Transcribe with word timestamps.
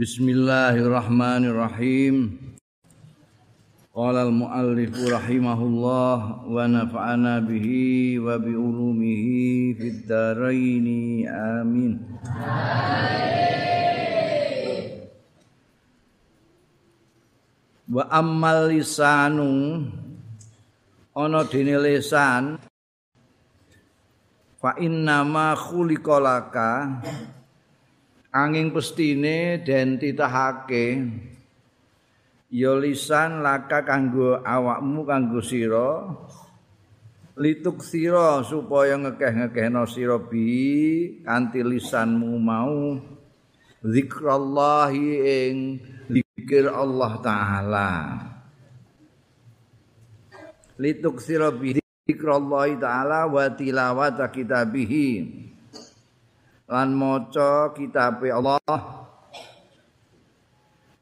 Bismillahirrahmanirrahim. 0.00 2.40
Qala 3.92 4.24
al-muallif 4.24 4.96
rahimahullah 4.96 6.48
wa 6.48 6.56
nafa'ana 6.64 7.44
bihi 7.44 8.16
wa 8.16 8.40
bi 8.40 8.56
ulumihi 8.56 9.76
fid 9.76 10.08
dharain 10.08 10.88
amin. 11.28 12.00
Wa 17.84 18.08
ammal 18.08 18.72
lisanu 18.72 19.84
ana 21.12 21.44
dene 21.44 21.76
lisan 21.76 22.56
fa 24.64 24.80
inna 24.80 25.28
ma 25.28 25.52
khuliqalaka 25.52 27.04
angin 28.30 28.70
pestine 28.70 29.62
den 29.62 29.98
titahake. 29.98 31.10
Ya 32.50 32.74
lisan 32.74 33.46
laka 33.46 33.86
kanggo 33.86 34.42
awakmu 34.42 35.06
kanggo 35.06 35.38
sira. 35.38 36.10
Lituk 37.38 37.80
sira 37.86 38.42
supaya 38.42 38.98
ngekeh-ngekehno 38.98 39.86
sira 39.86 40.18
bi 40.18 41.22
kanthi 41.22 41.62
lisanmu 41.62 42.34
mau. 42.42 42.98
Zikrallahi 43.80 45.06
ing 45.24 45.56
zikir 46.10 46.68
Allah 46.68 47.12
taala. 47.22 47.90
Lituk 50.74 51.22
sira 51.22 51.54
bi 51.54 51.78
zikrallahi 52.10 52.76
taala 52.82 53.30
wa 53.30 53.46
tilawat 53.46 54.18
kitabihi 54.20 55.49
lan 56.70 56.94
maca 56.94 57.74
kitab 57.74 58.22
Allah. 58.30 58.62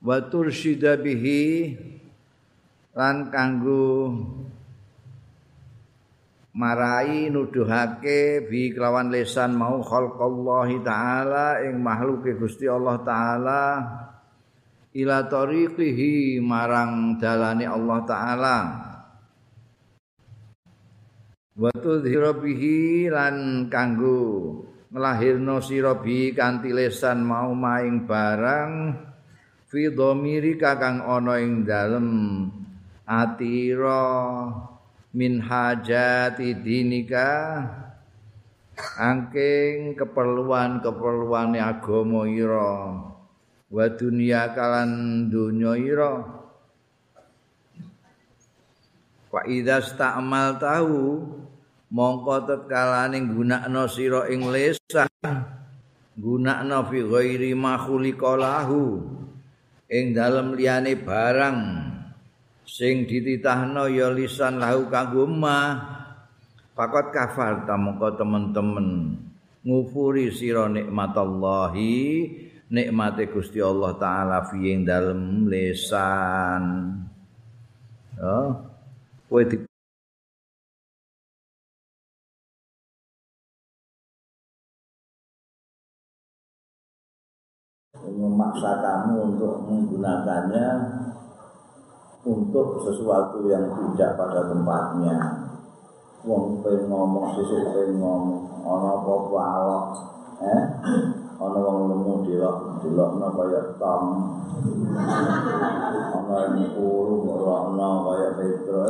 Wa 0.01 0.17
tursyida 0.33 0.97
bihi. 0.97 1.77
Lan 2.97 3.31
kanggo 3.31 4.11
marai 6.57 7.31
nuduhake 7.31 8.51
bi 8.51 8.75
kelawan 8.75 9.15
lesan 9.15 9.55
mau 9.55 9.79
khalqallahi 9.87 10.83
taala 10.83 11.63
ing 11.63 11.79
makhluke 11.79 12.35
Gusti 12.35 12.67
Allah 12.67 12.99
taala. 13.07 13.63
Ila 14.99 15.31
tariqihi 15.31 16.43
marang 16.43 17.21
dalane 17.23 17.69
Allah 17.69 17.99
taala. 18.03 18.57
Wa 21.55 21.71
tudhira 21.77 22.35
bihi 22.35 23.07
lan 23.13 23.69
kanggo 23.71 24.68
nglahirno 24.89 25.61
sira 25.61 25.97
bi 26.01 26.33
kanthi 26.33 26.73
lesan 26.73 27.21
mau 27.21 27.53
maing 27.53 28.09
barang 28.09 28.73
fi 29.69 29.93
dhamiri 29.93 30.57
kakang 30.57 31.05
ana 31.05 31.37
ing 31.37 31.69
dalem 31.69 32.09
atira 33.05 34.05
min 35.13 35.45
hajati 35.45 36.57
dinika 36.57 37.31
angking 38.97 39.99
keperluan-keperluane 39.99 41.59
agama 41.59 42.25
ira 42.25 43.09
wa 43.69 43.85
dunia 43.93 44.57
kalan 44.57 45.27
dunya 45.29 45.77
ira. 45.77 46.15
Wa 49.29 49.45
idza 49.45 49.85
sta'mal 49.85 50.57
tahu 50.57 51.05
mongko 51.89 52.45
tetkalane 52.45 53.19
gunakno 53.29 53.85
sira 53.89 54.29
ing 54.29 54.45
lesan 54.49 55.09
gunakno 56.17 56.79
fi 56.89 56.99
ghairi 57.05 57.53
makhluqalahu 57.57 58.83
ing 59.89 60.13
dalem 60.13 60.53
liyane 60.53 61.01
barang 61.01 61.59
sing 62.69 63.09
dititahno 63.09 63.89
ya 63.89 64.13
lisan 64.13 64.61
lahu 64.61 64.93
kanggo 64.93 65.25
mah 65.25 65.81
pakot 66.77 67.09
kafar 67.11 67.65
ta 67.65 67.75
mongko 67.81 68.21
temen-temen 68.21 68.89
ngufuri 69.65 70.29
sira 70.29 70.69
nikmatallahi 70.69 71.97
nikmate 72.69 73.33
Gusti 73.33 73.65
Allah 73.65 73.97
taala 73.97 74.45
fi 74.45 74.61
ing 74.61 74.85
dalem 74.85 75.49
lesan. 75.49 76.65
Oh 78.21 78.69
kowe 79.29 79.45
memaksa 88.17 88.81
kamu 88.81 89.35
untuk 89.35 89.67
menggunakannya 89.69 90.69
untuk 92.29 92.83
sesuatu 92.85 93.47
yang 93.49 93.73
tidak 93.73 94.19
pada 94.19 94.51
tempatnya. 94.53 95.17
Wong 96.27 96.61
pengen 96.61 96.91
ngomong 96.91 97.33
sisik 97.39 97.73
pengen 97.73 98.03
ngomong. 98.03 98.45
Ana 98.69 99.01
apa-apa 99.01 99.39
awak 99.39 99.85
eh? 100.45 100.63
Ana 101.39 101.59
wong 101.63 101.79
lemu 101.95 102.13
delok 102.27 102.57
delokno 102.83 103.29
kaya 103.33 103.61
tom. 103.79 104.03
Ana 106.13 106.37
yang 106.59 106.75
kuru 106.75 107.15
ngrokno 107.25 107.89
kaya 108.05 108.29
petro 108.37 108.83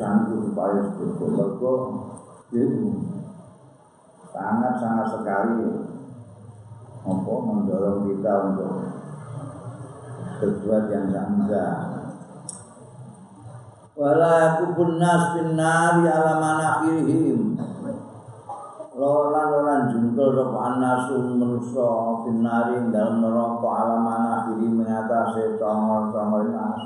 itu 0.00 0.34
supaya 0.48 0.80
betul-betul 0.96 1.78
itu 2.56 2.88
sangat-sangat 4.32 5.06
sekali 5.12 5.60
apa 7.00 7.32
mendorong 7.32 8.08
kita 8.08 8.32
untuk 8.52 8.72
berbuat 10.40 10.84
yang 10.88 11.12
enggak 11.12 11.76
wala 13.92 14.64
kubun 14.64 14.96
nas 14.96 15.36
bin 15.36 15.60
nari 15.60 16.08
ala 16.08 16.40
manakirihim 16.40 17.60
lolan 18.96 19.46
lolan 19.52 19.80
jungkel 19.92 20.32
sapa 20.32 20.58
anasu 20.76 21.36
manusa 21.36 21.88
bin 22.24 22.40
nari 22.40 22.88
dalam 22.88 23.20
neraka 23.20 23.68
ala 23.68 23.96
manakirihim 24.00 24.80
mengatasi 24.80 25.60
tongol-tongol 25.60 26.48
nas 26.52 26.80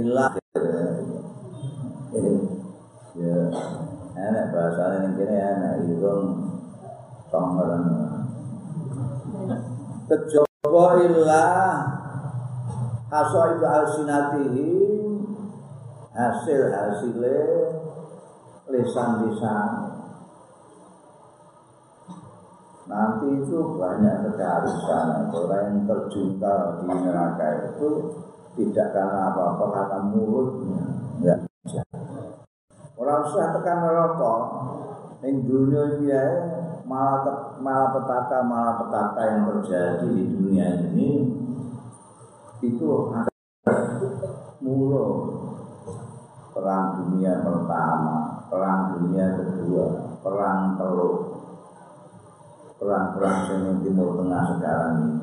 ilah 0.00 0.32
ya 3.20 3.38
enak 4.16 4.46
bahasa 4.48 4.84
ini 4.96 5.08
kini 5.20 5.36
enak 5.36 5.74
irung 5.92 6.26
tonggolan 7.28 7.84
kejaba 10.08 10.86
ilah 11.04 11.54
haso 13.12 13.40
itu 13.54 13.66
alsinatihi 13.66 14.70
hasil 16.16 16.62
hasilnya 16.72 17.38
lisan 18.70 19.10
lisan 19.28 19.70
nanti 22.90 23.26
itu 23.38 23.58
banyak 23.78 24.16
sekali 24.26 24.72
sana 24.82 25.30
orang 25.30 25.62
yang 25.70 25.78
terjungkal 25.86 26.82
di 26.82 26.90
neraka 26.90 27.48
itu 27.70 27.90
tidak 28.58 28.88
karena 28.90 29.20
apa-apa 29.30 29.64
karena 29.70 29.98
mulutnya. 30.10 30.84
Bisa. 31.20 31.82
Orang 32.96 33.24
susah 33.28 33.56
tekan 33.56 33.78
neraka 33.84 34.34
yang 35.20 35.44
dunia 35.44 35.82
dia 36.00 36.24
malah 36.88 37.22
te, 37.22 37.32
malah 37.60 37.88
petaka 37.92 38.38
malah 38.42 38.74
petaka 38.80 39.20
yang 39.28 39.42
terjadi 39.52 40.08
di 40.08 40.24
dunia 40.26 40.66
ini 40.90 41.10
itu 42.64 42.88
mulut 44.64 45.16
perang 46.52 47.04
dunia 47.04 47.40
pertama 47.44 48.44
perang 48.48 48.80
dunia 48.96 49.26
kedua 49.38 49.86
perang 50.24 50.76
teluk 50.80 51.16
perang-perang 52.80 53.38
yang 53.60 53.76
timur 53.84 54.16
tengah 54.16 54.44
sekarang 54.56 54.94
ini 55.04 55.19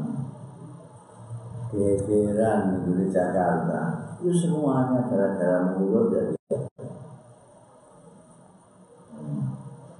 gegeran 1.71 2.87
di 2.87 3.05
Jakarta. 3.11 3.79
Itu 4.23 4.31
semuanya 4.33 5.03
gara-gara 5.11 5.75
mulut 5.75 6.09
dari 6.09 6.33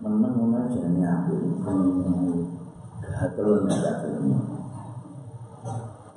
meneng 0.02 0.56
aja 0.56 0.84
nih 0.88 1.04
aku? 1.04 1.36
Gatel 3.18 3.50
nih 3.68 4.40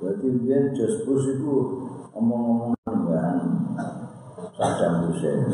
Berarti 0.01 0.27
biar 0.41 0.63
Bush 1.05 1.27
itu 1.29 1.55
omong-omongan 2.15 2.95
kan? 3.05 3.37
Saddam 4.57 5.05
Hussein. 5.05 5.45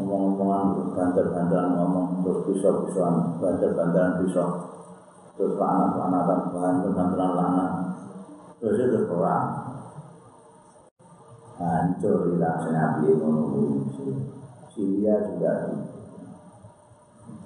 Omong-omongan 0.00 0.96
banter-banteran 0.96 1.76
ngomong 1.76 2.24
terus 2.24 2.48
pisau-pisauan 2.48 3.36
banter-banteran 3.36 4.24
pisau. 4.24 4.48
Terus 5.36 5.60
lanat-lanatan 5.60 6.40
banter-banteran 6.56 7.32
lanat 7.36 7.81
terus 8.62 8.78
itu 8.78 9.10
perang 9.10 9.46
hancur 11.58 12.30
hilang 12.30 12.62
senabi 12.62 13.10
ngono 13.18 13.42
Syria 14.70 15.18
juga. 15.26 15.82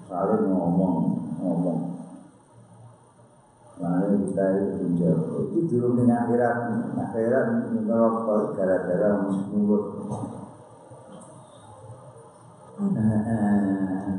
Saling 0.06 0.44
ngomong 0.52 0.94
ngomong. 1.40 1.80
Lalu 3.76 4.30
kita 4.30 4.44
itu 4.56 4.76
menjauh 4.78 5.40
itu 5.50 5.58
dulu 5.72 5.88
dengan 6.04 6.28
akhirat. 6.28 6.56
Akhirat 7.00 7.46
merokok 7.72 8.54
gara-gara 8.54 9.24
mulut. 9.24 9.84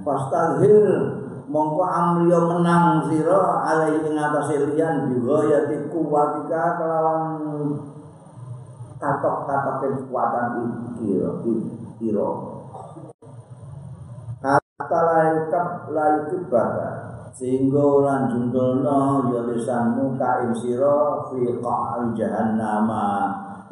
Fastazhir 0.01 0.85
mongko 1.47 1.83
amriyo 1.87 2.39
menang 2.51 3.07
sira 3.07 3.63
alaihi 3.63 4.03
ing 4.03 4.19
atase 4.19 4.67
liyan 4.67 5.07
bighayati 5.07 5.87
kuwatika 5.87 6.75
kelawan 6.75 7.23
katok-katok 8.99 9.75
kekuatan 9.79 10.47
kira 10.99 11.31
kira 11.95 12.29
kata 14.77 14.99
lain 15.07 15.35
kap 15.49 15.89
lain 15.89 16.27
kibaka 16.29 16.89
sehingga 17.33 17.79
orang 17.79 18.27
jundulno 18.29 19.29
ya 19.31 19.41
lisanmu 19.47 20.19
kain 20.19 20.51
siro 20.51 21.29
fi 21.31 21.57
qa'ri 21.61 22.13
jahannam 22.17 22.89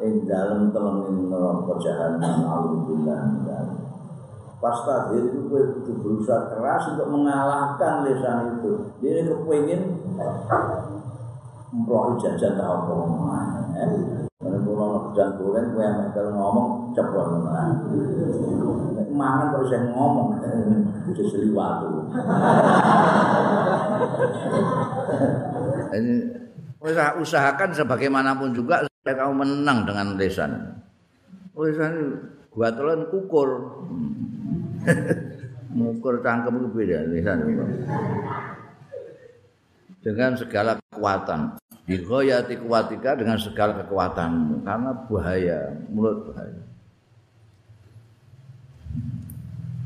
ing 0.00 0.24
dalem 0.24 0.70
telenging 0.72 1.28
neraka 1.28 1.74
jahannam 1.82 2.46
alhamdulillah 2.46 3.85
Pasta 4.56 5.12
itu 5.12 5.52
gue 5.52 5.62
berusaha 6.00 6.48
keras 6.48 6.96
untuk 6.96 7.12
mengalahkan 7.12 8.08
lisan 8.08 8.56
itu. 8.56 8.88
Dia 9.04 9.28
kepingin 9.28 10.00
memperoleh 11.76 12.16
jajan 12.16 12.56
tak 12.56 12.64
apa 12.64 12.94
Karena 14.36 14.58
kalau 14.64 15.10
kerjaan 15.10 15.30
goreng, 15.36 15.66
gue 15.76 15.84
yang 15.84 16.08
kalau 16.16 16.32
ngomong 16.32 16.68
cepat 16.96 17.26
Mangan 19.16 19.48
kalau 19.48 19.64
saya 19.64 19.80
ngomong, 19.96 20.28
itu 21.08 21.22
seliwatu. 21.24 22.12
Ini 25.96 26.14
usahakan 27.20 27.70
sebagaimanapun 27.72 28.52
juga 28.52 28.84
supaya 28.84 29.24
kamu 29.24 29.32
menang 29.40 29.88
dengan 29.88 30.20
lisan. 30.20 30.52
Lisan 31.56 31.94
gua 32.56 32.72
telan 32.72 33.04
kukur. 33.12 33.48
Ngukur 35.76 36.24
cangkem 36.24 36.56
itu 36.56 36.68
beda 36.72 36.98
lisan. 37.12 37.38
Dengan 40.00 40.32
segala 40.40 40.80
kekuatan. 40.80 41.60
Digoyati 41.86 42.58
kuatika 42.58 43.14
dengan 43.14 43.38
segala 43.38 43.78
kekuatanmu 43.78 44.66
karena 44.66 44.90
bahaya, 45.06 45.70
mulut 45.86 46.32
bahaya. 46.32 46.62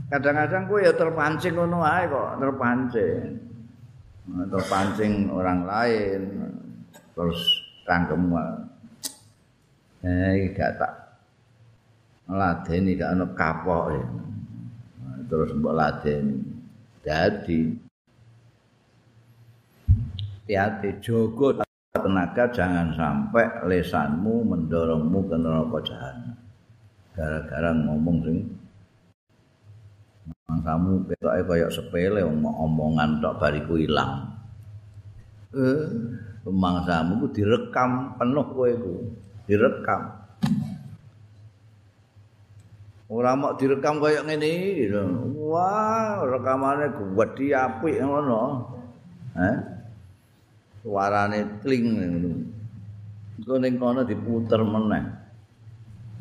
Kadang-kadang 0.08 0.64
gue 0.64 0.80
ya 0.80 0.92
terpancing 0.96 1.54
ngono 1.60 1.84
ae 1.84 2.08
kok, 2.08 2.28
terpancing. 2.40 3.20
Terpancing 4.48 5.12
orang 5.28 5.68
lain 5.68 6.20
terus 7.12 7.40
cangkem 7.84 8.32
eh 10.00 10.56
gak 10.56 10.80
tak 10.80 10.99
ladeni 12.30 12.94
gak 12.94 13.12
ono 13.18 13.26
kapok 13.34 13.84
ya. 13.94 14.04
Terus 15.26 15.50
mbok 15.54 15.74
ladeni. 15.76 16.36
Dadi 17.00 17.90
hati-hati 20.50 20.98
jogo 20.98 21.62
tenaga 21.94 22.50
jangan 22.50 22.90
sampai 22.98 23.46
lesanmu 23.70 24.50
mendorongmu 24.50 25.18
ke 25.30 25.36
neraka 25.38 25.78
jahanam. 25.86 26.36
Gara-gara 27.14 27.70
ngomong 27.70 28.16
sing 28.26 28.38
kamu 30.50 31.06
ketoke 31.06 31.40
kaya 31.46 31.70
sepele 31.70 32.26
omongan 32.26 33.22
tok 33.22 33.38
bariku 33.38 33.78
ilang. 33.78 34.26
Eh, 35.54 35.86
pemangsamu 36.42 37.22
ku 37.22 37.26
direkam 37.30 38.18
penuh 38.18 38.46
kowe 38.50 38.70
ku, 38.74 38.94
direkam. 39.46 40.19
Ora 43.10 43.34
mau 43.34 43.58
direkam 43.58 43.98
kaya 43.98 44.22
ngene 44.22 44.46
iki 44.46 44.86
Wah, 45.50 46.22
rekamane 46.22 46.94
gedhi 46.94 47.50
apik 47.50 47.98
ngono. 47.98 48.70
Eh? 49.34 49.56
suarane 50.80 51.60
kling 51.60 51.84
ngono. 51.90 52.32
Iku 53.40 53.54
ning 53.58 53.74
kono 53.80 54.04
diputer 54.04 54.60
meneh. 54.62 55.04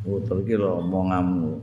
Puter 0.04 0.42
iki 0.44 0.56
lho 0.56 0.80
omonganmu. 0.84 1.54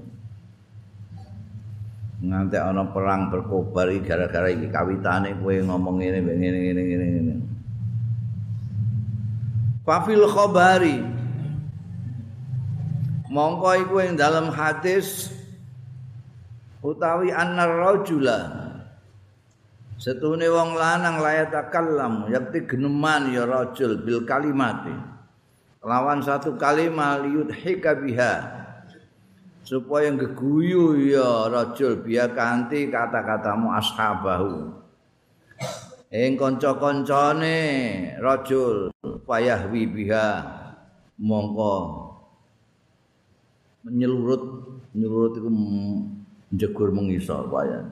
Nganti 2.17 2.57
ana 2.57 2.87
perang 2.89 3.29
berkobar 3.29 3.93
iki 3.93 4.07
gara-gara 4.07 4.49
iki 4.49 4.71
kawitane 4.73 5.37
kowe 5.41 5.53
ngomong 5.53 6.01
ngene 6.01 6.19
ngene 6.23 6.59
ngene 6.63 6.81
ngene 6.87 7.07
ngene. 7.13 7.35
Fafil 9.85 10.23
khabari 10.31 11.16
Mongko 13.37 13.69
iku 13.85 13.97
ing 14.01 14.17
dalam 14.17 14.49
hadis 14.49 15.29
utawi 16.81 17.29
annar 17.29 17.69
rajula 17.69 18.65
Setune 19.97 20.49
wong 20.49 20.77
lanang 20.77 21.21
layat 21.25 21.53
akallam 21.53 22.29
yakti 22.29 22.69
geneman 22.69 23.33
ya 23.33 23.49
rajul 23.49 23.97
bil 24.05 24.29
kalimati. 24.29 24.93
Lawan 25.81 26.21
satu 26.21 26.61
kalimat 26.61 27.25
yudhika 27.25 27.97
biha. 27.97 28.45
Supaya 29.65 30.13
geguyu 30.13 31.01
ya 31.01 31.49
rajul 31.49 32.05
biya 32.05 32.29
kanthi 32.37 32.93
kata-katamu 32.93 33.73
ashabahu. 33.73 34.85
Ing 36.13 36.37
kanca-kancane 36.37 37.57
rajul 38.21 38.93
payahwi 39.25 39.89
biha 39.89 40.45
mongko 41.17 42.06
menyelurut 43.87 44.43
nyelurut 44.99 45.39
iku 45.39 45.51
njegur 46.51 46.91
mengisor 46.91 47.47
payah. 47.47 47.87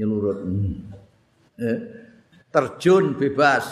nyelurut 0.00 0.38
eh, 1.60 1.78
terjun 2.48 3.20
bebas. 3.20 3.66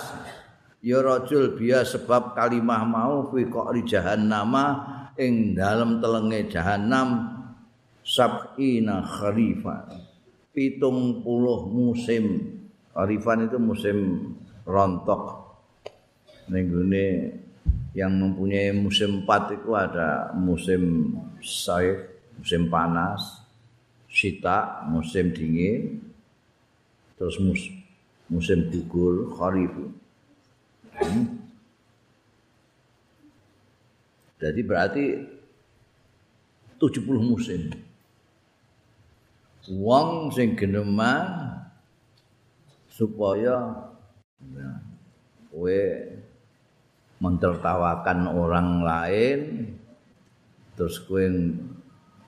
Ya 0.78 1.02
rajul 1.02 1.58
biya 1.58 1.82
sebab 1.82 2.38
kalimah 2.38 2.86
mau 2.86 3.26
fi 3.34 3.50
qari 3.50 3.82
jahannama 3.82 4.86
ing 5.18 5.58
dalem 5.58 5.98
telenge 5.98 6.54
jahanam 6.54 7.34
sab'ina 8.06 9.02
kharifa 9.02 9.90
pitung 10.54 11.26
puluh 11.26 11.66
musim. 11.66 12.54
Kharifan 12.94 13.50
itu 13.50 13.58
musim 13.58 13.98
rontok. 14.62 15.50
Nenggune 16.46 17.34
yang 17.96 18.12
mempunyai 18.12 18.72
musim 18.76 19.24
empat 19.24 19.56
itu 19.56 19.72
ada 19.72 20.32
musim 20.36 21.14
saif, 21.40 22.04
musim 22.36 22.68
panas, 22.68 23.40
sita, 24.08 24.84
musim 24.88 25.32
dingin, 25.32 26.00
terus 27.16 27.40
mus, 27.40 27.60
musim 28.28 28.68
gugur 28.68 29.32
kharif. 29.36 29.72
Hmm. 30.98 31.38
Jadi 34.38 34.60
berarti 34.62 35.04
70 36.78 37.18
musim. 37.18 37.62
Wong 39.68 40.32
sing 40.32 40.56
geneman 40.56 41.60
supaya 42.88 43.84
ya, 44.40 44.70
kowe 45.52 45.80
mentertawakan 47.18 48.30
orang 48.30 48.68
lain 48.86 49.38
terus 50.78 51.02
kowe 51.02 51.22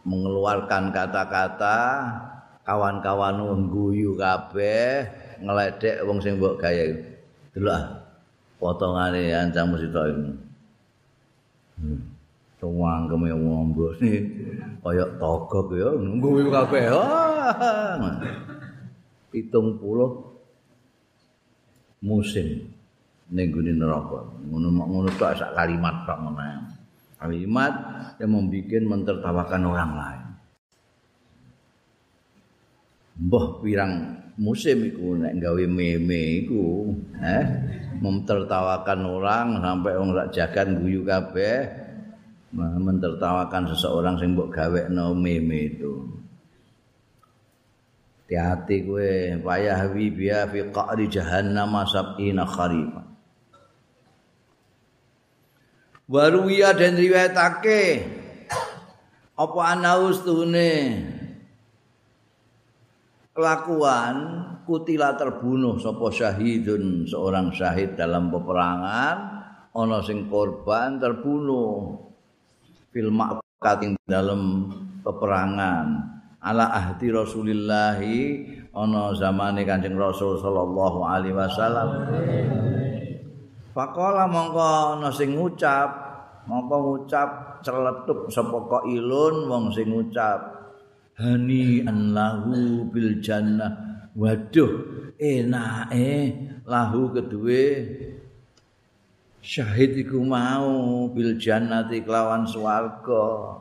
mengeluarkan 0.02 0.90
kata-kata 0.90 1.78
kawan-kawan 2.66 3.38
ngguyu 3.38 4.18
kabeh 4.18 5.06
ngledek 5.40 6.02
wong 6.04 6.18
sing 6.18 6.37
mbok 6.37 6.61
gawe. 6.61 6.87
Delok 7.54 7.75
ah 7.75 7.85
potongane 8.61 9.32
ancam 9.32 9.75
to 9.75 10.02
ini. 10.11 10.30
Hmm. 11.80 12.00
tuwang 12.61 13.09
keme 13.09 13.32
wong 13.32 13.73
mbone 13.73 14.12
kaya 14.85 15.06
togok 15.16 15.73
ya 15.73 15.88
ngguyu 15.97 16.52
kabeh. 16.52 16.85
Pitung 19.32 19.78
puluh 19.80 20.37
musim 22.04 22.68
gune 23.30 23.72
neraka. 23.78 24.20
Ngono 24.50 24.68
ngono 24.75 25.08
tok 25.14 25.38
sak 25.38 25.54
kalimat 25.54 26.02
tok 26.02 26.18
ngono. 26.18 26.42
Kalimat 27.20 27.72
yang 28.18 28.32
membuat 28.32 28.82
mentertawakan 28.82 29.62
orang 29.68 29.92
lain. 29.92 30.25
Mbah 33.20 33.46
pirang 33.60 33.92
musim 34.40 34.88
iku 34.88 35.20
nek 35.20 35.37
meme 35.68 36.22
iku 36.40 36.88
eh 37.20 37.44
memtertawakan 38.00 39.00
orang 39.04 39.60
sampai 39.60 39.92
wong 40.00 40.16
rak 40.16 40.32
jagan 40.32 40.80
guyu 40.80 41.04
kabeh 41.04 41.68
mentertawakan 42.56 43.68
seseorang 43.68 44.16
sing 44.16 44.32
mbok 44.32 44.49
gawekno 44.50 45.12
meme 45.12 45.76
itu. 45.76 46.08
Hati-hati 48.30 48.87
kowe 48.87 49.10
payah 49.42 49.90
wi 49.90 50.06
biya 50.14 50.46
fi 50.46 50.62
qa'ri 50.70 51.10
jahannam 51.10 51.75
sab'ina 51.82 52.46
kharifa 52.46 53.10
Waruwiya 56.11 56.75
dan 56.75 56.99
riwayatake. 56.99 58.02
Apa 59.38 59.61
anaus 59.79 60.26
tuhune? 60.26 61.07
Kelakuan 63.31 64.17
kutila 64.67 65.14
terbunuh 65.14 65.79
sapa 65.79 66.11
syahidun 66.11 67.07
seorang 67.07 67.55
syahid 67.55 67.95
dalam 67.95 68.26
peperangan 68.35 69.17
ana 69.71 69.99
sing 70.02 70.26
korban 70.26 70.99
terbunuh. 70.99 71.95
Fil 72.90 73.14
ma'qatin 73.14 73.95
dalam 74.02 74.67
peperangan. 75.07 75.87
Ala 76.43 76.75
ahdi 76.75 77.14
Rasulillah 77.14 78.02
ana 78.75 79.14
zamane 79.14 79.62
Kanjeng 79.62 79.95
Rasul 79.95 80.43
sallallahu 80.43 81.07
alaihi 81.07 81.38
wasallam. 81.38 81.88
Faqala 83.71 84.26
mongko 84.26 84.99
ana 84.99 85.14
sing 85.14 85.38
ngucap, 85.38 86.00
mongko 86.49 86.76
ngucap 86.80 87.61
celetuk 87.64 88.28
sapa 88.32 88.85
ilun 88.88 89.49
wong 89.49 89.64
sing 89.75 89.92
ngucap 89.92 90.61
hani 91.20 91.85
anlahu 91.85 92.88
bil 92.88 93.20
jannah. 93.20 93.88
Waduh, 94.16 94.70
enake 95.20 96.35
lahu 96.66 97.14
kedue 97.14 97.64
syahid 99.38 99.97
iku 100.00 100.18
mau 100.25 101.06
bil 101.12 101.37
jannati 101.37 102.02
kelawan 102.02 102.49
swarga. 102.49 103.61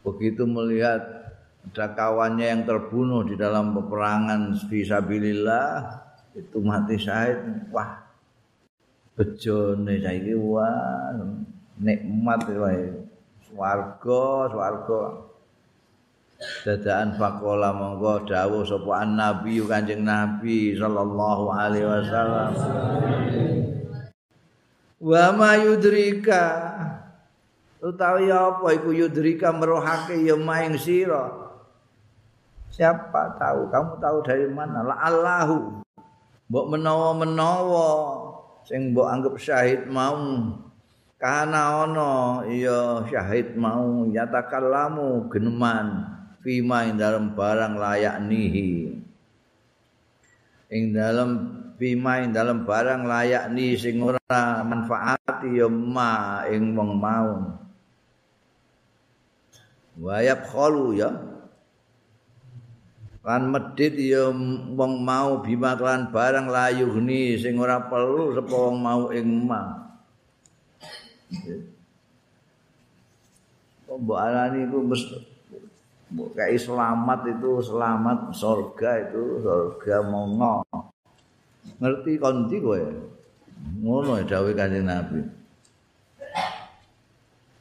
Begitu 0.00 0.48
melihat 0.48 1.20
ada 1.60 1.92
kawannya 1.92 2.46
yang 2.56 2.62
terbunuh 2.64 3.22
di 3.28 3.36
dalam 3.36 3.76
peperangan 3.76 4.56
fisabilillah 4.66 5.92
itu 6.32 6.58
mati 6.64 6.96
syahid 6.96 7.68
wah 7.68 8.00
bejone 9.12 10.00
saiki 10.00 10.32
wah 10.32 11.20
nikmat 11.80 12.44
wae. 12.46 12.92
Swarga 13.48 14.24
swarga. 14.52 15.02
Dadaan 16.64 17.20
faqala 17.20 17.76
monggo 17.76 18.24
dawuh 18.24 18.64
sapa 18.64 19.04
nabi 19.04 19.60
kanjeng 19.60 20.04
nabi 20.04 20.72
sallallahu 20.76 21.52
alaihi 21.52 21.84
wasallam. 21.84 22.52
Wa 25.00 25.24
ma 25.36 25.56
yudrika. 25.56 26.44
Utawi 27.80 28.28
apa 28.28 28.76
iku 28.76 28.92
yudrika 28.92 29.48
merohake 29.56 30.20
ya 30.20 30.36
maing 30.36 30.76
sira? 30.76 31.32
Siapa 32.68 33.40
tahu? 33.40 33.72
Kamu 33.72 33.92
tahu 33.96 34.18
dari 34.20 34.44
mana? 34.52 34.84
La 34.84 34.96
Allahu. 35.00 35.80
Mbok 36.52 36.66
menawa-menawa. 36.76 37.88
Sing 38.68 38.92
mbok 38.92 39.08
anggap 39.08 39.34
syahid 39.40 39.88
mau 39.88 40.20
kana 41.20 41.84
ana 41.84 42.48
ya 42.48 43.04
syahid 43.04 43.52
mau 43.52 44.08
yatakallamu 44.08 45.28
geneman 45.28 46.08
fima 46.40 46.88
ing 46.88 46.96
dalam 46.96 47.36
barang 47.36 47.76
layak 47.76 48.16
nihi. 48.24 48.96
Ing 50.72 50.96
dalam 50.96 51.30
fima 51.76 52.24
ing 52.24 52.32
dalam 52.32 52.64
barang 52.64 53.04
layak 53.04 53.52
ni 53.52 53.76
sing 53.76 54.00
ora 54.00 54.64
manfaati 54.64 55.60
ya 55.60 55.68
ma 55.68 56.40
ing 56.48 56.72
wong 56.72 56.96
mau. 56.96 57.60
Wayab 60.00 60.48
khalu 60.48 61.04
ya. 61.04 61.10
Lan 63.20 63.52
medit 63.52 63.92
ya 64.00 64.32
wong 64.72 65.04
mau 65.04 65.44
bima 65.44 65.76
lan 65.76 66.08
barang 66.08 66.48
layuhni 66.48 67.36
sing 67.36 67.60
ora 67.60 67.84
perlu 67.84 68.32
sapa 68.32 68.56
wong 68.56 68.76
mau 68.80 69.12
ing 69.12 69.28
ma 69.44 69.79
Mbok 73.90 74.18
alani 74.18 74.66
iku 74.70 74.78
mesti 74.86 75.18
selamat 76.58 77.20
itu 77.26 77.50
selamat 77.62 78.18
surga 78.34 78.90
itu 79.10 79.42
surga 79.42 79.96
mongo 80.06 80.62
ngerti 81.78 82.18
konti 82.18 82.56
kowe? 82.58 82.80
Ngono 83.84 84.18
ya 84.20 84.24
dawuh 84.24 84.56
kanjeng 84.56 84.88
Nabi. 84.88 85.20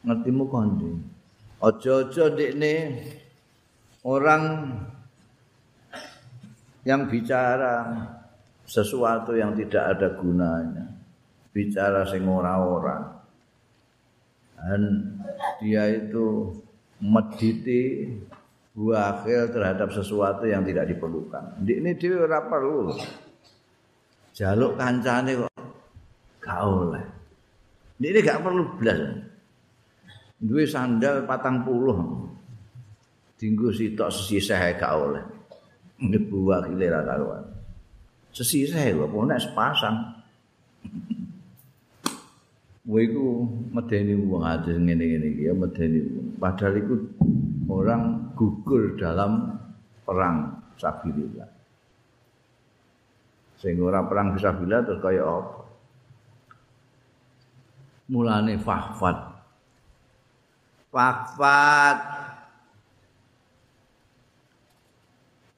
Ngertimu 0.06 0.44
konti 0.48 0.92
aja-aja 1.60 2.32
ndekne 2.32 3.04
orang 4.08 4.44
yang 6.88 7.04
bicara 7.12 8.08
sesuatu 8.64 9.36
yang 9.36 9.52
tidak 9.60 9.98
ada 9.98 10.08
gunanya 10.16 10.88
bicara 11.52 12.08
sing 12.08 12.24
ora-ora 12.24 13.19
dan 14.60 14.82
dia 15.64 15.88
itu 15.88 16.52
mediti 17.00 18.12
buahil 18.76 19.52
terhadap 19.56 19.92
sesuatu 19.92 20.44
yang 20.44 20.68
tidak 20.68 20.92
diperlukan. 20.92 21.64
Ini 21.64 21.96
dia 21.96 22.20
ora 22.20 22.44
perlu 22.44 22.96
jaluk 24.36 24.80
kancane 24.80 25.36
kok 25.36 25.52
gak 26.44 26.60
oleh. 26.64 27.04
Ini 28.00 28.20
gak 28.24 28.44
perlu 28.44 28.64
belas. 28.80 29.00
Duwe 30.40 30.64
sandal 30.64 31.28
patang 31.28 31.68
puluh. 31.68 32.00
Tinggu 33.36 33.72
sitok 33.72 34.12
sisih 34.12 34.60
gak 34.80 34.94
oleh. 34.96 35.24
Ngebuah 36.00 36.72
kilera 36.72 37.04
karuan. 37.04 37.44
Sesisih 38.32 38.96
lho, 38.96 39.12
apa 39.12 39.18
nek 39.28 39.42
sepasang. 39.44 39.98
Kowe 42.90 43.06
iku 43.06 43.46
medeni 43.70 44.18
wong 44.18 44.42
ade 44.42 44.74
ngene-ngene 44.74 45.28
iki 45.30 45.46
ya 45.46 45.54
medeni. 45.54 46.02
Padahal 46.42 46.74
iku 46.82 46.96
orang 47.70 48.34
gugur 48.34 48.98
dalam 48.98 49.62
perang 50.02 50.58
sabilillah. 50.74 51.46
Sing 53.62 53.78
ora 53.78 54.02
perang 54.10 54.34
sabilillah 54.34 54.82
terus 54.90 55.06
kaya 55.06 55.22
apa? 55.22 55.70
Mulane 58.10 58.58
fahfat. 58.58 59.18
Fahfat 60.90 61.98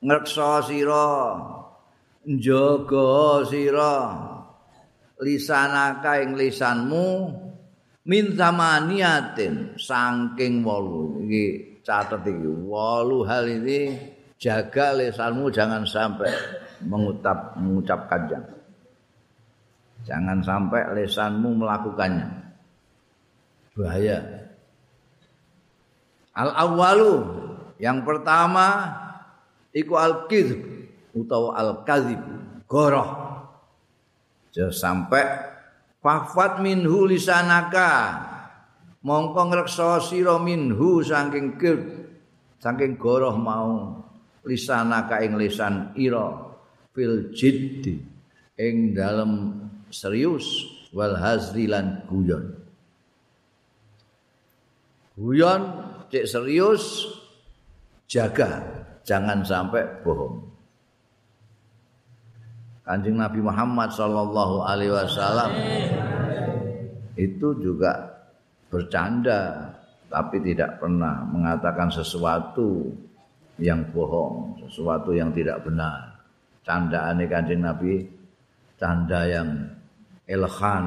ngreksa 0.03 0.67
sira 0.67 1.07
njaga 2.27 3.47
sira 3.47 3.95
lisanaka 5.21 6.17
ing 6.25 6.33
lisanmu 6.33 7.29
min 8.09 8.33
zamaniatin 8.33 9.77
saking 9.77 10.65
wolu. 10.65 11.21
Iki 11.23 11.45
catet 11.85 12.25
iki 12.25 12.49
wolu 12.49 13.21
hal 13.29 13.45
ini 13.45 13.95
jaga 14.41 14.97
lisanmu 14.97 15.53
jangan 15.53 15.85
sampai 15.85 16.33
mengucap 16.81 17.61
mengucapkan 17.61 18.25
jangan 20.01 20.41
sampai 20.41 20.81
lisanmu 20.97 21.61
melakukannya. 21.61 22.27
Bahaya. 23.77 24.19
Al 26.33 26.49
awalu 26.57 27.13
yang 27.77 28.01
pertama 28.01 28.89
iku 29.75 29.95
al-kizb 29.99 30.59
utawa 31.13 31.59
al-kazib 31.59 32.19
goroh. 32.65 33.20
jangan 33.20 33.20
sampai 34.51 35.23
fafat 36.03 36.59
minhu 36.59 37.07
lisanaka 37.07 38.19
mongko 39.01 39.41
ngreksa 39.47 40.03
sira 40.03 40.35
minhu 40.37 40.99
saking 40.99 41.55
kir 41.55 41.79
saking 42.59 42.99
goroh 42.99 43.35
mau 43.39 44.03
lisanaka 44.43 45.23
ing 45.23 45.39
lisan 45.39 45.95
ira 45.95 46.51
fil 46.91 47.31
jiddi 47.31 47.95
ing 48.59 48.91
dalem 48.91 49.55
serius 49.87 50.67
wal 50.91 51.15
hazri 51.15 51.71
lan 51.71 52.03
guyon 52.09 52.59
guyon 55.15 55.61
cek 56.11 56.27
serius 56.27 57.07
jaga 58.11 58.59
jangan 59.07 59.41
sampai 59.41 59.87
bohong. 60.03 60.50
Kanjeng 62.81 63.21
Nabi 63.21 63.39
Muhammad 63.45 63.93
sallallahu 63.93 64.65
alaihi 64.65 64.93
wasallam 64.93 65.51
itu 67.13 67.53
juga 67.61 68.09
bercanda 68.73 69.69
tapi 70.09 70.41
tidak 70.43 70.81
pernah 70.81 71.23
mengatakan 71.29 71.87
sesuatu 71.87 72.89
yang 73.61 73.85
bohong, 73.93 74.59
sesuatu 74.65 75.13
yang 75.13 75.31
tidak 75.31 75.61
benar. 75.63 76.19
Candaane 76.65 77.29
Kanjeng 77.29 77.63
Nabi 77.63 78.05
canda 78.81 79.29
yang 79.29 79.49
elhan 80.25 80.85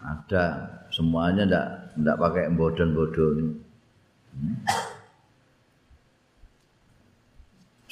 ada 0.00 0.44
semuanya 0.88 1.44
ndak 1.44 1.66
ndak 2.00 2.16
pakai 2.16 2.48
bodon-bodon 2.56 3.60
hmm. 4.32 4.56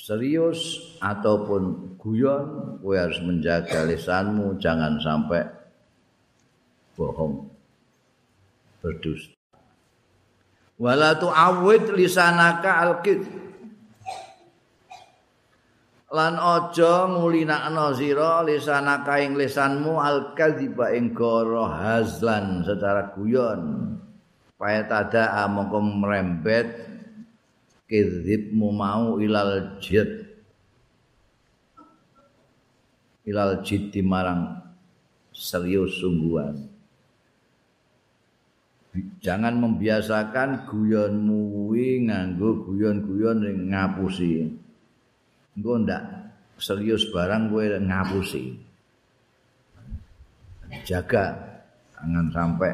Serius 0.09 0.81
ataupun 1.05 1.93
guyon 2.01 2.81
kowe 2.81 2.97
harus 2.97 3.21
menjaga 3.21 3.85
lisanmu 3.85 4.57
jangan 4.57 4.97
sampai 5.05 5.45
bohong 6.97 7.45
berdusta. 8.81 9.37
Wala 10.81 11.13
tu'awwid 11.13 11.93
lisanaka 11.93 12.89
alqid 12.89 13.21
lan 16.09 16.41
aja 16.41 17.05
ngulinakno 17.05 17.93
sira 17.93 18.41
lisanaka 18.49 19.21
ing 19.21 19.37
lisanmu 19.37 20.01
alkadziba 20.01 20.89
ing 20.97 21.13
goro 21.13 21.69
hazlan 21.69 22.65
secara 22.65 23.13
guyon. 23.13 23.93
Paya 24.57 24.89
tada 24.89 25.45
mongko 25.53 25.79
merembet 25.85 26.88
kidzibmu 27.89 28.69
mau 28.69 29.17
ilal 29.17 29.81
jid 29.81 30.29
ilal 33.25 33.65
jid 33.65 33.93
marang 34.05 34.61
serius 35.33 36.01
sungguhan. 36.01 36.69
Jangan 39.23 39.63
membiasakan 39.63 40.67
guyonmu 40.67 41.39
kuwi 41.55 42.09
nganggo 42.09 42.67
guyon-guyon 42.67 43.47
ing 43.47 43.59
ngapusi. 43.71 44.49
Engko 45.55 45.73
ndak 45.85 46.03
serius 46.59 47.07
barang 47.13 47.53
kowe 47.53 47.63
ngapusi. 47.63 48.59
Jaga 50.83 51.37
jangan 51.95 52.27
sampai 52.35 52.73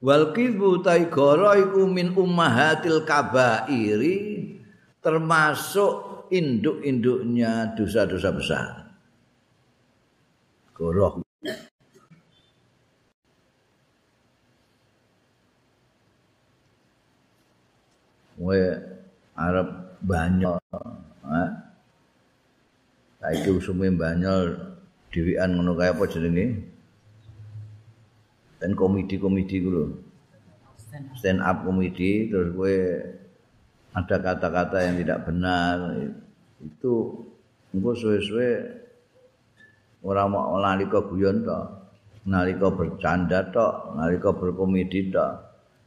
wal 0.00 0.32
kidbu 0.36 0.84
taigara 0.84 1.56
iku 1.60 1.88
min 1.88 2.12
ummahatil 2.12 3.04
kabairi 3.08 4.58
termasuk 5.00 6.26
induk-induknya 6.34 7.72
dosa-dosa 7.78 8.30
besar. 8.34 8.68
Goroh 10.76 11.22
Weh 18.36 18.68
arep 19.32 19.68
banyol 20.04 20.60
ha? 21.24 21.42
Saiki 23.16 23.48
usume 23.48 23.88
banyol 23.96 24.52
dhewean 25.08 25.56
ngono 25.56 25.72
kaya 25.72 25.96
apa 25.96 26.04
jenenge 26.04 26.75
dan 28.60 28.72
komedi-komedi 28.72 29.56
lho. 29.62 29.84
Stand 31.16 31.44
up 31.44 31.64
komedi 31.64 32.32
terus 32.32 32.56
kowe 32.56 32.76
ada 33.92 34.16
kata-kata 34.20 34.76
yang 34.84 34.96
tidak 35.00 35.28
benar. 35.28 35.96
Itu 36.60 37.24
engko 37.72 37.92
suwe-suwe 37.92 38.50
ora 40.06 40.24
mau 40.24 40.56
nalika 40.56 41.02
guyon 41.04 41.44
tok 41.44 41.64
nalika 42.26 42.72
bercanda 42.72 43.44
tok 43.52 43.96
nalika 43.96 44.32
berkomedi 44.32 45.12
tok. 45.12 45.32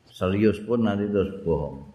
Serius 0.09 0.57
pun 0.65 0.89
nanti 0.89 1.05
terus 1.05 1.37
bohong. 1.45 1.85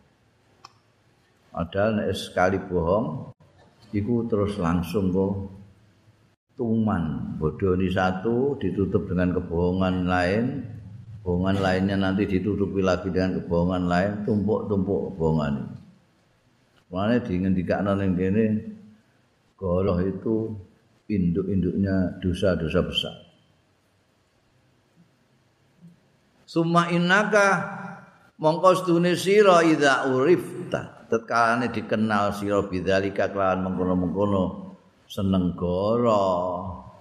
Padahal 1.54 2.02
sekali 2.14 2.58
bohong 2.58 3.30
iku 3.94 4.26
terus 4.26 4.58
langsung 4.58 5.14
kok 5.14 5.32
tuman 6.54 7.34
bodoni 7.38 7.90
satu 7.90 8.58
ditutup 8.58 9.10
dengan 9.10 9.34
kebohongan 9.34 10.06
lain. 10.06 10.44
Kebohongan 11.20 11.56
lainnya 11.58 11.96
nanti 11.98 12.28
ditutupi 12.28 12.84
lagi 12.84 13.10
dengan 13.10 13.42
kebohongan 13.42 13.84
lain. 13.90 14.10
Tumpuk-tumpuk 14.22 15.14
kebohongan 15.14 15.52
ini. 15.58 15.74
Makanya 16.94 17.18
dingendikakno 17.26 17.92
ning 17.98 18.14
kene 18.14 18.44
goroh 19.58 19.98
itu 19.98 20.54
induk-induknya 21.10 22.22
dosa-dosa 22.22 22.80
besar. 22.86 23.14
Summa 26.46 26.86
innaka 26.94 27.46
mongko 28.38 28.70
sedune 28.78 29.18
sira 29.18 29.66
idza 29.66 30.06
urifta. 30.06 31.10
Tetkalane 31.10 31.74
dikenal 31.74 32.30
sira 32.30 32.62
bidzalika 32.62 33.26
kelawan 33.34 33.66
mengkono-mengkono 33.66 34.63
seneng 35.14 35.54
goro 35.54 36.26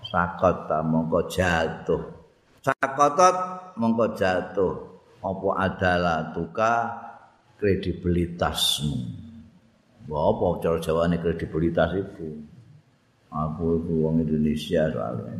sakot 0.05 0.69
mongko 0.85 1.25
jatuh. 1.25 2.03
Sakotot 2.61 3.35
mongko 3.81 4.13
jatuh. 4.13 4.73
Apa 5.23 5.49
adalah 5.65 6.29
tuka 6.29 6.93
kredibilitasmu. 7.57 8.93
Apa 10.05 10.45
cara 10.61 10.77
jawane 10.77 11.17
kredibilitas 11.17 11.95
itu 11.97 12.43
aku 13.33 13.81
itu 13.81 13.93
wong 14.05 14.21
Indonesia 14.21 14.93
soalnya. 14.93 15.33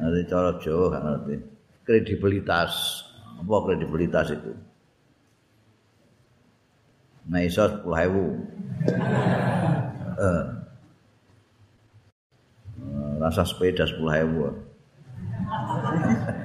Nanti 0.00 0.26
cara 0.26 0.56
Jawa 0.58 0.84
gak 0.90 1.02
ngerti. 1.06 1.34
Kredibilitas. 1.86 3.04
Apa 3.40 3.56
kredibilitas 3.68 4.32
itu 4.34 4.52
Nah 7.30 7.46
iso 7.46 7.62
10.000. 7.62 7.86
Eh. 10.18 10.59
Rasa 13.20 13.44
sepeda 13.44 13.84
10.000. 13.84 14.00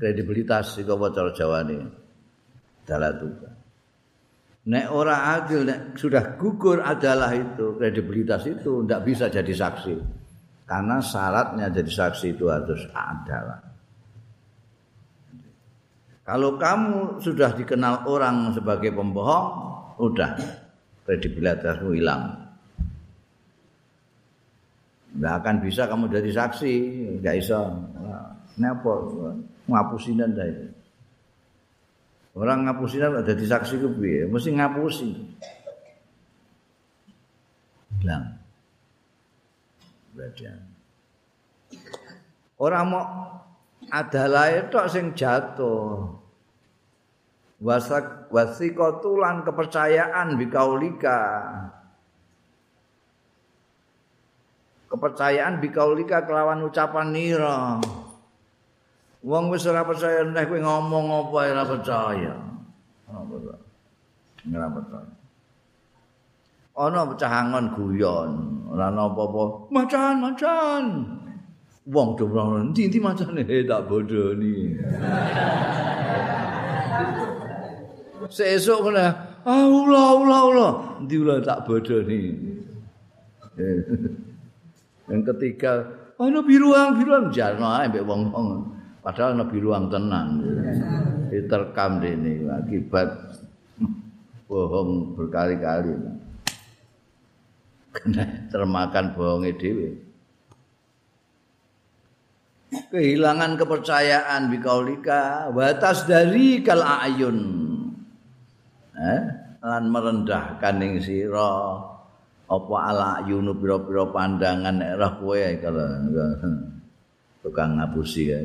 Kredibilitas 0.00 0.80
iku 0.80 0.96
apa 0.96 1.12
cara 1.12 1.28
Jawane? 1.36 1.76
Dalatuka. 2.88 3.52
Nek 4.60 4.86
ora 4.92 5.32
adil, 5.36 5.64
nek 5.68 5.96
sudah 5.96 6.36
gugur 6.40 6.84
adalah 6.84 7.32
itu 7.36 7.76
kredibilitas 7.76 8.44
itu 8.48 8.84
tidak 8.84 9.00
bisa 9.04 9.28
jadi 9.28 9.52
saksi. 9.52 9.94
Karena 10.64 11.00
syaratnya 11.04 11.68
jadi 11.68 11.88
saksi 11.88 12.36
itu 12.36 12.48
harus 12.48 12.80
adalah. 12.92 13.60
Kalau 16.24 16.56
kamu 16.56 17.20
sudah 17.20 17.52
dikenal 17.56 18.08
orang 18.08 18.52
sebagai 18.56 18.96
pembohong, 18.96 19.48
udah 20.00 20.32
kredibilitasmu 21.04 21.92
hilang. 21.92 22.39
Nggak 25.10 25.34
akan 25.42 25.56
bisa 25.62 25.82
kamu 25.90 26.06
jadi 26.06 26.30
saksi, 26.30 26.74
nggak 27.18 27.34
bisa. 27.42 27.58
Apa? 28.60 28.94
Ngapusinan 29.66 30.34
dah. 30.34 30.48
Orang 32.30 32.62
ngapusinan 32.66 33.18
ada 33.18 33.34
di 33.34 33.42
saksi 33.42 33.74
ke 33.82 33.88
mesti 34.30 34.50
ngapusi. 34.54 35.10
Hilang. 38.00 38.38
Berarti. 40.14 40.42
Orang 42.60 42.84
mau 42.92 43.04
adalah 43.90 44.46
itu 44.54 44.78
sing 44.86 45.12
jatuh. 45.16 46.20
wasak 47.60 48.32
wasikotulan 48.32 49.44
kepercayaan 49.44 50.40
bikaulika 50.40 51.20
kepercayaan 54.90 55.62
bikaulika 55.62 56.26
kelawan 56.26 56.66
ucapan 56.66 57.14
nira. 57.14 57.78
Wong 59.22 59.52
wis 59.54 59.68
ora 59.70 59.86
percaya 59.86 60.26
nek 60.26 60.50
kowe 60.50 60.58
ngomong 60.58 61.06
apa 61.12 61.38
ora 61.54 61.64
percaya. 61.64 62.34
Ora 63.06 64.68
percaya. 64.74 65.14
Ana 66.80 67.04
pecahangon 67.06 67.76
guyon 67.76 68.30
ora 68.72 68.90
apa-apa. 68.90 69.70
Macan 69.70 70.14
macan. 70.24 70.84
Wong 71.86 72.16
do 72.18 72.26
ora 72.26 72.64
ndi 72.66 72.90
macane? 72.98 73.46
Tak 73.46 73.86
bodoni. 73.86 74.74
Sesuk 78.30 78.84
kena 78.88 79.06
ah 79.44 79.64
ula 79.68 80.04
ula 80.16 80.38
ula. 80.50 80.68
Ndi 81.04 81.16
ula 81.20 81.38
tak 81.44 81.68
bodoni 81.68 82.20
yang 85.10 85.22
ketiga 85.34 85.84
ana 86.16 86.40
biruang 86.40 86.96
biruang. 86.96 87.24
Jarno 87.34 87.66
ae 87.66 87.90
mbek 87.90 88.06
wong-wong. 88.06 88.48
Padahal 89.02 89.34
ana 89.34 89.44
biruang 89.44 89.90
tenan. 89.90 90.26
Diterkam 91.28 91.98
dene 91.98 92.46
akibat 92.46 93.10
bohong 94.46 95.18
berkali-kali. 95.18 95.92
Kena 97.90 98.22
termakan 98.54 99.18
bohongnya 99.18 99.50
dewi 99.58 100.10
kehilangan 102.70 103.58
kepercayaan 103.58 104.50
bikaulika 104.50 105.50
batas 105.50 106.06
dari 106.06 106.62
kal 106.62 106.82
ayun 106.82 107.38
eh, 108.94 109.22
lan 109.62 109.84
merendahkan 109.90 110.76
ing 110.78 111.02
sira 111.02 111.82
apa 112.50 112.74
ala 112.82 113.10
yunu 113.30 113.54
pira-pira 113.54 114.10
pandangan 114.10 114.74
nek 114.74 114.98
roh 114.98 115.12
kowe 115.22 115.38
tukang 117.46 117.78
ngapusi 117.78 118.22
ya. 118.26 118.38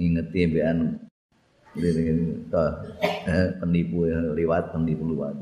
Ngingeti 0.00 0.40
mbekan 0.48 0.78
penipu 3.60 4.08
lewat 4.32 4.72
penipu 4.72 5.04
lewat. 5.12 5.36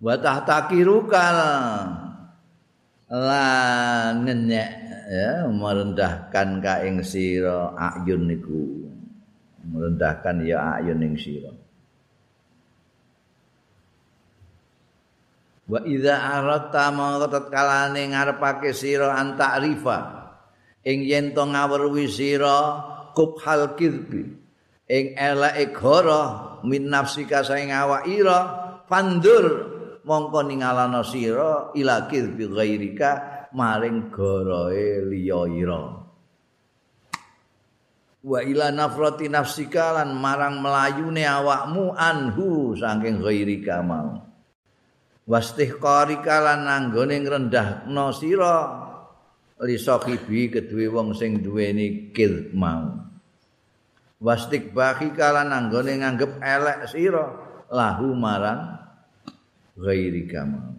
Wa 0.00 0.14
tahtakirukal 0.16 1.36
lan 3.12 4.24
ngenyek 4.24 4.70
ya 5.06 5.46
merendahkan 5.46 6.48
ka 6.64 6.82
ing 6.82 7.04
sira 7.04 7.76
ayun 7.76 8.26
niku 8.26 8.90
merendahkan 9.62 10.42
ya 10.42 10.80
ayun 10.80 11.00
ing 11.06 11.14
sira 11.14 11.54
wa 15.66 15.82
idza 15.82 16.14
aratta 16.14 16.94
mangkat 16.94 17.50
kalane 17.50 18.06
ngarepake 18.14 18.70
sira 18.70 19.18
antarifa 19.18 19.98
ing 20.86 21.02
yen 21.02 21.34
to 21.34 21.42
ngawruhi 21.42 22.06
sira 22.06 22.58
kubhal 23.10 23.74
kidbi. 23.74 24.22
Ing 24.86 25.18
eleke 25.18 25.74
goro 25.74 26.22
min 26.62 26.86
nafsika 26.86 27.42
saing 27.42 27.74
awak 27.74 28.06
ira 28.06 28.38
pandur 28.86 29.74
mongko 30.06 30.46
ningalana 30.46 31.02
sira 31.02 31.74
ila 31.74 32.06
kidbi 32.06 32.46
ghairika 32.46 33.10
maring 33.50 34.14
goroe 34.14 35.10
liya 35.10 35.42
ira. 35.50 35.82
Wa 38.22 38.38
ila 38.46 38.70
nafrati 38.70 39.26
nafsika 39.26 39.98
lan 39.98 40.14
marang 40.14 40.62
melayune 40.62 41.26
awakmu 41.26 41.90
anhu 41.98 42.78
saking 42.78 43.18
ghairika 43.18 43.82
mau 43.82 44.22
wastihqarika 45.26 46.40
lan 46.40 46.64
nanggone 46.64 47.20
ngrendahno 47.20 48.06
sira. 48.14 48.56
Li 49.56 49.76
sahibi 49.80 50.52
kedue 50.52 50.86
wong 50.88 51.16
sing 51.16 51.42
duweni 51.42 52.12
kil 52.14 52.52
mau. 52.54 53.02
Wastikbahika 54.16 55.32
lan 55.32 55.52
nanggone 55.52 56.00
nganggep 56.00 56.40
elek 56.40 56.80
sira. 56.88 57.26
Lahu 57.66 58.14
marang 58.14 58.78
ghairika 59.74 60.40
mau. 60.46 60.72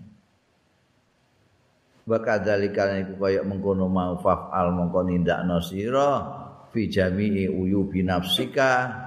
Wa 2.07 2.23
kadzalika 2.23 2.87
iku 3.03 3.19
kaya 3.19 3.43
mengkono 3.43 3.91
mau 3.91 4.15
fa'al 4.15 4.71
mongko 4.71 4.99
nindakno 5.03 5.59
sira. 5.59 6.09
Fi 6.71 6.87
jami'i 6.87 7.51
uyubi 7.51 8.05
nafsika. 8.05 9.03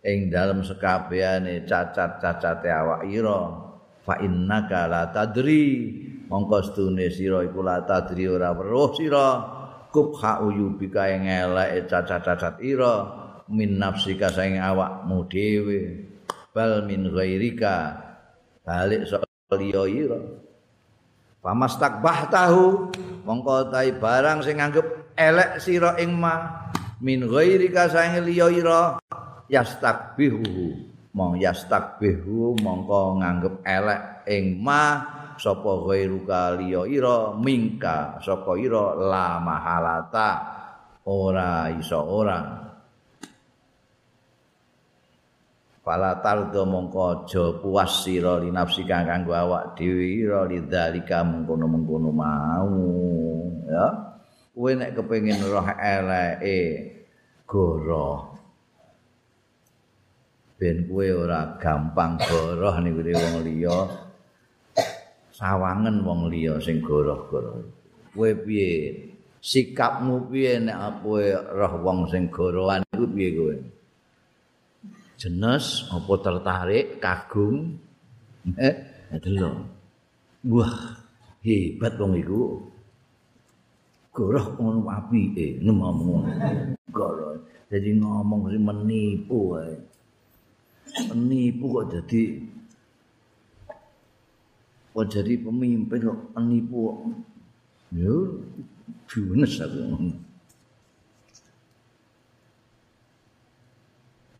Ing 0.00 0.32
dalem 0.32 0.64
sekabehane 0.64 1.68
cacat-cacate 1.68 2.72
awak 2.72 3.04
ira 3.04 3.59
fa 4.10 4.18
innaka 4.18 4.90
la 4.90 5.14
tadri. 5.14 5.86
Mongko 6.26 6.58
stune 6.66 7.06
sira 7.14 7.46
iku 7.46 7.62
la 7.62 7.86
tadri 7.86 8.26
ora 8.26 8.50
weruh 8.50 8.90
sira. 8.98 9.28
Kubha 9.94 10.42
uyubika 10.42 11.06
ing 11.14 11.30
eleke 11.30 11.86
cacat-cacat 11.86 12.58
ira. 12.66 12.94
Min 13.50 13.78
nafsika 13.78 14.34
saing 14.34 14.58
awakmu 14.58 15.30
dhewe. 15.30 15.78
Bal 16.50 16.82
min 16.90 17.06
ghairika. 17.06 17.98
Balik 18.66 19.06
sok 19.06 19.26
liya 19.54 19.86
ira. 19.86 20.18
Pamastakbah 21.40 22.28
tahu 22.30 22.92
mongko 23.22 23.70
tai 23.70 23.94
barang 23.94 24.42
sing 24.42 24.58
nganggep 24.58 25.14
elek 25.14 25.62
sira 25.62 25.94
ing 26.02 26.18
ma. 26.18 26.66
Min 27.02 27.26
ghairi 27.26 27.70
ka 27.70 27.86
saing 27.90 28.22
liya 28.26 28.50
ira. 28.50 28.82
Yastakbihu 29.50 30.89
mong 31.10 31.42
yastakbihu 31.42 32.54
mongko 32.62 33.18
nganggep 33.18 33.54
elek 33.66 34.02
ing 34.30 34.62
ma 34.62 35.02
sapa 35.34 35.72
ghairu 35.88 36.22
ka 36.22 36.54
liya 36.54 36.86
ira 36.86 37.34
mingka 37.34 38.22
sapa 38.22 38.54
ira 38.60 38.94
la 38.94 39.40
mahalata 39.42 40.30
ora 41.08 41.72
iso 41.74 41.98
ora 41.98 42.60
Fala 45.80 46.20
tardo 46.20 46.68
mongko 46.68 47.00
aja 47.24 47.56
puas 47.56 48.04
sira 48.04 48.36
li 48.36 48.52
nafsi 48.52 48.84
kanggo 48.84 49.32
awak 49.32 49.74
dhewe 49.80 50.22
ira 50.22 50.44
lidzalika 50.46 51.24
mengkono-mengkono 51.24 52.12
mau 52.12 52.76
ya. 53.64 53.86
Kowe 54.52 54.70
nek 54.76 54.92
kepengin 54.92 55.40
roh 55.40 55.66
eleke 55.66 56.60
goroh. 57.48 58.29
Ben 60.60 60.84
kowe 60.84 61.08
ora 61.08 61.56
gampang 61.56 62.20
goroh 62.20 62.76
niku 62.84 63.00
wong 63.00 63.34
liya. 63.48 63.78
Sawangen 65.32 66.04
wong 66.04 66.28
liya 66.28 66.60
sing 66.60 66.84
goroh-goroh. 66.84 67.64
Kowe 68.12 68.30
piye? 68.44 68.92
Sikapmu 69.40 70.28
piye 70.28 70.60
nek 70.60 71.00
kowe 71.00 71.24
roh 71.56 71.74
wong 71.80 72.12
sing 72.12 72.28
gorohan 72.28 72.84
iku 72.92 73.08
piye 73.08 73.30
kowe? 73.32 73.56
jenes 75.20 75.84
apa 75.92 76.12
tertarik 76.24 76.96
kagum 76.96 77.76
eh 78.56 78.74
delok 79.20 79.68
wah 80.48 80.96
hebat 81.44 81.92
wong 82.00 82.16
iku 82.16 82.56
goroh 84.16 84.56
ngono 84.56 84.88
apike 84.88 85.60
ngomong 85.60 86.24
goroh 86.88 87.36
jadi 87.68 88.00
ngomong 88.00 88.48
sing 88.48 88.64
menipu 88.64 89.60
wae 89.60 89.76
menipu 91.10 91.64
kok 91.70 91.86
jadi 91.94 92.22
kok 94.90 95.06
jadi 95.06 95.34
pemimpin 95.40 96.00
kok 96.02 96.20
menipu 96.34 97.14
yo 97.94 98.42
jenes 99.10 99.58
aku. 99.58 100.14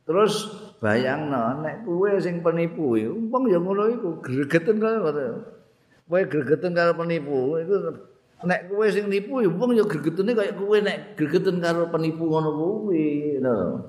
Terus 0.07 0.35
bayangno 0.83 1.63
nek 1.63 1.87
kowe 1.87 2.11
sing 2.19 2.43
penipu 2.43 2.99
wong 3.31 3.45
ya 3.47 3.59
ngono 3.63 3.91
iku 3.95 4.09
gregeten 4.19 4.83
karo 4.83 5.07
kowe. 5.07 6.19
Gregeten 6.27 6.75
karo 6.75 6.99
penipu 6.99 7.59
iku 7.63 7.75
nek 8.41 8.73
kowe 8.73 8.87
sing 8.89 9.07
nipu 9.13 9.45
ya 9.45 9.53
wong 9.53 9.77
ya 9.77 9.85
gregetene 9.85 10.33
kaya 10.33 10.57
kowe 10.57 10.79
nek 10.81 11.13
gregeten 11.13 11.61
karo 11.61 11.93
penipu 11.93 12.25
ngono 12.25 12.51
kuwi 12.57 13.37
lho 13.37 13.85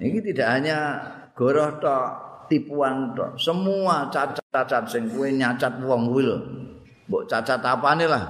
iki 0.00 0.32
tidak 0.32 0.48
hanya 0.48 0.78
goroh 1.36 1.76
tok 1.76 2.06
tipuan 2.48 3.12
tok. 3.12 3.36
Semua 3.36 4.08
cacat-cacat 4.08 4.84
sing 4.88 5.06
kowe 5.12 5.28
nyacat 5.28 5.78
wong 5.84 6.10
kuwi 6.10 6.24
lho 6.24 6.38
mbok 7.06 7.26
cacat 7.28 7.60
apane 7.62 8.06
lah? 8.08 8.24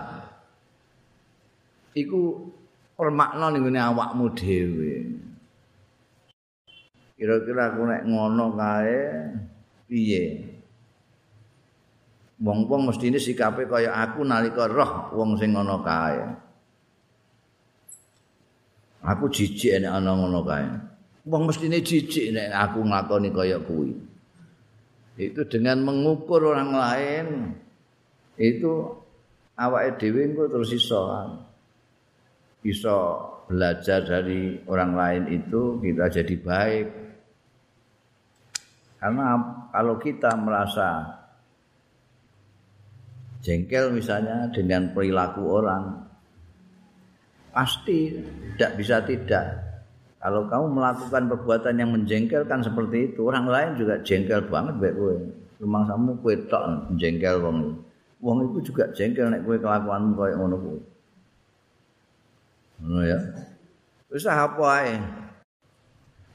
Iku 1.95 2.51
permakna 2.97 3.53
ning 3.53 3.65
awakmu 3.77 4.33
dhewe. 4.35 5.21
Kira-kira 7.21 7.77
aku 7.77 7.83
nek 7.85 8.03
ngono 8.09 8.57
kae 8.57 9.01
piye? 9.85 10.25
Wong-wong 12.41 12.89
mesti 12.89 13.13
ini 13.13 13.21
sikape 13.21 13.69
kaya 13.69 13.93
aku 13.93 14.25
nalika 14.25 14.65
roh 14.65 15.13
wong 15.13 15.37
sing 15.37 15.53
ngono 15.53 15.85
kae. 15.85 16.25
Aku 19.05 19.29
jijik 19.29 19.85
nek 19.85 19.93
ana 19.93 20.17
ngono 20.17 20.41
kae 20.41 20.90
wong 21.27 21.43
mesti 21.49 21.69
ini 21.69 21.79
jijik 21.85 22.33
nek 22.33 22.49
aku 22.55 22.81
nglakoni 22.85 23.29
kaya 23.33 23.59
kuwi. 23.61 23.93
Itu 25.21 25.45
dengan 25.51 25.85
mengukur 25.85 26.49
orang 26.49 26.73
lain 26.73 27.27
itu 28.41 28.89
awake 29.61 30.01
dhewe 30.01 30.33
engko 30.33 30.49
terus 30.49 30.73
iso 30.73 31.01
iso 32.65 32.97
belajar 33.51 34.01
dari 34.07 34.63
orang 34.65 34.93
lain 34.97 35.23
itu 35.29 35.77
kita 35.83 36.09
jadi 36.09 36.35
baik. 36.41 36.87
Karena 39.01 39.27
kalau 39.73 39.97
kita 39.97 40.37
merasa 40.37 41.21
jengkel 43.41 43.97
misalnya 43.97 44.53
dengan 44.53 44.93
perilaku 44.93 45.41
orang, 45.49 46.05
pasti 47.49 48.13
tidak 48.55 48.73
bisa 48.77 49.01
tidak. 49.05 49.70
Kalau 50.21 50.45
kamu 50.53 50.77
melakukan 50.77 51.33
perbuatan 51.33 51.75
yang 51.81 51.91
menjengkelkan 51.97 52.61
seperti 52.61 53.09
itu, 53.09 53.25
orang 53.25 53.49
lain 53.49 53.71
juga 53.81 53.97
jengkel 54.05 54.45
banget 54.53 54.77
baik 54.77 54.95
gue. 55.01 55.17
Rumah 55.65 55.83
kamu 55.89 56.11
kue 56.21 56.35
tok 56.45 56.93
jengkel 57.01 57.41
wong. 57.41 57.81
Wong 58.21 58.53
itu 58.53 58.69
juga 58.69 58.93
jengkel 58.93 59.33
nek 59.33 59.49
kue 59.49 59.57
kelakuanmu 59.57 60.13
kayak 60.13 60.37
ngono 60.37 60.57
kuwi. 60.61 60.81
Ngono 62.85 63.01
ya. 63.09 63.19
Wis 64.13 64.29
apa 64.29 64.65
ae. 64.85 64.95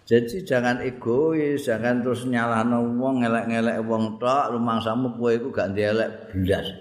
Jadi 0.05 0.45
jangan 0.45 0.81
egois, 0.85 1.65
jangan 1.65 2.01
terus 2.01 2.25
nyalahno 2.29 2.89
wong 2.97 3.21
ngelek-ngelek 3.21 3.85
wong 3.85 4.17
tok, 4.17 4.53
rumangsamu 4.53 5.13
kowe 5.17 5.33
iku 5.33 5.49
gak 5.53 5.73
ndelek 5.73 6.33
blas. 6.33 6.73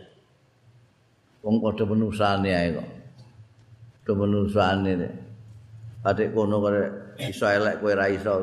Wong 1.45 1.61
padha 1.61 1.85
menusane 1.85 2.49
ae 2.49 2.69
kok. 2.73 2.89
Padha 4.05 4.13
menusane. 4.17 4.93
Adik 6.05 6.37
kono 6.37 6.61
kare 6.61 7.17
iso 7.17 7.49
elek 7.49 7.81
kowe 7.81 7.93
ra 7.97 8.07
iso. 8.13 8.35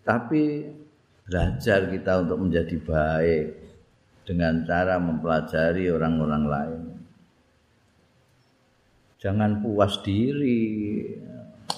Tapi 0.00 0.64
belajar 1.28 1.92
kita 1.92 2.24
untuk 2.24 2.38
menjadi 2.48 2.76
baik 2.80 3.44
dengan 4.24 4.64
cara 4.64 4.96
mempelajari 4.96 5.92
orang-orang 5.92 6.44
lain. 6.48 6.82
Jangan 9.20 9.60
puas 9.60 10.00
diri. 10.00 11.04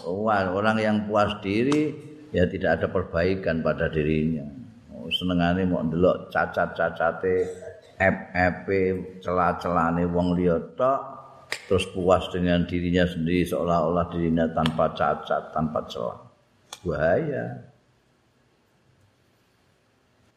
Orang 0.07 0.79
yang 0.79 1.11
puas 1.11 1.43
diri 1.43 1.91
ya 2.31 2.47
tidak 2.47 2.79
ada 2.79 2.87
perbaikan 2.87 3.67
pada 3.67 3.91
dirinya. 3.91 4.47
Senengane 5.09 5.65
mau 5.65 5.83
ndelok 5.83 6.31
cacat-cacate 6.31 7.37
FFP 7.99 8.69
celah-celane 9.25 10.07
wong 10.07 10.39
liya 10.39 10.61
tok 10.79 11.18
terus 11.69 11.85
puas 11.93 12.29
dengan 12.33 12.65
dirinya 12.65 13.05
sendiri 13.05 13.45
seolah-olah 13.49 14.07
dirinya 14.13 14.49
tanpa 14.53 14.93
cacat, 14.93 15.53
tanpa 15.53 15.85
celah. 15.89 16.19
Bahaya. 16.85 17.47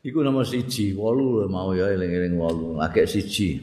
Iku 0.01 0.25
nomor 0.25 0.49
siji, 0.49 0.97
walu 0.97 1.45
mau 1.45 1.77
ya 1.77 1.93
eling-eling 1.93 2.33
walu. 2.33 2.81
Agak 2.81 3.05
siji. 3.05 3.61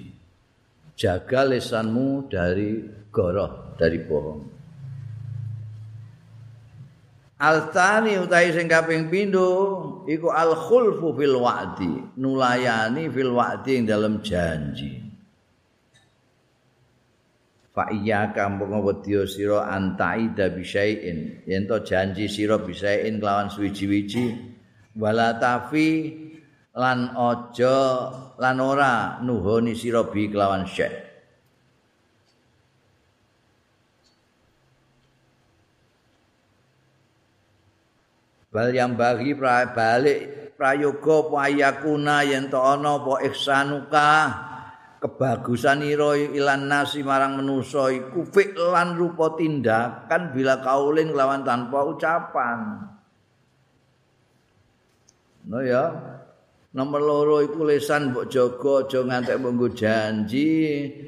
Jaga 0.95 1.47
lesanmu 1.47 2.31
dari 2.31 2.79
goroh, 3.11 3.75
dari 3.75 3.99
bohong. 4.03 4.59
Altani 7.39 8.19
utai 8.19 8.51
sing 8.51 8.67
kaping 8.67 9.07
pindho 9.07 10.03
iku 10.11 10.35
al 10.35 10.59
khulfu 10.59 11.15
fil 11.15 11.39
wa'di, 11.39 12.19
nulayani 12.19 13.07
fil 13.15 13.31
wa'di 13.31 13.79
ing 13.79 13.85
dalam 13.87 14.19
janji. 14.27 15.08
Fa 17.79 17.87
iya 17.95 18.35
kampung 18.35 18.75
wedya 18.83 19.23
sira 19.23 19.71
antaida 19.71 20.51
bisain, 20.51 21.47
yen 21.47 21.62
to 21.71 21.79
janji 21.87 22.27
sira 22.27 22.59
bisain 22.59 23.23
kelawan 23.23 23.47
suwi-wiji 23.47 24.35
wala 24.99 25.38
tafi 25.38 26.11
lan 26.75 27.14
aja 27.14 27.79
lan 28.35 28.59
ora 28.59 29.23
nuhoni 29.23 29.79
sira 29.79 30.03
bi 30.11 30.27
kelawan 30.27 30.67
syekh 30.67 30.91
bal 38.51 38.75
yang 38.75 38.99
bagi 38.99 39.38
pra, 39.38 39.71
balik 39.71 40.51
prayoga 40.59 41.31
payakuna 41.31 42.27
yen 42.27 42.51
to 42.51 42.59
ana 42.59 42.99
apa 42.99 43.23
ihsanuka 43.23 44.11
kebagusan 44.99 45.87
ira 45.87 46.19
ilan 46.19 46.67
nasi 46.67 47.07
marang 47.07 47.39
manusa 47.39 47.91
iku 47.95 48.27
fi'lan 48.27 48.99
rupa 48.99 49.39
tindakan 49.39 50.35
bila 50.35 50.59
kaulin 50.59 51.15
lawan 51.15 51.47
tanpa 51.47 51.87
ucapan. 51.87 52.59
No 55.49 55.63
ya. 55.63 55.85
Nomor 56.69 57.01
loro 57.01 57.37
iku 57.41 57.65
lesan 57.65 58.13
mbok 58.13 58.29
jaga 58.29 58.85
aja 58.85 59.01
ngantek 59.01 59.41
mbok 59.41 59.73
janji, 59.73 60.53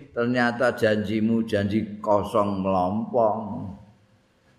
ternyata 0.08 0.72
janjimu 0.72 1.44
janji 1.44 2.00
kosong 2.00 2.64
melompong 2.64 3.68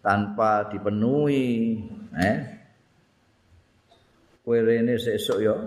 tanpa 0.06 0.70
dipenuhi, 0.70 1.82
eh? 2.22 2.38
Kowe 4.46 4.58
rene 4.62 4.94
sesuk 5.02 5.42
yo 5.42 5.58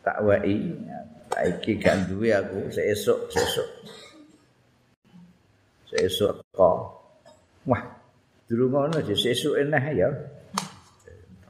tak 0.00 0.24
wei, 0.24 0.72
iki 1.46 1.78
gak 1.78 2.10
duwe 2.10 2.34
aku 2.34 2.66
sesuk 2.72 3.30
sesuk. 3.30 3.68
Sesuk 5.88 6.42
kok. 6.50 6.78
Wah, 7.68 7.82
durung 8.50 8.74
ngono 8.74 8.98
sesuk 9.04 9.54
eneh 9.54 9.84
ya. 9.94 10.08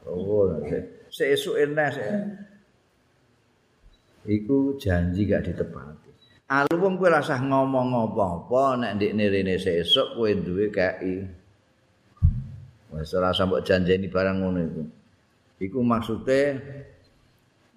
Oh, 0.05 0.49
sesuk 1.09 1.57
eneh. 1.57 1.89
iku 4.29 4.75
janji 4.77 5.25
gak 5.25 5.47
ditepati. 5.47 6.09
Alu 6.49 6.81
wong 6.81 6.97
kowe 6.97 7.13
rasah 7.13 7.41
ngomong 7.45 8.09
apa-apa 8.09 8.81
nek 8.81 8.91
ndek 8.97 9.13
rene 9.13 9.55
sesuk 9.61 10.17
kowe 10.17 10.29
duwe 10.33 10.73
kei. 10.73 11.21
Wes 12.89 13.13
ora 13.13 13.29
mbok 13.29 13.61
janjeni 13.61 14.09
barang 14.09 14.37
ngono 14.41 14.59
iku. 14.65 14.83
Iku 15.61 15.79
maksude 15.85 16.41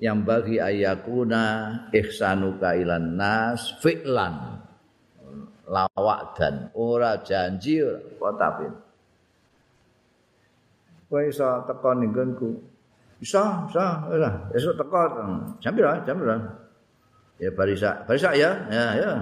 yang 0.02 0.26
bagi 0.26 0.58
ayakuna 0.58 1.70
ihsanuka 1.94 2.74
ilan 2.74 3.14
nas 3.14 3.78
fi'lan 3.78 4.58
lawak 5.70 6.34
dan 6.34 6.74
ora 6.74 7.22
janji 7.22 7.78
ora 7.78 8.34
tapi 8.34 8.66
kowe 11.06 11.22
iso 11.22 11.46
teko 11.70 11.90
ning 11.94 12.10
Bisa, 13.22 13.70
bisa, 13.70 14.02
bisa. 14.10 14.30
Esok 14.50 14.74
teko 14.82 14.98
jam 15.62 15.78
pira? 15.78 16.02
Jam 16.02 16.18
pira? 16.18 16.42
Ya 17.38 17.54
barisa, 17.54 18.02
barisa 18.02 18.34
ya. 18.34 18.50
Ya, 18.66 18.98
ya. 18.98 19.12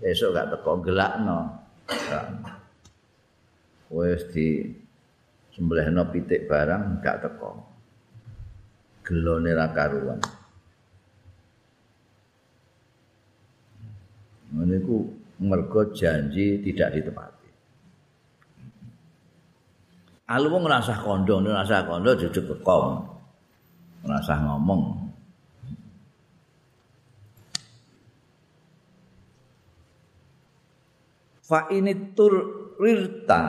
Esok 0.00 0.32
gak 0.32 0.56
teko 0.56 0.80
gelakno. 0.80 1.60
Wes 3.92 4.24
di 4.32 4.72
sembelihno 5.52 6.08
pitik 6.08 6.48
barang 6.48 7.04
gak 7.04 7.28
teko. 7.28 7.71
Gelone 9.02 9.50
ra 9.54 9.66
karuan. 9.74 10.20
Niku 14.52 14.96
mergo 15.42 15.90
janji 15.90 16.62
tidak 16.62 16.94
ditepati. 16.94 17.50
Alu 20.32 20.48
wong 20.48 20.64
ngrasah 20.64 20.98
kondo, 21.02 21.42
ngrasah 21.42 21.82
kondo 21.84 22.10
jujuk 22.14 22.46
kekong. 22.46 23.12
rasa 24.02 24.34
ngomong 24.42 25.14
fa 31.46 31.70
ini 31.70 31.94
tur 32.18 32.34
rirta 32.82 33.42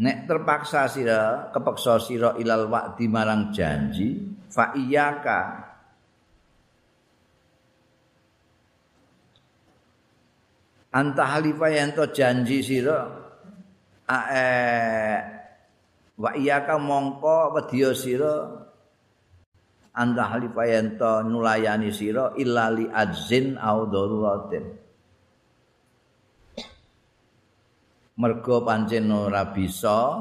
nek 0.00 0.24
terpaksa 0.24 0.88
sira 0.88 1.52
kepeksa 1.52 2.00
sira 2.00 2.30
ilal 2.40 2.72
waqti 2.72 3.04
marang 3.04 3.52
janji 3.52 4.31
fa 4.52 4.76
iyaka 4.76 5.72
anta 10.92 11.24
halifa 11.24 11.72
yang 11.72 11.96
to 11.96 12.04
janji 12.12 12.60
sira? 12.60 13.08
Ae 14.04 14.44
wa 16.20 16.30
iyaka 16.36 16.76
mongko 16.76 17.56
wedya 17.56 17.96
sira? 17.96 18.60
Anta 19.92 20.24
halifayanto 20.24 21.24
nulayani 21.24 21.92
sira 21.92 22.32
illa 22.40 22.72
li 22.72 22.88
adzin 22.88 23.60
au 23.60 23.88
daruratin. 23.88 24.64
Mergo 28.16 28.60
pancen 28.64 29.08
ora 29.12 29.48
bisa 29.52 30.16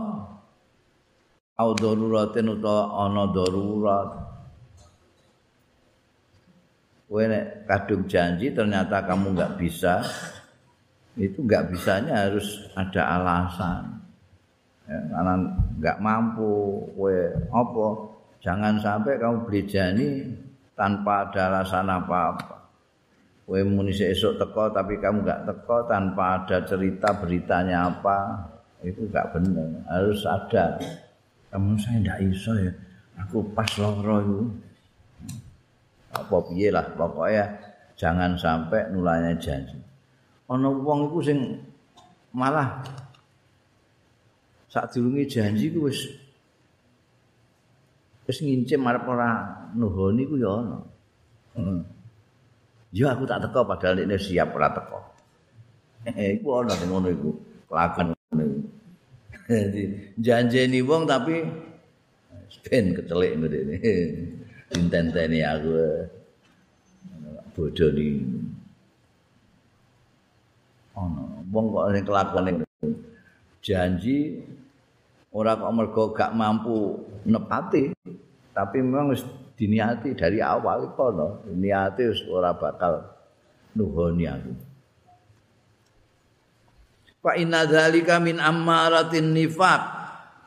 au 1.56 1.70
daruratin 1.76 2.52
utawa 2.52 3.08
ana 3.08 3.28
darurat 3.32 4.12
kowe 7.12 7.24
nek 7.28 7.68
kadung 7.68 8.08
janji 8.08 8.56
ternyata 8.56 9.04
kamu 9.04 9.36
nggak 9.36 9.60
bisa 9.60 10.00
itu 11.20 11.44
nggak 11.44 11.76
bisanya 11.76 12.32
harus 12.32 12.72
ada 12.72 13.20
alasan 13.20 13.84
ya, 14.88 14.96
karena 15.12 15.34
nggak 15.76 15.98
mampu 16.00 16.88
kowe 16.96 17.20
apa 17.52 17.88
Jangan 18.42 18.82
sampai 18.82 19.22
kamu 19.22 19.46
beli 19.46 19.62
jani 19.70 20.10
tanpa 20.74 21.30
ada 21.30 21.54
alasan 21.54 21.86
apa-apa. 21.94 22.58
Kowe 23.46 23.62
muni 23.62 23.94
esok 23.94 24.42
teko 24.42 24.74
tapi 24.74 24.98
kamu 24.98 25.22
enggak 25.22 25.46
teko 25.46 25.86
tanpa 25.86 26.42
ada 26.42 26.66
cerita 26.66 27.14
beritanya 27.22 27.94
apa. 27.94 28.50
Itu 28.82 29.06
enggak 29.06 29.30
benar. 29.38 29.70
Harus 29.86 30.26
ada. 30.26 30.82
Kamu 31.54 31.78
saya 31.78 32.02
enggak 32.02 32.20
iso 32.34 32.54
ya. 32.58 32.74
Aku 33.22 33.46
pas 33.54 33.70
loro 33.78 34.18
itu. 34.26 34.42
Apa 36.12 36.44
piye 36.52 36.68
lah 36.72 36.92
pokoknya 36.92 37.48
jangan 37.96 38.36
sampai 38.36 38.92
nulanya 38.92 39.32
janji. 39.40 39.80
Ana 40.52 40.68
wong 40.68 41.08
iku 41.08 41.24
sing 41.24 41.40
malah 42.36 42.84
sak 44.68 44.92
durunge 44.92 45.24
janji 45.28 45.72
ku 45.72 45.88
wis 45.88 46.12
wis 48.28 48.38
ngincim 48.44 48.84
arep 48.88 49.08
ora 49.08 49.32
nuhoni 49.72 50.28
ku 50.28 50.36
ya 50.36 50.52
ana. 50.60 50.78
Ya 52.92 53.16
aku 53.16 53.24
tak 53.24 53.48
teko 53.48 53.64
padahal 53.64 54.04
nek 54.04 54.20
siap 54.20 54.52
ora 54.52 54.68
teko. 54.76 55.00
Eh 56.12 56.36
iku 56.36 56.60
ana 56.60 56.76
sing 56.76 56.92
ngono 56.92 57.08
iku. 57.08 57.32
Kelakuan 57.72 58.12
ngono 58.12 58.44
janjeni 60.20 60.84
wong 60.84 61.08
tapi 61.08 61.40
ben 62.68 62.92
kecelik 62.92 63.32
ngene. 63.40 63.76
Dintenteni 64.72 65.44
aku. 65.44 65.72
Bodoh 67.52 67.92
ni. 67.92 68.24
Ana 70.96 71.32
wong 71.52 71.66
kok 71.76 71.88
sing 71.92 72.04
kelakuan 72.08 72.46
janji 73.60 74.40
ora 75.36 75.60
kok 75.60 75.72
mergo 75.76 76.16
gak 76.16 76.32
mampu 76.34 77.00
nepati 77.28 77.92
Tapi 78.52 78.84
memang 78.84 79.16
wis 79.16 79.24
diniati 79.56 80.12
dari 80.12 80.44
awal 80.44 80.92
kono, 80.92 81.48
niati 81.56 82.04
wis 82.04 82.20
ora 82.28 82.52
bakal 82.52 83.00
nuhoni 83.80 84.28
aku. 84.28 84.52
Fa 87.24 87.40
inna 87.40 87.64
dzalika 87.64 88.20
min 88.20 88.44
ammaratin 88.44 89.32
nifaq. 89.32 90.01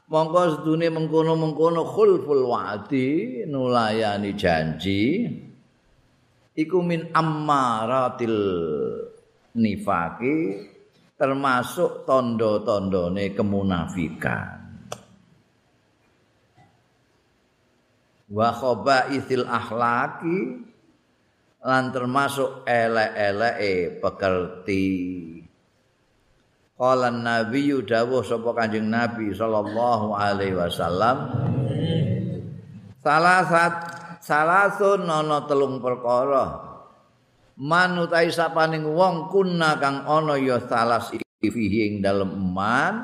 Monggo 0.04 0.42
sedune 0.52 0.92
mengkono-mengkono 0.92 1.88
khulful 1.88 2.44
wa'di 2.44 3.40
nulayani 3.48 4.36
janji 4.36 5.24
iku 6.52 6.78
min 6.84 7.08
ammaratil 7.08 8.36
nifaqi 9.56 10.36
termasuk 11.16 12.04
tondo-tondone 12.04 13.32
kemunafikan. 13.32 14.60
Wa 18.28 18.48
khaba'ithil 18.52 19.48
akhlaqi 19.48 20.38
lan 21.64 21.84
termasuk 21.96 22.68
elek-eleke 22.68 24.04
pekerti. 24.04 24.88
Qala 26.74 27.14
Nabi 27.14 27.70
dawuh 27.86 28.26
sapa 28.26 28.50
Kanjeng 28.50 28.90
Nabi 28.90 29.30
sallallahu 29.30 30.10
alaihi 30.10 30.58
wasallam. 30.58 31.16
Salasat 32.98 33.74
salasun 34.18 35.06
ana 35.06 35.46
telung 35.46 35.78
perkara. 35.78 36.74
Manutai 37.54 38.34
sapaning 38.34 38.82
wong 38.82 39.30
kuna 39.30 39.78
kang 39.78 40.02
ana 40.02 40.34
ya 40.34 40.58
salas 40.58 41.14
fihi 41.38 41.86
ing 41.86 41.94
dalem 42.02 42.34
iman 42.34 42.94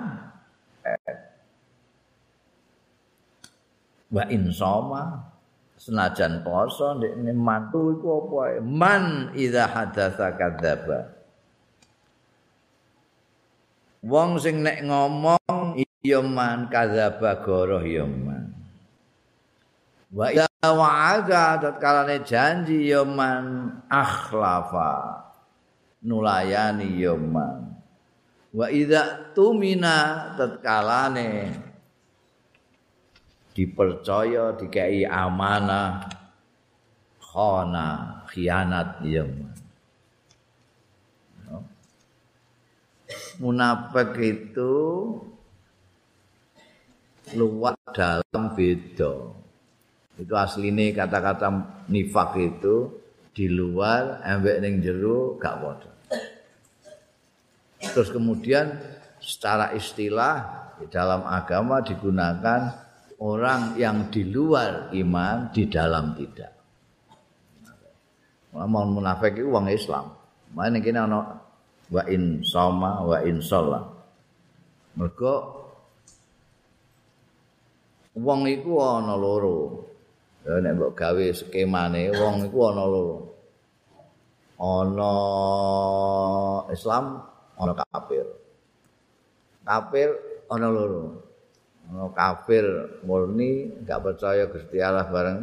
wa 4.11 4.25
insoma 4.27 5.03
senajan 5.79 6.43
poso 6.43 6.99
ndekne 6.99 7.31
mantu 7.31 7.95
iku 7.95 8.27
apa 8.27 8.59
man 8.59 9.31
idza 9.39 9.71
hadatsa 9.71 10.35
kadzaba 10.35 11.20
wong 14.01 14.41
sing 14.41 14.65
nek 14.65 14.85
ngomong 14.85 15.77
ya 16.01 16.21
man 16.25 16.69
kadzaba 16.73 17.41
goroh 17.45 17.85
ya 17.85 18.09
man. 18.09 18.53
Wa 20.11 20.35
wa'ada 20.61 21.63
tatkalane 21.63 22.27
janji 22.27 22.91
ya 22.91 23.07
man 23.07 23.79
akhlafa 23.87 25.23
nulayani 26.03 26.99
ya 26.99 27.15
man. 27.15 27.79
Wa 28.51 28.67
idza 28.67 29.31
tumina 29.37 30.35
tatkalane 30.35 31.55
dipercaya 33.55 34.59
dikai 34.59 35.07
amanah 35.07 36.11
khana 37.23 38.27
khianat 38.27 39.07
ya 39.07 39.23
man 39.23 39.50
munafik 43.41 44.21
itu 44.21 44.73
luwak 47.33 47.81
dalam 47.97 48.53
beda. 48.53 49.13
Itu 50.21 50.33
asline 50.37 50.93
kata-kata 50.93 51.49
nifak 51.89 52.37
itu 52.37 52.93
di 53.33 53.49
luar 53.49 54.21
embek 54.21 54.61
ning 54.61 54.85
jero 54.85 55.41
gak 55.41 55.57
padha. 55.65 55.91
Terus 57.81 58.13
kemudian 58.13 58.77
secara 59.17 59.73
istilah 59.73 60.69
di 60.77 60.93
dalam 60.93 61.25
agama 61.25 61.81
digunakan 61.81 62.77
orang 63.25 63.81
yang 63.81 64.13
di 64.13 64.29
luar 64.29 64.93
iman 64.93 65.49
di 65.49 65.65
dalam 65.73 66.13
tidak. 66.13 66.53
Mau 68.53 68.85
munafik 68.85 69.41
itu 69.41 69.49
uang 69.49 69.73
Islam. 69.73 70.13
Mana 70.53 70.83
kini 70.83 70.99
ana 70.99 71.40
wa 71.91 72.03
in 72.07 72.43
sama 72.47 73.03
wa 73.03 73.19
in 73.27 73.43
sholat 73.43 73.83
mereka 74.95 75.47
wong 78.15 78.47
iku 78.47 78.79
ana 78.79 79.15
loro 79.19 79.91
Ya 80.41 80.57
nek 80.57 80.73
mbok 80.81 80.97
gawe 80.97 81.27
skemane 81.37 82.09
wong 82.17 82.49
iku 82.49 82.73
ana 82.73 82.85
loro. 82.89 83.19
Ana 84.57 85.13
Islam, 86.73 87.21
ana 87.61 87.73
kafir. 87.77 88.25
Kafir 89.65 90.09
ana 90.49 90.69
loro. 90.73 91.21
Ana 91.93 92.09
kafir 92.17 92.65
murni 93.05 93.69
enggak 93.85 94.01
percaya 94.01 94.49
Gusti 94.49 94.81
Allah 94.81 95.09
bareng. 95.13 95.41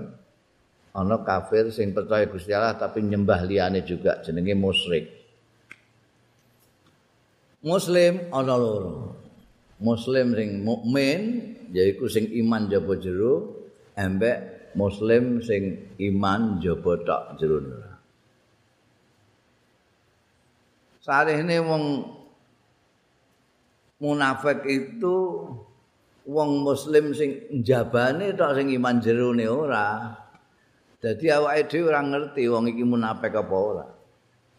Ana 0.98 1.22
kafir 1.22 1.70
sing 1.70 1.94
percaya 1.94 2.26
Gusti 2.26 2.50
Allah 2.50 2.74
tapi 2.74 3.06
nyembah 3.06 3.46
liyane 3.46 3.86
juga 3.86 4.18
jenenge 4.26 4.58
musyrik. 4.58 5.27
Muslim 7.66 8.30
ana 8.30 8.54
loro. 8.54 9.18
Muslim 9.82 10.34
sing 10.38 10.62
mukmin 10.62 11.22
yaiku 11.74 12.06
sing 12.06 12.30
iman 12.30 12.70
jaba 12.70 12.98
jero 13.02 13.66
embek 13.98 14.72
muslim 14.78 15.42
sing 15.42 15.94
iman 15.98 16.62
jaba 16.62 16.94
tok 17.02 17.24
jero. 17.42 17.58
Salehne 21.02 21.58
wong 21.66 21.86
munafik 24.02 24.62
itu 24.70 25.18
wong 26.30 26.62
muslim 26.62 27.14
sing 27.18 27.42
njabane 27.50 28.38
tok 28.38 28.54
sing 28.54 28.70
iman 28.70 29.02
jero 29.02 29.34
ne 29.34 29.46
ora. 29.50 30.14
Dadi 31.02 31.30
awake 31.30 31.70
dhewe 31.70 31.90
ora 31.90 32.02
ngerti 32.06 32.50
wong 32.50 32.70
iki 32.70 32.86
munafik 32.86 33.34
apa 33.34 33.58
ora. 33.58 33.97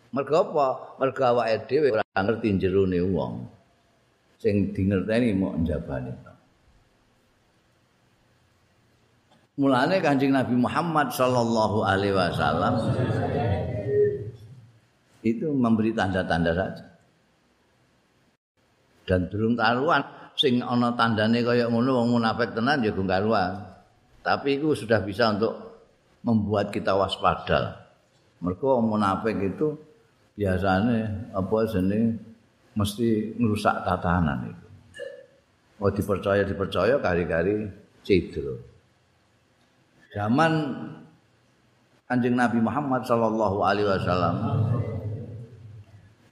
Mergo 0.09 0.37
apa? 0.41 0.67
Mergo 0.97 1.23
awake 1.25 1.69
dhewe 1.69 1.89
ora 1.93 2.05
ngerti 2.17 2.57
jero 2.57 2.89
ne 2.89 3.01
wong. 3.05 3.45
Sing 4.41 4.73
dingerteni 4.73 5.37
mok 5.37 5.55
njabane 5.61 6.13
tok. 6.25 6.37
Mulane 9.59 9.99
Kanjeng 9.99 10.31
Nabi 10.31 10.55
Muhammad 10.55 11.11
sallallahu 11.11 11.83
alaihi 11.83 12.15
wasallam 12.15 12.79
itu 15.27 15.51
memberi 15.51 15.91
tanda-tanda 15.91 16.55
saja. 16.55 16.85
Dan 19.03 19.27
durung 19.27 19.59
taruhan 19.59 20.07
sing 20.39 20.63
ana 20.63 20.95
tandane 20.95 21.43
kaya 21.43 21.67
ngono 21.67 21.99
wong 22.01 22.09
munafik 22.17 22.55
tenan 22.55 22.87
ya 22.87 22.95
gungkaruan. 22.95 23.67
Tapi 24.23 24.63
itu 24.63 24.79
sudah 24.79 25.03
bisa 25.03 25.35
untuk 25.35 25.59
membuat 26.23 26.71
kita 26.71 26.95
waspada. 26.95 27.89
Mergo 28.39 28.79
munafik 28.79 29.35
itu 29.43 29.88
biasanya 30.39 31.35
apa 31.35 31.57
jenenge 31.67 32.15
mesti 32.79 33.35
ngerusak 33.35 33.83
tatanan 33.83 34.55
itu. 34.55 34.67
Oh 35.83 35.91
dipercaya 35.91 36.47
dipercaya 36.47 36.95
kari-kari 37.03 37.67
cedro. 38.07 38.55
zaman 40.15 40.73
Kanjeng 42.09 42.41
Nabi 42.41 42.59
Muhammad 42.65 43.05
sallallahu 43.05 43.61
alaihi 43.61 43.85
wasallam 43.85 44.35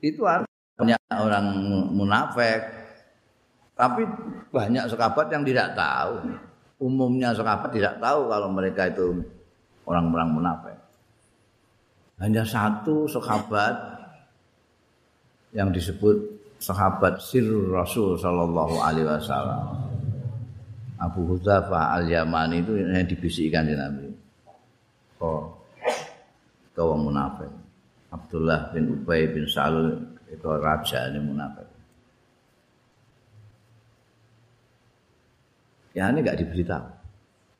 itu 0.00 0.24
banyak 0.24 0.96
orang 1.12 1.46
munafik 1.92 2.64
tapi 3.76 4.08
banyak 4.48 4.88
sahabat 4.88 5.28
yang 5.28 5.44
tidak 5.44 5.76
tahu 5.76 6.32
umumnya 6.80 7.36
sahabat 7.36 7.68
tidak 7.68 8.00
tahu 8.00 8.32
kalau 8.32 8.48
mereka 8.48 8.88
itu 8.88 9.20
orang-orang 9.84 10.32
munafik 10.32 10.76
hanya 12.16 12.40
satu 12.40 13.04
sahabat 13.04 13.95
yang 15.56 15.72
disebut 15.72 16.36
sahabat 16.60 17.16
sirrul 17.24 17.72
rasul 17.72 18.20
sallallahu 18.20 18.76
alaihi 18.84 19.08
wasallam 19.08 19.88
Abu 21.00 21.24
Hudzafah 21.28 21.96
Al-Yamani 22.00 22.64
itu 22.64 22.72
yang 22.80 23.04
dibisikkan 23.04 23.68
di 23.68 23.76
Nabi. 23.76 24.08
Oh, 25.20 25.52
kau 26.72 26.96
munafik. 26.96 27.52
Abdullah 28.08 28.72
bin 28.72 28.96
Ubay 28.96 29.28
bin 29.28 29.44
Salul 29.44 29.92
itu 30.32 30.48
raja 30.48 31.12
ini 31.12 31.20
munafik. 31.20 31.68
Ya 35.92 36.08
ini 36.12 36.24
nggak 36.24 36.40
diberitahu. 36.44 36.88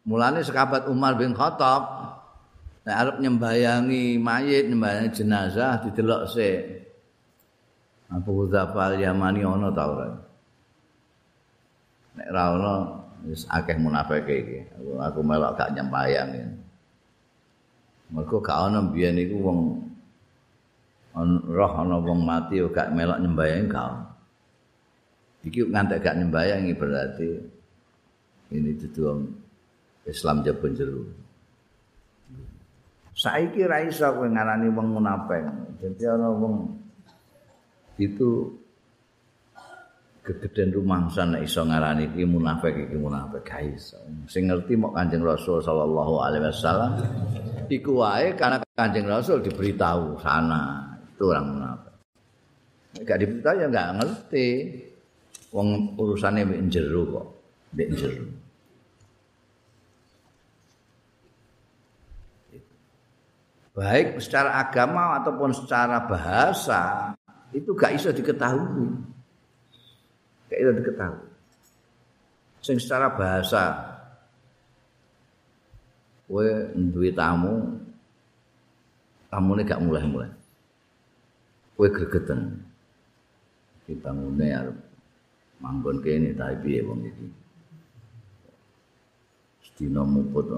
Mulanya 0.09 0.41
sekabat 0.41 0.89
Umar 0.89 1.19
bin 1.19 1.37
Khattab, 1.37 1.83
nah 2.87 2.95
Arab 2.95 3.19
nyembayangi 3.21 4.17
mayit, 4.23 4.71
nyembayangi 4.71 5.11
jenazah, 5.13 5.83
didelok 5.83 6.31
se. 6.31 6.51
Abu 8.07 8.47
Hudzafah 8.47 8.95
Al-Yamani 8.95 9.43
ono 9.43 9.69
tau 9.75 9.99
Nek 12.17 12.29
ra 12.33 12.55
ono 12.57 12.75
wis 13.27 13.45
akeh 13.51 13.77
munafik 13.77 14.25
iki. 14.25 14.65
Aku, 14.79 14.91
aku 15.03 15.21
melok 15.21 15.59
gak 15.59 15.73
nyembayang. 15.77 16.33
Mergo 18.09 18.39
gak 18.41 18.71
ana 18.71 18.81
biyen 18.89 19.19
iku 19.21 19.37
wong 19.43 19.59
roh 21.51 21.73
ana 21.77 21.99
wong 21.99 22.23
mati 22.23 22.63
gak 22.73 22.95
melok 22.95 23.21
nyembayang 23.21 23.69
gak. 23.69 24.17
Iki 25.45 25.69
ngantek 25.69 26.01
gak 26.01 26.17
nyembayang 26.17 26.65
berarti 26.73 27.29
ini 28.55 28.71
dudu 28.79 29.27
Islam 30.07 30.47
jebon 30.47 30.73
jero. 30.79 31.03
Saiki 33.17 33.67
ra 33.67 33.83
iso 33.83 34.07
kowe 34.15 34.29
ngarani 34.29 34.71
wong 34.71 34.89
munafik. 35.01 35.43
Dadi 35.83 36.05
ana 36.07 36.31
wong 36.31 36.86
itu 37.97 38.53
gegeden 40.27 40.75
rumangsa 40.75 41.23
nek 41.23 41.47
iso 41.47 41.63
ngarani 41.63 42.11
iki 42.11 42.27
munafik 42.27 42.75
iki 42.75 42.97
munafik 42.99 43.47
ga 43.47 43.63
iso. 43.63 43.97
Sing 44.27 44.51
ngerti 44.51 44.75
mok 44.75 44.99
Kanjeng 44.99 45.23
Rasul 45.23 45.63
sallallahu 45.63 46.15
alaihi 46.19 46.45
wasallam 46.51 46.93
iku 47.71 48.03
wae 48.03 48.35
karena 48.35 48.59
Kanjeng 48.75 49.07
Rasul 49.07 49.39
diberitahu 49.47 50.19
sana 50.19 50.83
itu 51.15 51.31
orang 51.31 51.47
munafik. 51.47 51.95
Gak 53.07 53.19
diberitahu 53.23 53.57
ya 53.63 53.67
gak 53.71 53.91
ngerti. 54.03 54.49
Wong 55.55 55.95
urusane 55.95 56.43
mbek 56.43 56.61
jero 56.69 57.07
kok, 57.07 57.27
mbek 57.73 57.89
jero. 57.97 58.27
Baik 63.73 64.19
secara 64.21 64.59
agama 64.59 65.23
ataupun 65.23 65.55
secara 65.55 66.03
bahasa 66.05 67.15
itu 67.57 67.73
gak 67.73 67.97
bisa 67.97 68.13
diketahui. 68.13 68.93
Kayak 70.53 70.61
itu 70.61 70.73
diketahui. 70.85 71.29
Sing 72.61 72.77
secara 72.77 73.09
bahasa 73.09 73.97
kowe 76.29 76.45
duwe 76.75 77.15
tamu 77.17 77.81
tamune 79.33 79.65
gak 79.65 79.81
mulai-mulai. 79.81 80.29
Kowe 81.81 81.89
gregeten. 81.89 82.61
Kita 83.87 84.11
arep 84.13 84.77
manggon 85.63 86.03
kene 86.05 86.37
ta 86.37 86.53
piye 86.61 86.85
wong 86.85 87.07
iki. 87.09 87.27
Sedina 89.65 90.03
muput. 90.05 90.51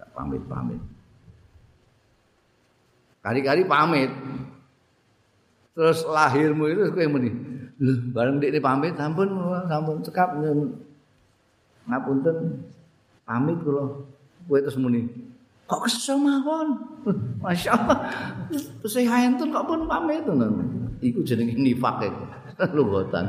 Tak 0.00 0.08
pamit-pamit. 0.16 0.80
Kari-kari 3.20 3.62
pamit. 3.68 4.10
Terus 5.76 6.08
lahirmu 6.08 6.72
itu 6.72 6.88
kowe 6.88 7.06
muni. 7.12 7.30
Bareng 8.16 8.40
dik 8.40 8.56
pamit 8.64 8.96
sampun 8.96 9.28
sampun 9.68 10.00
cekap 10.00 10.40
ngapunten 11.84 12.64
pamit 13.28 13.60
kula. 13.60 13.84
Kowe 14.48 14.58
terus 14.64 14.80
muni. 14.80 15.04
Kok 15.68 15.84
kesel 15.84 16.16
mawon? 16.16 16.80
Masya 17.44 17.76
Allah. 17.76 18.08
Terus 18.80 18.96
saya 18.96 19.28
kok 19.36 19.66
pun 19.68 19.84
pamit 19.84 20.24
tenan. 20.24 20.64
Iku 21.04 21.20
jenenge 21.20 21.52
nifak 21.60 22.00
iku. 22.08 22.24
Lugotan. 22.72 23.28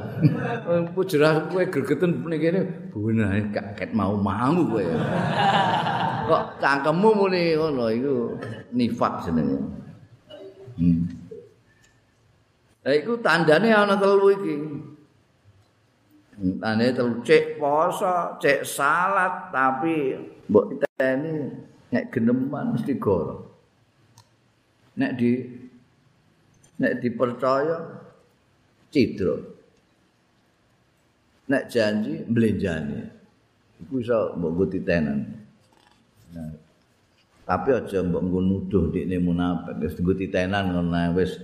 Pujerah 0.95 1.43
kowe 1.51 1.67
gregeten 1.67 2.23
ning 2.31 2.39
kene 2.39 2.61
benahe 2.95 3.43
kaget 3.51 3.91
mau-mau 3.91 4.55
kowe. 4.55 4.85
Kok 6.31 6.43
cangkemmu 6.63 7.09
muni 7.11 7.59
ngono 7.59 7.91
iku 7.91 8.39
nifak 8.71 9.27
jenenge. 9.27 9.59
Hmm. 10.79 11.26
Lah 12.87 12.95
iku 12.95 13.19
tandane 13.19 13.67
ana 13.67 13.99
telu 13.99 14.31
iki. 14.31 14.55
Tandane 16.39 16.95
telu 16.95 17.19
cek 17.19 17.59
poso, 17.59 18.39
cek 18.39 18.63
salat 18.63 19.51
tapi 19.51 20.15
mbok 20.47 20.79
teni 20.95 21.51
nek 21.91 22.07
geneman 22.15 22.79
mesti 22.79 22.95
goro. 22.95 23.43
Nek 24.95 25.11
di 25.19 25.35
nek 26.79 27.03
dipercaya 27.03 27.75
cidro. 28.87 29.35
Nek 31.51 31.67
janji 31.67 32.23
mblenjani. 32.23 33.03
Iku 33.83 33.99
iso 33.99 34.31
mbok 34.39 34.63
guti 34.63 34.79
tenan. 34.79 35.27
Nah, 36.31 36.55
tapi 37.43 37.75
aja 37.75 37.99
mbok 37.99 38.23
nggo 38.23 38.39
nuduh 38.39 38.95
dikne 38.95 39.19
munafik 39.19 39.75
wis 39.83 39.99
guti 39.99 40.31
tenan 40.31 40.71
ngono 40.71 41.19
wis 41.19 41.35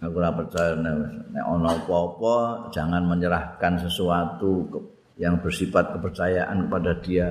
aku 0.00 0.16
ora 0.18 0.30
percaya 0.34 0.74
nek 0.78 1.44
ana 1.44 1.70
apa-apa 1.74 2.68
jangan 2.74 3.02
menyerahkan 3.06 3.82
sesuatu 3.82 4.66
yang 5.20 5.38
bersifat 5.38 5.94
kepercayaan 5.94 6.66
kepada 6.66 6.92
dia. 7.02 7.28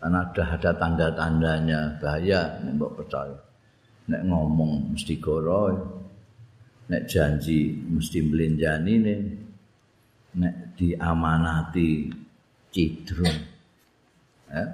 Karena 0.00 0.24
ada 0.24 0.44
ada 0.56 0.70
tanda-tandanya 0.80 2.00
bahaya 2.00 2.60
nek 2.64 2.72
mbok 2.78 2.92
percaya. 3.04 3.36
Nek 4.10 4.22
ngomong 4.26 4.94
mesti 4.94 5.14
goro 5.18 5.74
nek 6.90 7.06
janji 7.06 7.74
mesti 7.74 8.18
mlenjani 8.24 8.94
nek 10.38 10.54
diamanati 10.78 12.08
cidrung. 12.72 13.38
Ya 14.50 14.64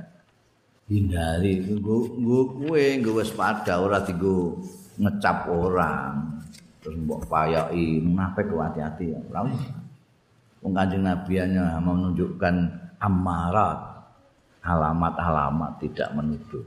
hindari 0.87 1.67
nggo 1.67 2.15
nggo 2.15 2.41
kowe 2.63 2.85
nggo 3.03 3.11
waspada 3.19 3.83
ora 3.83 3.99
dienggo 4.07 4.63
ngecap 5.03 5.51
orang 5.51 6.36
terus 6.87 7.03
mbok 7.03 7.27
payai 7.27 7.99
munafik 7.99 8.47
hati-hati 8.47 9.11
ya 9.11 9.19
ora 9.27 9.43
Wong 10.63 10.73
Kanjeng 10.75 11.03
Nabi 11.03 11.35
hanya 11.43 11.83
menunjukkan 11.83 12.55
amarat 13.03 13.79
alamat-alamat 14.67 15.79
tidak 15.79 16.11
menuduh. 16.11 16.67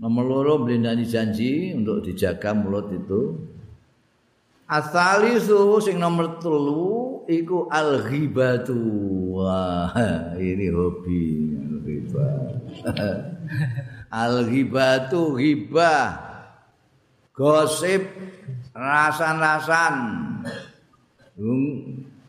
Nomor 0.00 0.24
loro 0.24 0.54
blendani 0.64 1.04
janji 1.04 1.72
untuk 1.76 2.04
dijaga 2.04 2.56
mulut 2.56 2.88
itu. 2.92 3.36
Asali 4.64 5.36
sing 5.84 6.00
nomor 6.00 6.40
telu 6.40 7.24
iku 7.28 7.68
al 7.68 8.04
ghibatu. 8.04 8.76
Wah, 9.36 9.92
ini 10.40 10.72
hobi 10.72 11.20
ghibah. 11.84 12.64
al 14.08 14.48
ghibatu 14.48 15.36
ghibah 15.36 16.25
gosip 17.36 18.02
rasan-rasan. 18.72 19.94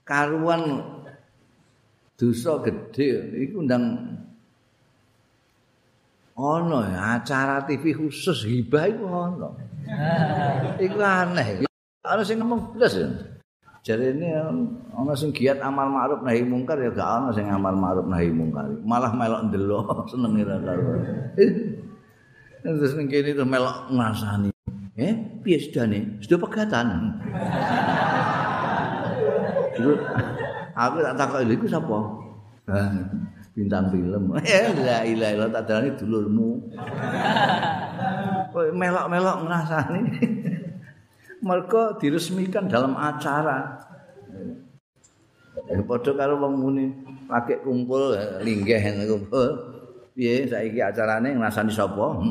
Karuan 0.04 0.84
dosa 2.20 2.60
gede 2.60 3.32
iku 3.40 3.64
ndang 3.64 3.84
ono 6.36 6.84
acara 6.84 7.64
TV 7.64 7.96
khusus 7.96 8.44
hibah 8.44 8.84
iku 8.92 9.04
ono. 9.08 9.50
Iku 10.84 11.00
aneh. 11.00 11.64
Ana 12.04 12.22
sing 12.28 12.44
ngomong 12.44 12.76
blas 12.76 12.92
ya. 13.00 13.08
Jarene 13.88 14.36
ana 14.92 15.16
sing 15.16 15.32
giat 15.32 15.64
amal 15.64 15.88
ma'ruf 15.88 16.20
nahi 16.28 16.44
mungkar 16.44 16.76
ya 16.84 16.92
gak 16.92 17.08
ana 17.08 17.30
sing 17.32 17.48
amal 17.48 17.72
ma'ruf 17.72 18.04
nahi 18.04 18.28
mungkar. 18.28 18.68
Malah 18.84 19.16
melok 19.16 19.48
ndelok 19.48 19.88
seneng 20.12 20.36
ira 20.36 20.60
karo. 20.60 20.84
Terus 22.68 22.94
ning 23.00 23.08
kene 23.08 23.32
terus 23.32 23.48
melok 23.48 23.88
ngrasani 23.88 24.57
Eh, 24.98 25.14
piye 25.46 25.62
sedane? 25.62 26.18
Sudah 26.26 26.42
pegatan. 26.42 26.88
aku 30.74 30.96
tak 31.06 31.16
takok 31.22 31.46
iku 31.46 31.70
sapa? 31.70 32.00
bintang 33.58 33.90
film. 33.90 34.38
Eh, 34.46 34.70
la 34.86 35.02
ilaha 35.02 35.34
illallah 35.34 35.50
tak 35.50 35.64
dalane 35.66 35.90
dulurmu. 35.98 36.50
Kok 38.54 38.66
melok-melok 38.78 39.38
ngrasani. 39.50 40.02
Mereka 41.48 41.98
diresmikan 41.98 42.70
dalam 42.70 42.94
acara. 42.94 43.82
Eh, 45.68 45.82
padha 45.82 46.12
karo 46.14 46.38
wong 46.38 46.54
muni 46.58 46.86
pakai 47.26 47.66
kumpul 47.66 48.14
linggih 48.46 48.82
kumpul. 49.10 49.46
Piye 50.14 50.46
saiki 50.46 50.82
acarane 50.82 51.34
ngrasani 51.34 51.74
sapa? 51.74 52.22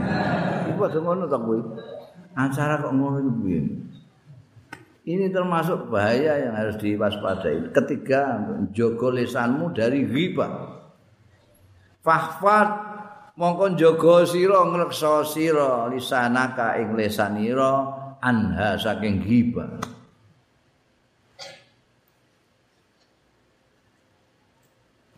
Iku 0.68 0.76
padha 0.76 0.98
ngono 1.00 1.24
to 1.28 1.38
kuwi. 1.40 1.60
Acara 2.34 2.82
kok 2.82 2.94
ngono 2.94 3.30
piye 3.42 3.62
ini 5.04 5.28
termasuk 5.28 5.92
bahaya 5.92 6.48
yang 6.48 6.56
harus 6.56 6.80
diwaspadai. 6.80 7.76
Ketiga 7.76 8.40
jogo 8.72 9.12
lisanmu 9.12 9.76
dari 9.76 10.08
riba 10.08 10.48
fahfad 12.00 12.68
mongkon 13.36 13.76
jogo 13.76 14.24
sira 14.24 14.64
ngreksa 14.64 15.28
sira 15.28 15.92
lisanaka 15.92 16.80
ing 16.80 16.96
lisanira 16.96 17.84
anha 18.24 18.80
saking 18.80 19.20
riba 19.20 19.92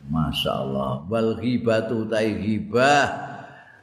Masya 0.07 0.53
Allah 0.55 1.03
Wal 1.11 1.35
ghibatu 1.43 2.07
tai 2.07 2.39
ghibah 2.39 3.11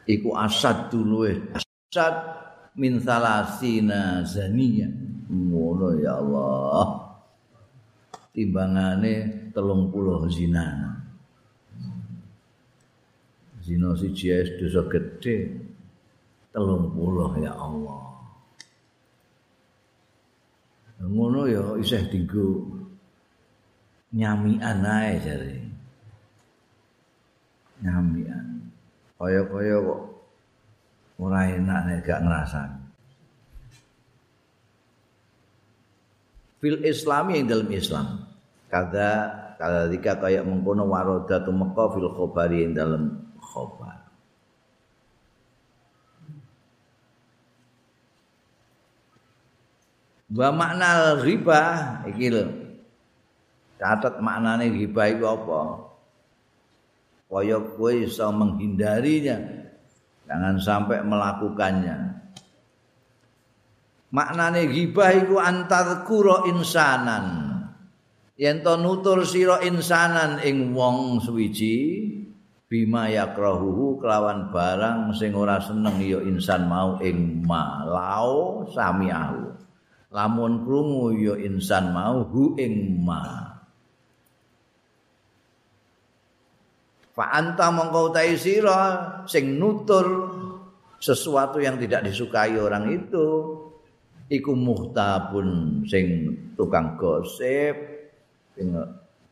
Iku 0.07 0.31
asad 0.39 0.87
dulu 0.87 1.27
Asad 1.51 2.42
min 2.77 3.01
salasina 3.01 4.21
zaniya. 4.25 4.89
Ngono 5.33 5.97
ya 5.97 6.17
Allah. 6.21 6.87
Timbangane 8.33 9.49
telung 9.53 9.89
puluh 9.93 10.25
zina. 10.29 10.93
Zina 13.63 13.95
si 13.95 14.11
jais 14.11 14.59
dosa 14.59 14.85
gede 14.89 15.53
telung 16.53 16.93
puluh 16.93 17.33
ya 17.41 17.53
Allah. 17.53 18.13
Ngono 21.03 21.49
ya 21.49 21.75
isih 21.81 22.09
tinggu 22.09 22.63
nyamian 24.13 24.85
ae 24.85 25.17
jare. 25.21 25.57
Nyamian. 27.81 28.69
Kaya-kaya 29.17 29.77
kok 29.81 30.01
ora 31.23 31.47
enak 31.47 31.79
nek 31.87 31.99
gak 32.03 32.21
ngrasani. 32.27 32.79
Fil 36.59 36.79
Islami 36.83 37.39
yang 37.39 37.47
dalam 37.51 37.69
Islam. 37.71 38.07
Kada 38.67 39.09
kada 39.59 39.87
dika 39.91 40.19
kaya 40.19 40.43
mengkono 40.43 40.87
waroda 40.87 41.43
tu 41.43 41.51
fil 41.95 42.09
khobari 42.11 42.67
yang 42.67 42.71
dalam 42.75 43.03
khobar. 43.39 44.03
Wa 50.33 50.49
makna 50.49 51.19
riba 51.19 51.61
iki 52.09 52.27
lho. 52.31 52.45
Catat 53.77 54.23
maknane 54.23 54.71
riba 54.71 55.03
iku 55.11 55.25
apa? 55.29 55.61
Kaya 57.27 57.59
kowe 57.59 57.91
iso 57.91 58.27
menghindarinya. 58.31 59.62
Jangan 60.25 60.55
sampai 60.59 61.03
melakukannya. 61.03 61.97
Maknane 64.13 64.69
ghibah 64.69 65.11
iku 65.25 65.41
antar 65.41 66.05
kuro 66.05 66.45
insanan. 66.45 67.49
Yen 68.37 68.65
to 68.65 68.77
nutur 68.77 69.25
sira 69.25 69.61
insanan 69.61 70.41
ing 70.41 70.73
wong 70.73 71.21
suwiji 71.21 72.09
bima 72.65 73.05
yakrahuhu 73.09 74.01
kelawan 74.01 74.49
barang 74.49 75.13
sing 75.13 75.37
ora 75.37 75.61
seneng 75.61 76.01
ya 76.01 76.17
insan 76.25 76.65
mau 76.65 76.97
ing 76.97 77.45
malau 77.45 78.65
samiahu. 78.73 79.53
lamun 80.13 80.61
krungu 80.61 81.17
ya 81.17 81.35
insan 81.41 81.89
mau 81.89 82.21
hu 82.21 82.53
ing 82.61 83.01
ma 83.01 83.52
fa 87.13 87.29
anta 87.29 87.69
mongko 87.69 88.09
sira 88.35 88.79
sing 89.29 89.61
nutur 89.61 90.05
sesuatu 90.97 91.61
yang 91.61 91.77
tidak 91.77 92.09
disukai 92.09 92.57
orang 92.57 92.89
itu. 92.89 93.27
Iku 94.31 94.55
muhtabun 94.55 95.83
sing 95.85 96.31
tukang 96.55 96.95
gosip 96.97 97.75
sing 98.55 98.73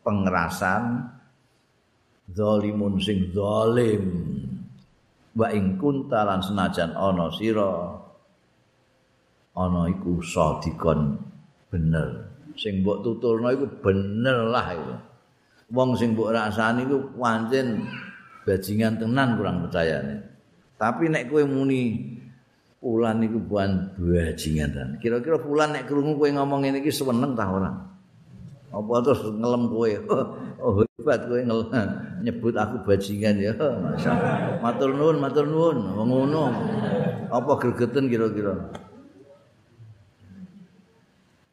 pengerasan 0.06 1.10
zalimun 2.36 3.02
sing 3.02 3.32
zalim. 3.34 4.04
Wa 5.32 5.48
ing 5.56 5.80
kuntalan 5.80 6.44
senajan 6.44 6.92
ana 6.92 7.32
sira 7.34 7.98
ana 9.56 9.88
iku 9.90 10.20
sadikon 10.22 11.18
bener. 11.72 12.30
Sing 12.60 12.84
mbok 12.84 13.00
tuturno 13.00 13.48
iku 13.48 13.66
bener 13.80 14.52
lah 14.52 14.76
iku 14.76 15.11
wong 15.72 15.96
sing 15.96 16.14
mbok 16.14 16.36
rasani 16.36 16.84
iku 16.84 17.16
pancen 17.16 17.88
bajingan 18.44 19.00
tenan 19.00 19.40
kurang 19.40 19.66
percayane. 19.66 20.28
Tapi 20.76 21.08
nek 21.08 21.32
kowe 21.32 21.44
muni 21.48 22.14
Fulan 22.82 23.22
iku 23.22 23.38
buan 23.38 23.94
bajingan 23.94 24.70
dan 24.74 24.90
kira-kira 24.98 25.38
Fulan 25.38 25.70
nek 25.78 25.86
krungu 25.86 26.18
kowe 26.18 26.30
ngomong 26.34 26.66
ngene 26.66 26.82
iki 26.82 26.90
seneng 26.90 27.38
ta 27.38 27.46
ora? 27.46 27.72
Apa 28.74 28.94
terus 29.06 29.22
ngelem 29.32 29.64
kowe? 29.72 29.92
Oh 30.62 30.78
hebat 30.78 31.26
kowe 31.26 31.42
nyebut 32.26 32.54
aku 32.54 32.86
bajingan 32.86 33.42
ya. 33.42 33.54
Masyaallah 33.86 34.62
matur 34.62 34.94
nuwun 34.94 35.18
matur 35.18 35.46
nuwun. 35.50 35.78
Ngono. 35.98 36.44
Apa 37.34 37.58
gregeten 37.58 38.06
kira-kira? 38.06 38.70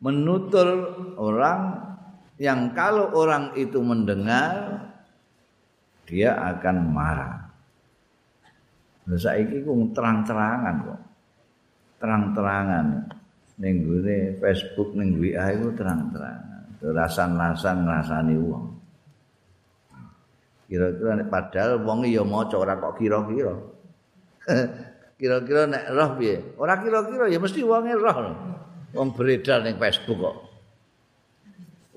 Menutur 0.04 0.68
orang 1.16 1.87
yang 2.38 2.70
kalau 2.70 3.10
orang 3.18 3.50
itu 3.58 3.82
mendengar 3.82 4.86
dia 6.06 6.32
akan 6.38 6.76
marah. 6.88 7.50
Lah 9.10 9.18
saiki 9.18 9.66
terang-terangan 9.66 10.74
kok. 10.86 11.00
Terang-terangan 11.98 12.86
ning 13.58 13.82
gone 13.82 14.38
Facebook 14.38 14.94
ning 14.94 15.18
WA 15.18 15.50
iku 15.52 15.74
terang-terangan. 15.74 16.78
Rasan-rasan 16.78 17.76
ngrasani 17.84 18.36
wong. 18.38 18.66
Kira-kira 20.70 21.26
padahal 21.26 21.82
wong 21.82 22.06
ya 22.06 22.22
maca 22.22 22.54
ora 22.54 22.78
kok 22.78 22.96
kira-kira. 23.02 23.56
kira-kira 25.20 25.66
nek 25.66 25.84
roh 25.90 26.10
piye? 26.14 26.54
Ora 26.54 26.78
kira-kira 26.78 27.26
ya 27.26 27.42
mesti 27.42 27.60
wonge 27.66 27.98
roh. 27.98 28.16
wong 28.96 29.12
beredar 29.12 29.66
ning 29.66 29.76
Facebook 29.76 30.16
kok. 30.22 30.47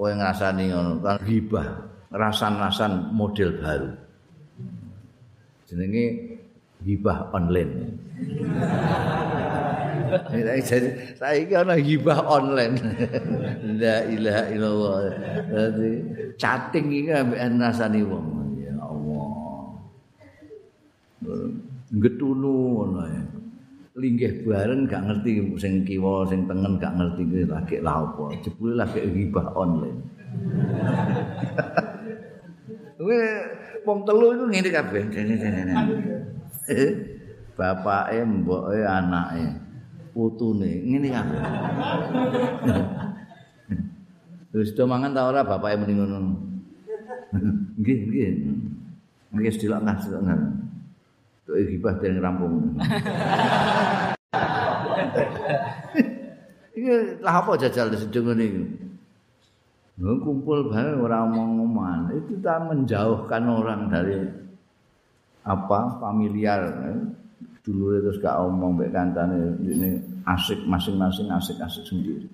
Kowe 0.01 0.17
ngrasani 0.17 0.73
ngono 0.73 0.97
kan 0.97 1.21
hibah, 1.21 1.77
rasan-rasan 2.09 3.13
model 3.13 3.53
baru. 3.61 3.93
Jenenge 5.69 6.05
hibah 6.81 7.29
online. 7.29 8.01
saya 11.21 11.37
iki 11.37 11.53
ana 11.53 11.77
hibah 11.77 12.17
online. 12.17 12.81
La 13.77 14.01
ilaha 14.09 14.43
illallah. 14.49 14.97
Dadi 15.53 15.91
chatting 16.33 16.89
iki 16.89 17.13
ambek 17.13 17.61
ngrasani 17.61 18.01
wong. 18.01 18.57
Ya 18.57 18.73
Allah. 18.81 19.29
Getunu 21.93 22.89
ya. 23.05 23.40
Linggih 24.01 24.41
bareng 24.41 24.89
gak 24.89 25.05
ngerti 25.05 25.53
sing 25.61 25.85
kiwa 25.85 26.25
sing 26.25 26.49
tengen 26.49 26.81
gak 26.81 26.97
ngerti 26.97 27.21
kuwi 27.29 27.45
lagi 27.45 27.77
lha 27.77 27.93
apa 28.01 28.23
jebule 28.41 28.73
lagi 28.73 28.99
ribah 29.05 29.47
online 29.53 30.01
kuwi 32.97 33.21
wong 33.85 33.99
telu 34.01 34.33
iku 34.33 34.45
ngene 34.49 34.69
kabeh 34.73 35.03
bapake 37.53 38.17
mboke 38.25 38.79
anake 38.81 39.45
putune 40.17 40.71
ngene 40.81 41.07
kabeh 41.13 41.41
Wis 44.51 44.75
do 44.75 44.83
mangan 44.83 45.15
ta 45.15 45.31
ora 45.31 45.47
bapake 45.47 45.79
muni 45.79 45.95
ngono. 45.95 46.19
Nggih, 47.79 47.99
nggih. 48.11 48.29
Nggih 49.31 49.51
sedilok 49.55 49.79
nggih 49.79 49.95
sedilok 50.03 50.21
nggih. 50.27 50.39
Tuk 51.45 51.57
gibah 51.57 51.97
den 51.97 52.21
rampung. 52.21 52.77
Iki 56.71 57.21
lah 57.21 57.43
apa 57.43 57.59
jajal 57.59 57.91
sedeng 57.93 58.31
ngene 58.31 58.43
iki. 58.47 58.63
kumpul 60.01 60.71
ora 60.73 61.27
omong-omongan. 61.27 62.15
Itu 62.17 62.41
ta 62.41 62.57
menjauhkan 62.63 63.43
orang 63.45 63.91
dari 63.91 64.17
apa 65.45 66.01
familiar. 66.01 66.61
Dulu 67.61 68.01
terus 68.01 68.17
gak 68.17 68.41
omong 68.41 68.73
mbek 68.73 68.89
kancane 68.89 69.61
ini 69.61 70.01
asik 70.25 70.65
masing-masing 70.65 71.29
asik-asik 71.29 71.85
sendiri. 71.85 72.25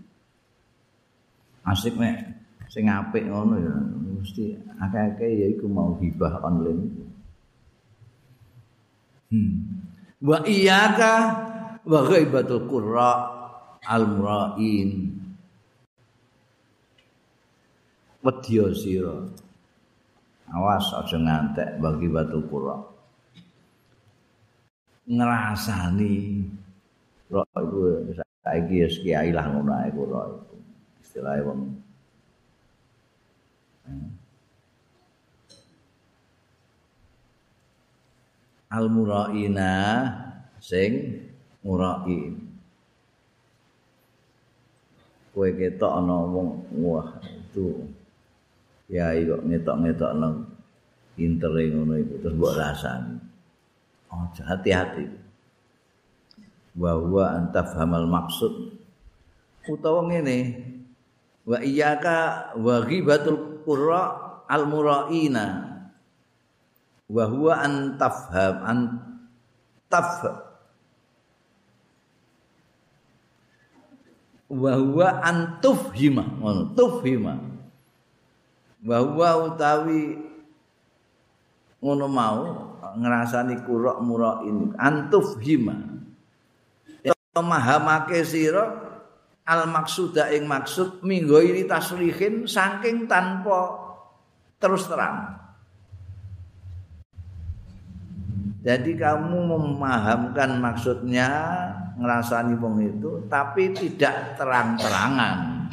Asik 1.67 1.99
nek 1.99 2.31
sing 2.71 2.87
apik 2.87 3.27
ngono 3.27 3.59
ya 3.59 3.75
mesti 4.15 4.55
akeh-akeh 4.79 5.31
ya 5.43 5.47
iku 5.51 5.67
mau 5.67 5.99
hibah 5.99 6.39
online. 6.39 7.06
Hmm. 9.27 9.83
Wa 10.23 10.41
iyyaka 10.47 11.13
wa 11.83 11.99
ghaibatul 12.07 12.65
qurra 12.65 13.11
al 13.85 14.03
murain. 14.07 14.91
Wedya 18.23 18.65
sira. 18.75 19.15
Awas 20.47 20.95
aja 20.95 21.17
ngantek 21.19 21.79
bagi 21.79 22.07
batu 22.07 22.39
qurra. 22.47 22.75
Ngrasani 25.07 26.43
ro 27.31 27.43
iku 27.55 28.11
saiki 28.43 28.83
wis 28.83 28.99
kiai 29.03 29.31
lah 29.31 29.47
ngono 29.47 29.71
ae 29.75 29.91
qurra 29.91 30.27
iku. 30.27 30.55
Istilahe 31.03 31.41
wong. 31.43 31.61
Hmm. 33.87 34.16
Al 38.67 38.85
muraina 38.91 39.73
sing 40.59 41.23
murain 41.63 42.33
kowe 45.31 45.49
ketok 45.53 45.91
ana 46.01 46.17
wong 46.27 46.65
wah 46.81 47.19
itu 47.21 47.85
ya 48.89 49.11
kok 49.13 49.43
ngetok-ngetok 49.45 50.11
nang 50.17 50.57
intere 51.17 51.73
ngono 51.73 51.97
iku 51.97 52.15
terus 52.21 52.37
mbok 52.37 52.55
rasani. 52.55 53.15
Oh 54.13 54.25
hati-hati. 54.31 55.05
Bahwa 56.77 57.41
antafhamal 57.41 58.05
maksud 58.05 58.77
utawa 59.67 60.07
ngene 60.07 60.63
wa 61.43 61.59
iyyaka 61.59 62.53
wa 62.55 62.85
ghibatul 62.87 63.65
qurra 63.67 64.15
al 64.47 64.63
muraina 64.69 65.66
wa 67.07 67.23
huwa 67.25 67.53
an 67.63 67.95
tafham 67.95 68.55
an 68.67 68.79
taf 69.87 70.27
wa 74.47 74.71
huwa 74.75 75.07
an 75.23 75.59
tufhima 75.59 76.23
ngono 76.39 76.71
tufhima. 76.75 77.35
Bahwa 78.77 79.51
utawi 79.51 80.15
ngono 81.83 82.05
mau 82.07 82.39
ngrasani 82.95 83.67
kurok 83.67 83.99
murok 83.99 84.37
ini. 84.47 84.65
Antuf 84.79 85.35
hima 85.43 85.97
mahamake 87.37 88.25
sira 88.25 88.81
al 89.45 89.69
maksuda 89.69 90.33
ing 90.33 90.49
maksud 90.49 91.05
minggo 91.05 91.37
ini 91.37 91.69
tasrihin 91.69 92.49
saking 92.49 93.05
tanpa 93.05 93.77
terus 94.57 94.89
terang 94.89 95.37
jadi 98.67 98.91
kamu 98.99 99.47
memahamkan 99.47 100.59
maksudnya 100.59 101.31
ngerasani 101.95 102.59
wong 102.59 102.83
itu 102.83 103.23
tapi 103.31 103.71
tidak 103.71 104.35
terang-terangan. 104.35 105.71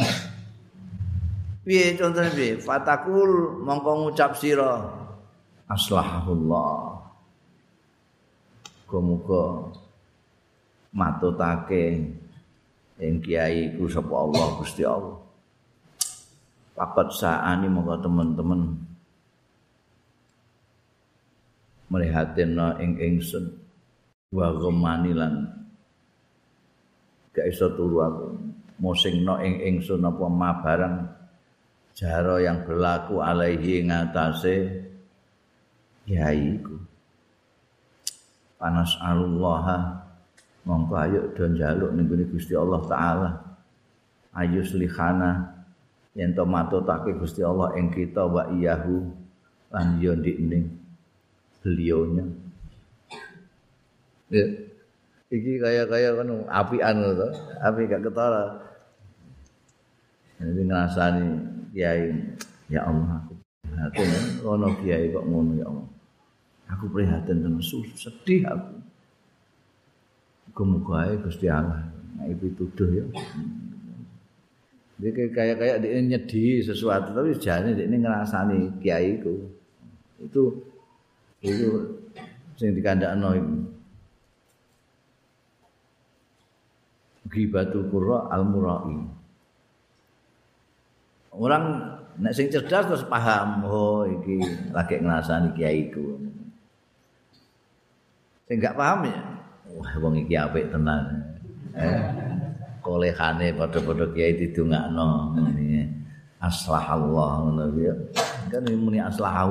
Piye 1.66 1.98
contohnya 1.98 2.30
piye? 2.30 2.54
Fatakul 2.62 3.58
mongko 3.66 4.06
ngucap 4.06 4.38
sira. 4.38 4.78
Aslahullah 5.66 7.02
muga 8.94 9.74
matutake 10.94 12.14
ing 13.02 13.14
kiai 13.18 13.74
ku 13.74 13.90
sapa 13.90 14.14
Allah 14.14 14.54
Gusti 14.62 14.86
Allah. 14.86 15.18
Pakat 16.78 17.10
saani 17.10 17.66
monggo 17.66 17.98
teman-teman 17.98 18.83
melihatina 21.94 22.82
ing 22.82 22.98
ingsun. 22.98 23.54
Wa 24.34 24.50
gemani 24.58 25.14
lan 25.14 25.46
gak 27.30 27.46
iso 27.46 27.70
turu 27.78 28.02
aku. 28.02 28.26
Musingno 28.82 29.38
ing 29.38 29.62
ingsun 29.62 30.02
apa 30.02 30.26
ma 30.26 30.50
barang 30.58 30.96
jaro 31.94 32.42
yang 32.42 32.66
berlaku 32.66 33.22
alaihi 33.22 33.86
ngatasé 33.86 34.82
yai 36.10 36.58
ku 36.58 36.82
panas 38.58 38.98
Allah 38.98 40.02
mongko 40.66 40.94
ayo 40.98 41.20
do 41.38 41.46
njaluk 41.46 41.94
ning 41.94 42.10
Gusti 42.34 42.58
Allah 42.58 42.82
taala. 42.90 43.30
Ayo 44.34 44.66
slihana 44.66 45.62
yen 46.18 46.34
to 46.34 46.42
matutake 46.42 47.14
Gusti 47.14 47.46
Allah 47.46 47.78
ing 47.78 47.94
kita 47.94 48.26
wa 48.26 48.50
iyahu 48.50 49.06
lan 49.70 50.02
yo 50.02 50.18
ndikne 50.18 50.66
beliaunya 51.64 52.28
ya. 54.28 54.46
Iki 55.32 55.58
kaya-kaya 55.58 56.14
kan 56.14 56.28
apian 56.46 56.96
to. 57.00 57.28
Api 57.58 57.80
gak 57.90 58.04
ketara. 58.06 58.44
Jadi 60.38 60.60
ngrasani 60.68 61.26
kiai 61.72 62.12
ya 62.68 62.86
Allah 62.86 63.24
aku 63.24 63.34
prihatin 63.64 64.08
ono 64.44 64.68
kiai 64.78 65.10
kok 65.10 65.24
ngono 65.24 65.52
ya 65.56 65.66
Allah. 65.66 65.88
Aku 66.76 66.84
prihatin 66.92 67.42
tenan 67.42 67.62
sedih 67.62 68.44
aku. 68.46 68.74
Muga-muga 70.54 71.18
Gusti 71.24 71.50
Allah 71.50 71.88
nek 72.20 72.38
pituduh 72.38 72.90
ya. 72.92 73.04
Dia 74.94 75.10
kayak 75.10 75.58
kayak 75.58 75.76
dia 75.82 75.98
nyedi 75.98 76.62
sesuatu 76.62 77.10
tapi 77.10 77.34
jane 77.42 77.74
dia 77.74 77.90
ini 77.90 77.98
ngerasani 77.98 78.78
kiai 78.78 79.18
itu 79.18 79.50
itu 80.22 80.42
itu 81.44 82.00
sing 82.56 82.72
dikandakno 82.72 83.28
iku. 83.36 83.54
Ghibatul 87.28 87.90
Qurra 87.90 88.30
al-Murai. 88.30 88.98
Orang 91.34 91.64
nek 92.22 92.30
sing 92.30 92.46
cerdas 92.46 92.86
terus 92.86 93.04
paham, 93.10 93.66
oh 93.66 94.06
iki 94.06 94.38
lagi 94.70 95.02
ngrasani 95.02 95.50
kiai 95.58 95.90
iku. 95.90 96.14
Sing 98.46 98.62
gak 98.62 98.78
paham 98.78 99.10
ya, 99.10 99.18
wah 99.74 99.92
wong 99.98 100.14
iki 100.22 100.38
apik 100.38 100.70
tenan. 100.70 101.26
Eh, 101.74 102.00
kolehane 102.86 103.50
padha-padha 103.50 104.14
kiai 104.14 104.38
didongakno 104.38 105.34
ngene. 105.34 105.90
Aslah 106.38 106.86
Allah 106.94 107.40
ngono 107.40 107.64
ya. 107.82 107.94
Kan 108.52 108.68
muni 108.78 109.00
aslah 109.02 109.48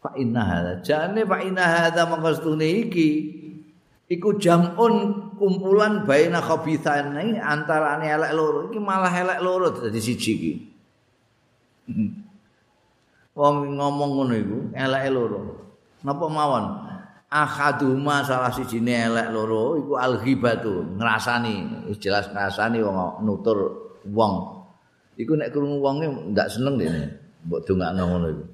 Fa 0.00 0.16
inna 0.16 0.40
hadza 0.40 0.72
jane 0.80 1.28
fa 1.28 1.44
inna 1.44 1.60
hadza 1.60 2.08
maqastune 2.08 2.88
iki 2.88 3.08
iku 4.08 4.40
jamun 4.40 5.28
kumpulan 5.36 6.08
baina 6.08 6.40
khabithani 6.40 7.36
antarane 7.36 8.08
elek 8.08 8.32
loro 8.32 8.72
iki 8.72 8.80
malah 8.80 9.12
elek 9.12 9.38
loro 9.44 9.68
dadi 9.76 10.00
siji 10.00 10.32
iki. 10.32 10.52
wong 13.40 13.78
ngomong 13.78 14.10
ngono 14.16 14.34
iku 14.36 14.58
eleke 14.74 15.10
loro. 15.12 15.40
Napa 16.00 16.26
mawon? 16.26 16.64
Ahaduma 17.30 18.26
salah 18.26 18.50
sijine 18.50 19.06
elek 19.06 19.30
loro 19.30 19.78
iku 19.78 19.94
al-ghibatu, 19.94 20.98
ngrasani, 20.98 21.86
jelas 22.02 22.26
ngrasani 22.32 22.82
wong 22.82 23.22
nutur 23.22 23.58
wong. 24.10 24.64
Iku 25.14 25.36
nek 25.36 25.52
krungu 25.52 25.78
wonge 25.78 26.08
ndak 26.32 26.48
seneng 26.50 26.80
dene, 26.80 27.02
mbok 27.46 27.60
dongakno 27.68 28.02
ngono 28.08 28.26
iku. 28.34 28.44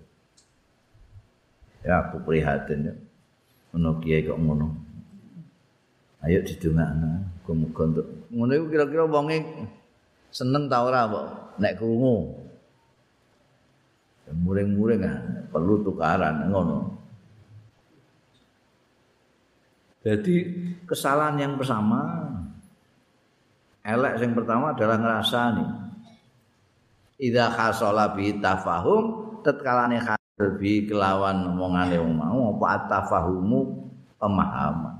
Ya 1.86 2.02
aku 2.02 2.18
prihatin 2.26 2.90
ya. 2.90 2.94
Ono 3.78 4.02
kiai 4.02 4.26
kok 4.26 4.34
ngono. 4.34 4.74
Ayo 6.26 6.42
didongakno, 6.42 7.22
muga-muga 7.46 7.82
untuk 7.86 8.06
ngono 8.34 8.50
iku 8.58 8.66
kira-kira 8.66 9.06
wonge 9.06 9.46
seneng 10.34 10.66
ta 10.66 10.82
ora 10.82 11.06
mbok 11.06 11.26
nek 11.62 11.78
krungu. 11.78 12.42
muring-muring 14.26 15.06
ah, 15.06 15.22
perlu 15.54 15.86
tukaran 15.86 16.50
ngono. 16.50 16.98
Jadi 20.02 20.34
kesalahan 20.82 21.38
yang 21.38 21.54
pertama 21.54 22.26
elek 23.86 24.18
yang 24.18 24.34
pertama 24.34 24.74
adalah 24.74 24.98
ngerasani. 24.98 25.66
Idza 27.22 27.54
khasala 27.54 28.18
bi 28.18 28.34
tafahum 28.42 29.38
tatkalane 29.46 30.02
bi 30.36 30.84
kelawan 30.84 31.48
omongane 31.48 31.96
wong 31.96 32.12
mau 32.12 32.40
apa 32.52 32.84
tafahumu 32.92 33.88
pemahaman. 34.20 34.96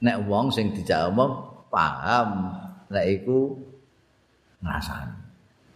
Nek 0.00 0.16
wong 0.24 0.48
sing 0.48 0.72
dijawab 0.72 1.68
paham, 1.68 2.56
nek 2.88 3.04
iku 3.20 3.52
ngrasani. 4.64 5.16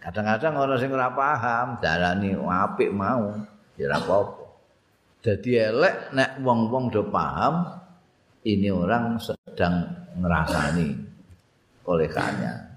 Kadang-kadang 0.01 0.57
orang 0.57 0.81
sing 0.81 0.89
ora 0.89 1.13
paham, 1.13 1.77
darani 1.77 2.33
apik 2.33 2.89
mau, 2.89 3.37
ya 3.77 3.85
ora 3.85 3.97
apa-apa. 4.01 4.45
Dadi 5.21 5.51
elek 5.53 6.17
nek 6.17 6.41
wong-wong 6.41 6.89
do 6.89 7.05
paham, 7.05 7.69
ini 8.41 8.73
orang 8.73 9.21
sedang 9.21 9.85
ngerasani 10.17 10.89
olehannya. 11.85 12.70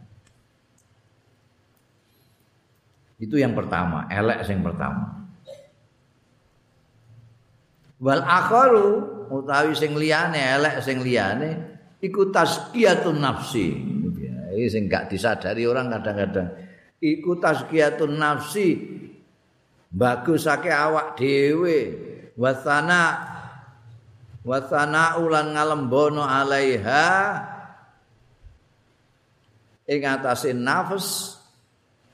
Itu 3.18 3.38
yang 3.38 3.54
pertama, 3.54 4.10
elek 4.10 4.42
sing 4.42 4.60
pertama. 4.60 5.24
Wal 8.02 8.20
akharu 8.20 8.88
utawi 9.30 9.72
sing 9.72 9.94
liyane 9.96 10.36
elek 10.36 10.82
sing 10.84 11.00
liyane 11.00 11.78
iku 12.02 12.28
tazkiyatun 12.28 13.22
nafsi. 13.22 13.68
Ini 14.54 14.70
sing 14.70 14.86
gak 14.86 15.10
disadari 15.10 15.66
orang 15.66 15.90
kadang-kadang. 15.90 16.64
iku 17.04 17.36
tazkiyatun 17.36 18.16
nafsi 18.16 18.80
bagusake 19.92 20.72
awak 20.72 21.20
dhewe 21.20 21.92
wasana 22.40 23.20
wasana 24.40 25.20
ulan 25.20 25.52
ngalembono 25.52 26.24
alaiha 26.24 27.44
ing 29.84 30.00
atase 30.08 30.56
nafs 30.56 31.36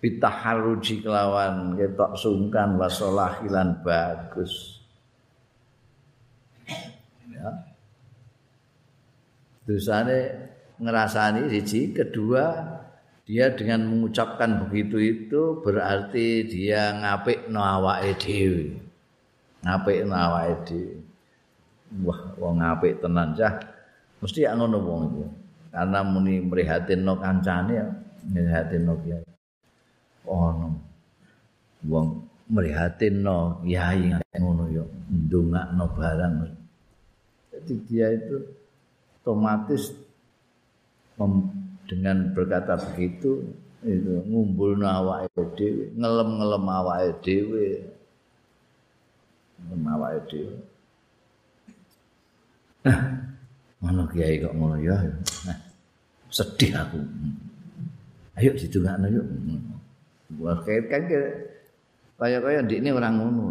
bitaharruji 0.00 1.04
kelawan 1.04 1.76
ketok 1.76 2.16
sungkan 2.16 2.80
wasolahilan 2.80 3.84
bagus 3.84 4.80
ya 7.28 7.48
dosane 9.68 10.50
ngerasani 10.80 11.52
siji 11.52 11.92
kedua 11.92 12.80
dia 13.30 13.46
dengan 13.54 13.86
mengucapkan 13.86 14.66
begitu 14.66 14.98
itu 14.98 15.62
berarti 15.62 16.50
dia 16.50 16.90
ngapik 16.98 17.46
no 17.46 17.62
awake 17.62 18.18
dhewe. 18.18 18.74
Ngapik 19.62 20.02
no 20.02 20.18
awake. 20.18 20.82
Wah, 22.02 22.34
wong 22.42 22.58
ngapik 22.58 22.98
tenan 22.98 23.38
cah. 23.38 23.54
Mesti 24.18 24.50
ya 24.50 24.58
ngono 24.58 24.82
wong 24.82 25.00
itu. 25.14 25.24
Karena 25.70 26.02
muni 26.02 26.42
merihatin 26.42 27.06
no 27.06 27.22
kancane 27.22 27.70
ya, 27.70 27.86
merihatin 28.34 28.82
no 28.82 28.98
kiai. 28.98 29.29
Oh, 30.28 30.52
no. 30.52 30.68
Wong 31.88 32.28
merihatin 32.50 33.24
no 33.24 33.62
kiai 33.64 34.12
ngono 34.36 34.68
yo, 34.68 34.84
ndongak 35.08 35.72
no 35.76 35.84
barang. 35.96 36.34
Jadi 37.54 37.74
dia 37.88 38.08
itu 38.12 38.36
otomatis 39.20 39.92
dengan 41.84 42.32
berkata 42.32 42.80
begitu 42.80 43.44
itu 43.84 44.12
ngumpul 44.28 44.76
awake 44.84 45.40
dhewe 45.56 45.84
ngelem-ngelem 45.96 46.64
awake 46.68 47.12
dhewe 47.24 47.66
ngelem 49.68 50.20
dhewe 50.28 50.56
nah 52.84 53.00
ngono 53.80 54.02
kiai 54.12 54.40
kok 54.40 54.52
ngono 54.56 54.76
ya 54.80 54.96
nah, 55.48 55.58
sedih 56.28 56.72
aku 56.76 57.00
ayo 58.36 58.52
ditungakno 58.56 59.06
yuk 59.08 59.26
buat 60.30 60.62
kait 60.62 60.86
kan 60.86 61.02
kaya 62.20 62.38
kaya 62.38 62.60
di 62.62 62.78
ini 62.78 62.90
orang 62.92 63.14
ngono. 63.18 63.46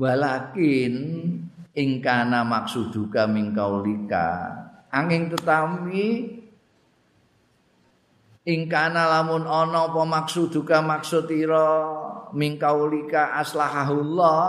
Walakin 0.00 0.94
ingkana 1.76 2.40
maksuduka 2.46 3.28
mingkaulika 3.28 4.28
angin 4.90 5.30
tetapi 5.30 6.06
ingkana 8.46 9.02
lamun 9.06 9.44
ana 9.46 9.90
apa 9.90 10.02
maksuduka 10.02 10.80
maksud 10.82 11.30
ira 11.30 11.68
mingkaulika 12.32 13.38
aslahahullah 13.38 14.42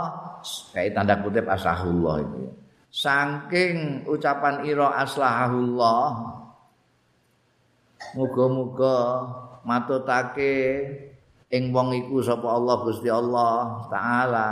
kayak 0.74 0.98
tanda 0.98 1.20
kutip 1.20 1.46
aslahullah 1.46 2.26
itu 2.26 2.61
saking 2.92 4.04
ucapan 4.04 4.68
ira 4.68 4.92
aslahahullah 5.00 6.36
muga-muga 8.20 9.00
matutake 9.64 10.84
ing 11.52 11.72
wong 11.72 11.96
iku 11.96 12.20
sapa 12.20 12.48
Allah 12.48 12.76
Gusti 12.84 13.08
Allah 13.12 13.88
taala. 13.88 14.50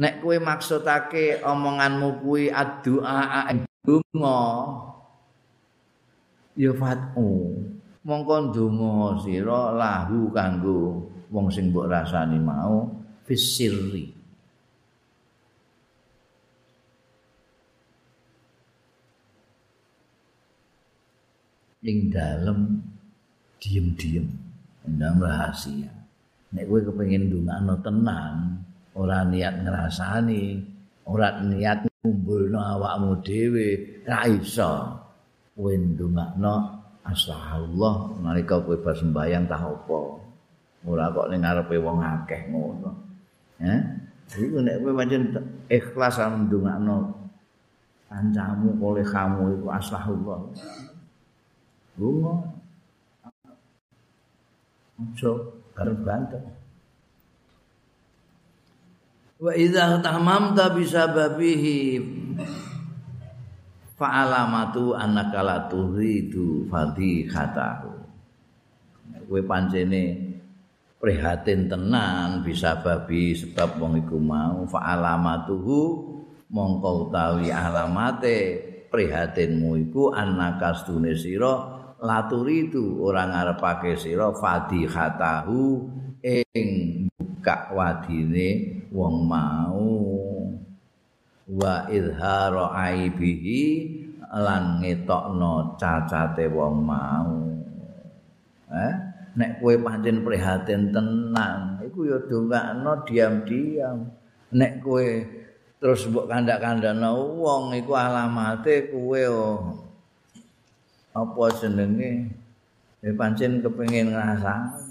Nek 0.00 0.24
kowe 0.24 0.36
maksudake 0.40 1.44
omonganmu 1.44 2.24
kuwi 2.24 2.48
addu'a 2.48 3.52
donga 3.84 4.40
ya 6.56 6.72
fatu 6.76 7.56
mongko 8.04 8.34
ndonga 8.48 9.20
sira 9.24 9.72
lahu 9.76 10.28
kanggo 10.32 11.08
wong 11.32 11.48
sing 11.48 11.72
mbok 11.72 11.88
rasani 11.88 12.36
mau 12.36 12.92
fisirri 13.24 14.19
ing 21.84 22.12
dalem 22.12 22.80
diem-diem 23.60 24.26
ndang 24.84 25.20
rahasia 25.20 25.92
nek 26.50 26.64
kowe 26.66 26.80
kepengin 26.82 27.30
ndongakno 27.30 27.74
tenang 27.84 28.36
ora 28.94 29.22
niat 29.26 29.62
ngrasani, 29.62 30.58
ora 31.06 31.38
niat 31.40 31.86
ngumpulno 31.86 32.58
awakmu 32.58 33.22
dhewe, 33.22 33.68
ra 34.08 34.26
iso. 34.26 34.98
Kowe 35.54 35.72
ndongakno 35.76 36.54
astagfirullah 37.04 37.94
nalika 38.24 38.56
kowe 38.60 38.76
sembayang 38.80 39.44
tah 39.46 39.62
apa. 39.62 40.00
Ora 40.88 41.12
kok 41.12 41.28
ning 41.28 41.44
ngarepe 41.44 41.76
wong 41.76 42.00
akeh 42.00 42.48
ngono. 42.48 42.90
Ya. 43.60 43.76
Iku 44.32 44.58
nek 44.64 44.80
kowe 44.80 44.92
pancen 44.96 45.22
ikhlas 45.68 46.16
ndongakno 46.18 46.96
kancamu 48.10 48.74
oleh 48.80 49.06
kamu 49.06 49.60
iku 49.60 49.66
astagfirullah. 49.70 50.40
Bunga. 51.98 52.34
Ojo 55.00 55.30
bareng 55.72 56.04
banten. 56.04 56.60
wa 59.40 59.56
idza 59.56 59.96
tamamta 60.04 60.68
bisababihi 60.76 61.96
fa 63.96 64.20
alamatu 64.20 64.92
annaka 64.92 65.40
la 65.40 65.58
turidu 65.64 66.68
fadhihatahu 66.68 67.88
kowe 69.24 69.40
pancene 69.48 70.36
prihatin 71.00 71.72
tenan 71.72 72.44
bisa 72.44 72.84
babi 72.84 73.32
sebab 73.32 73.80
wong 73.80 74.04
iku 74.04 74.20
mau 74.20 74.68
fa 74.68 74.92
alamatuhu 74.92 75.80
mongko 76.52 77.08
utawi 77.08 77.48
alamate 77.48 78.60
prihatinmu 78.92 79.88
iku 79.88 80.12
annaka 80.12 80.76
sira 81.16 81.69
laturidu 82.00 83.00
ora 83.04 83.28
ngarepake 83.28 83.96
sira 83.96 84.32
fadhihatahu 84.32 85.84
ing 86.24 86.68
buka 87.12 87.72
wadine 87.72 88.48
wong 88.92 89.16
mau. 89.28 89.88
Wa 91.50 91.90
izhara 91.90 92.70
aibihi 92.72 93.62
lan 94.30 94.80
ngetokno 94.80 95.76
cacate 95.76 96.46
wong 96.48 96.76
mau. 96.84 97.34
Eh 98.70 98.94
nek 99.34 99.58
kowe 99.58 99.74
pancen 99.82 100.22
prihatin 100.22 100.94
tenang. 100.94 101.82
Iku 101.84 102.06
ya 102.06 102.18
dongakno 102.22 102.92
diam-diam. 103.08 103.98
Nek 104.54 104.78
kowe 104.82 105.08
terus 105.80 106.06
mbok 106.06 106.28
kandak-kandakno 106.28 107.40
wong 107.40 107.74
iku 107.74 107.92
alamate 107.96 108.92
kowe 108.92 109.22
oh. 109.32 109.89
Apa 111.14 111.44
jenenge? 111.58 112.30
Ya 113.00 113.10
pancen 113.16 113.64
kepengin 113.64 114.12
ngrasakno 114.12 114.90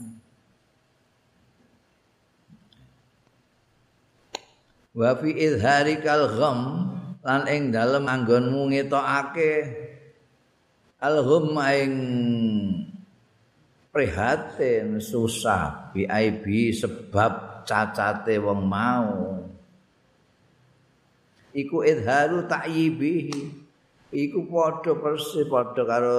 wa 5.00 5.16
fi 5.16 5.30
izharikal 5.32 6.28
gham 6.34 6.60
lan 7.24 7.48
ing 7.48 7.72
dalem 7.72 8.04
anggonmu 8.04 8.74
ngetokake 8.74 9.54
al 11.00 11.24
gham 11.24 11.56
ing 11.72 11.94
prihatin 13.96 15.00
susah 15.00 15.94
BIB 15.96 16.76
sebab 16.76 17.64
cacate 17.66 18.38
wong 18.42 18.62
mau. 18.66 19.40
Iku 21.50 21.82
izharu 21.82 22.46
ta'yibihi 22.46 23.59
iku 24.10 24.50
padha 24.50 24.98
persis 24.98 25.46
padha 25.46 25.84
karo 25.86 26.18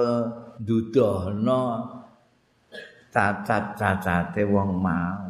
dudohno 0.59 1.63
cacat-cacate 3.11 4.47
wong 4.47 4.71
mau. 4.79 5.27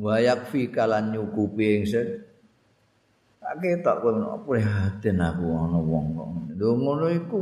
Wayak 0.00 0.50
fi 0.50 0.66
kalan 0.72 1.14
nyukupi 1.14 1.84
ingsun. 1.84 2.08
Tak 3.40 3.56
ketok 3.56 3.96
kowe 4.04 4.12
prihatin 4.46 5.18
aku 5.18 5.44
ana 5.56 5.78
wong 5.80 6.06
kok 6.12 6.28
lho 6.60 6.76
ngono 6.76 7.06
iku 7.08 7.40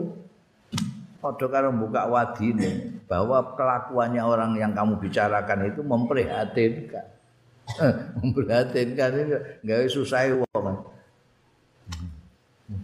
padha 1.18 1.46
karo 1.50 1.74
buka 1.74 2.06
wadine 2.06 3.02
bahwa 3.10 3.56
kelakuannya 3.58 4.22
orang 4.22 4.52
yang 4.56 4.72
kamu 4.76 5.00
bicarakan 5.00 5.68
itu 5.68 5.80
memprihatinkan. 5.82 7.06
Memprihatinkan 8.22 9.10
itu 9.20 9.36
gawe 9.60 9.86
susah 9.92 10.32
wong 10.32 10.97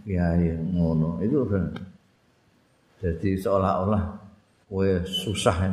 ya 0.07 0.33
ngono 0.51 1.21
itu 1.21 1.45
jadi 2.99 3.29
seolah-olah 3.37 4.03
kowe 4.65 4.91
susah 5.05 5.71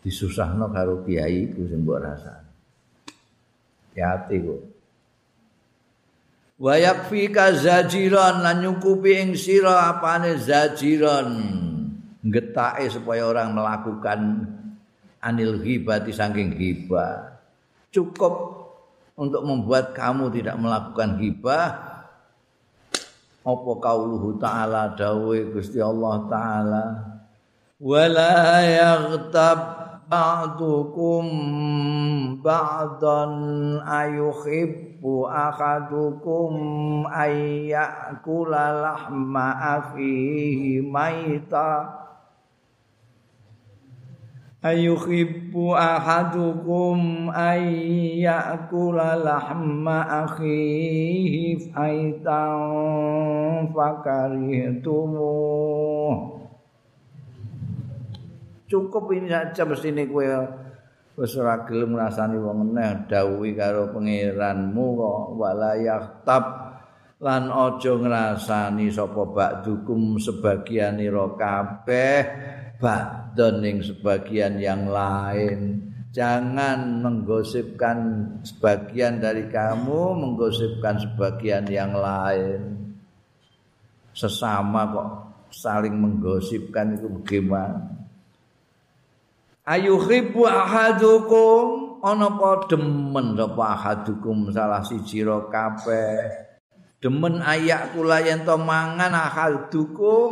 disusahno 0.00 0.72
karo 0.72 1.04
kiai 1.04 1.52
iku 1.52 1.68
sing 1.68 1.84
mbok 1.84 2.00
rasane 2.00 2.48
hati-hati 3.98 4.36
kok. 4.46 4.60
Wa 6.58 6.74
yakfika 6.74 7.54
zajiran 7.54 8.42
lan 8.42 8.62
nyukupi 8.62 9.18
ing 9.18 9.30
sira 9.34 9.90
apane 9.90 10.38
zajiran. 10.38 11.30
Getake 12.18 12.90
supaya 12.90 13.30
orang 13.30 13.54
melakukan 13.54 14.20
anil 15.22 15.62
ghibati 15.62 16.10
saking 16.10 16.54
ghibah. 16.54 17.38
Cukup 17.94 18.58
untuk 19.14 19.42
membuat 19.46 19.94
kamu 19.94 20.34
tidak 20.34 20.58
melakukan 20.58 21.18
ghibah. 21.18 21.66
Apa 23.48 23.72
kauluhu 23.80 24.36
ta'ala 24.36 24.92
dawe 24.92 25.38
Gusti 25.56 25.80
Allah 25.80 26.20
ta'ala. 26.28 26.84
Wala 27.80 28.60
yaghtab 28.60 29.58
ba'dukum 30.04 31.24
ba'dan 32.44 33.32
ayuhibbu 33.80 35.24
akadukum 35.32 36.52
ayyakula 37.08 38.84
lahma 38.84 39.80
afihi 39.80 40.84
maita 40.84 41.88
ayuhibbu 44.58 45.78
ahadukum 45.78 47.30
ayyakula 47.30 49.14
lahma 49.14 50.26
akhihi 50.26 51.70
faitan 51.70 53.70
fakarihtumu. 53.70 55.38
Cukup 58.68 59.08
ini 59.16 59.32
saja 59.32 59.64
mesti 59.64 59.88
ini 59.88 60.04
kue 60.10 60.28
wis 61.18 61.34
ora 61.40 61.64
gelem 61.64 61.96
ngrasani 61.96 62.36
wong 62.36 62.68
eneh 62.68 63.08
dawuhi 63.08 63.56
karo 63.56 63.88
pangeranmu 63.94 64.86
kok. 64.98 65.20
Wala 65.40 65.72
yahtab. 65.80 66.44
Lan 67.18 67.50
aja 67.50 67.98
ngrasani 67.98 68.94
sapa 68.94 69.26
ba'dukum 69.26 70.22
sebagian 70.22 71.02
ira 71.02 71.26
kabeh 71.34 72.18
ba'don 72.78 73.62
ning 73.62 73.78
sebagian 73.82 74.58
yang 74.58 74.86
lain. 74.88 75.90
Jangan 76.08 77.04
menggosipkan 77.04 77.98
sebagian 78.40 79.20
dari 79.20 79.46
kamu 79.52 80.16
menggosipkan 80.16 80.98
sebagian 80.98 81.68
yang 81.68 81.92
lain. 81.92 82.90
Sesama 84.16 84.88
kok 84.88 85.10
saling 85.52 85.94
menggosipkan 85.94 86.96
itu 86.96 87.06
bagaimana? 87.06 87.86
Ayuhibbu 89.68 90.48
ahadukum 90.48 92.00
ana 92.00 92.32
apa 92.32 92.72
demen 92.72 93.36
apa 93.36 93.64
ahadukum 93.76 94.48
salah 94.48 94.80
siji 94.80 95.20
ro 95.20 95.52
kabeh 95.52 96.47
demen 96.98 97.38
ayak 97.42 97.94
kula 97.94 98.18
yen 98.22 98.42
to 98.42 98.58
mangan 98.58 99.14
ahadukum 99.14 100.30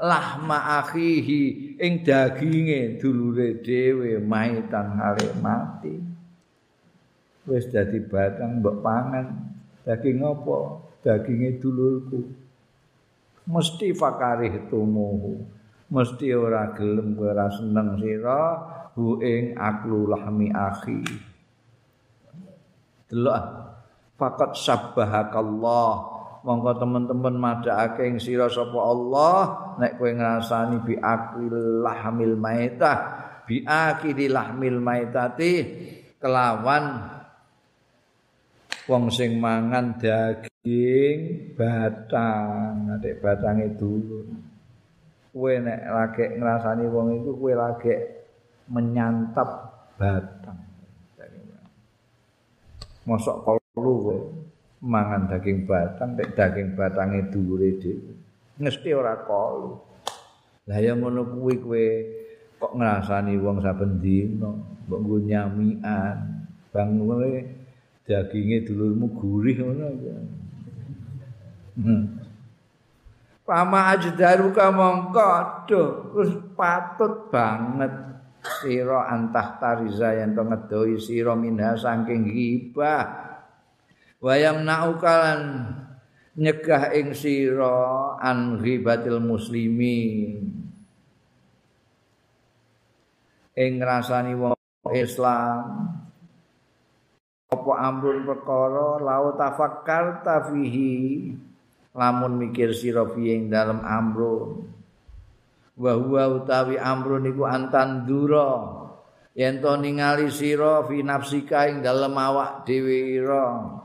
lahma 0.00 0.80
akhihi 0.80 1.76
ing 1.76 2.04
daginge 2.04 2.96
dulure 3.00 3.60
dhewe 3.60 4.20
maitan 4.20 4.96
hale 4.96 5.28
mati. 5.40 5.96
Wis 7.46 7.68
dadi 7.70 8.02
batang 8.02 8.60
mbok 8.60 8.76
pangan. 8.82 9.26
Daging 9.86 10.18
apa? 10.26 10.82
Daginge 10.98 11.62
dulurku. 11.62 12.26
Mesti 13.46 13.94
fakarih 13.94 14.66
tumuhu. 14.66 15.46
Mesti 15.86 16.34
ora 16.34 16.74
gelem 16.74 17.14
ora 17.14 17.46
seneng 17.46 17.94
sira 18.02 18.58
hu 18.98 19.22
ing 19.22 19.54
aklu 19.54 20.10
lahmi 20.10 20.50
akhi. 20.50 21.06
Delok 23.06 23.55
faqat 24.16 24.56
sabbahakallah. 24.56 26.16
Monggo 26.46 26.78
teman-teman 26.78 27.34
madhaake 27.42 28.06
ing 28.06 28.22
sira 28.22 28.46
sapa 28.46 28.78
Allah 28.78 29.38
nek 29.82 29.98
kowe 29.98 30.06
ngrasani 30.06 30.78
bi 30.78 30.94
akil 30.94 31.82
lahmil 31.82 32.38
maitah 32.38 32.98
bi 33.42 33.66
akil 33.66 34.14
lahmil 34.30 34.78
maitati 34.78 35.52
kelawan 36.22 37.02
wong 38.86 39.10
sing 39.10 39.42
mangan 39.42 39.98
daging 39.98 41.50
batang. 41.58 42.94
Nek 42.94 43.18
batange 43.18 43.74
dulu 43.74 44.22
kowe 45.34 45.50
nek 45.50 45.82
lagi 45.82 46.24
ngrasani 46.38 46.86
wong 46.86 47.06
iku 47.26 47.30
kowe 47.42 47.54
lagi 47.58 47.94
menyantap 48.70 49.50
batang. 49.98 50.62
Mosok 53.02 53.65
kalu 53.76 53.92
kowe 54.00 54.18
mangan 54.80 55.28
daging 55.28 55.68
batang, 55.68 56.16
nek 56.16 56.32
daging 56.32 56.72
batange 56.72 57.28
dhuwure 57.28 57.76
dhewe. 57.76 58.12
Mesti 58.56 58.88
ora 58.96 59.20
kalu. 59.20 59.76
Lah 60.64 60.80
ya 60.80 60.96
ngono 60.96 61.28
kuwi 61.28 61.54
kowe 61.60 61.84
kok 62.56 62.72
ngrasani 62.72 63.36
wong 63.36 63.60
saben 63.60 64.00
dina, 64.00 64.48
mbok 64.88 65.00
nggo 65.04 65.16
nyamian. 65.28 66.18
Bang 66.72 66.96
kowe 66.96 67.28
daginge 68.08 68.64
dulurmu 68.64 69.06
gurih 69.12 69.56
ngono. 69.60 69.86
Hmm. 71.76 72.04
Pama 73.44 73.92
ajdaru 73.92 74.56
ka 74.56 74.72
mongko 74.72 75.30
terus 75.68 76.32
patut 76.56 77.28
banget 77.28 77.92
sira 78.64 79.12
antah 79.12 79.60
tariza 79.60 80.16
yen 80.16 80.32
to 80.32 80.42
ngedoi 80.42 80.96
sira 80.98 81.36
minha 81.36 81.76
saking 81.78 82.26
hibah 82.26 83.25
wayam 84.26 84.66
naukalan 84.66 85.70
nyegah 86.34 86.90
ing 86.98 87.14
sira 87.14 88.18
an 88.18 88.58
ghibatil 88.58 89.22
muslimi. 89.22 90.34
Ing 93.56 93.80
rasani 93.80 94.34
wong 94.34 94.58
Islam 94.92 95.62
apa 97.46 97.72
amrun 97.78 98.26
perkara 98.26 99.00
lau 99.00 99.32
tafakkar 99.38 100.20
tafihi 100.26 101.32
lamun 101.96 102.36
mikir 102.36 102.74
sira 102.74 103.06
ing 103.16 103.48
dalem 103.48 103.80
amrun. 103.80 104.74
Wa 105.76 105.92
huwa 105.96 106.40
utawi 106.40 106.76
amrun 106.76 107.30
iku 107.30 107.48
antan 107.48 108.04
dura 108.04 108.84
yen 109.32 109.60
to 109.60 109.72
ningali 109.80 110.28
sira 110.28 110.84
fi 110.84 111.00
nafsika 111.00 111.68
ing 111.68 111.80
dalem 111.80 112.12
awak 112.16 112.68
dhewe 112.68 113.20
ira 113.20 113.75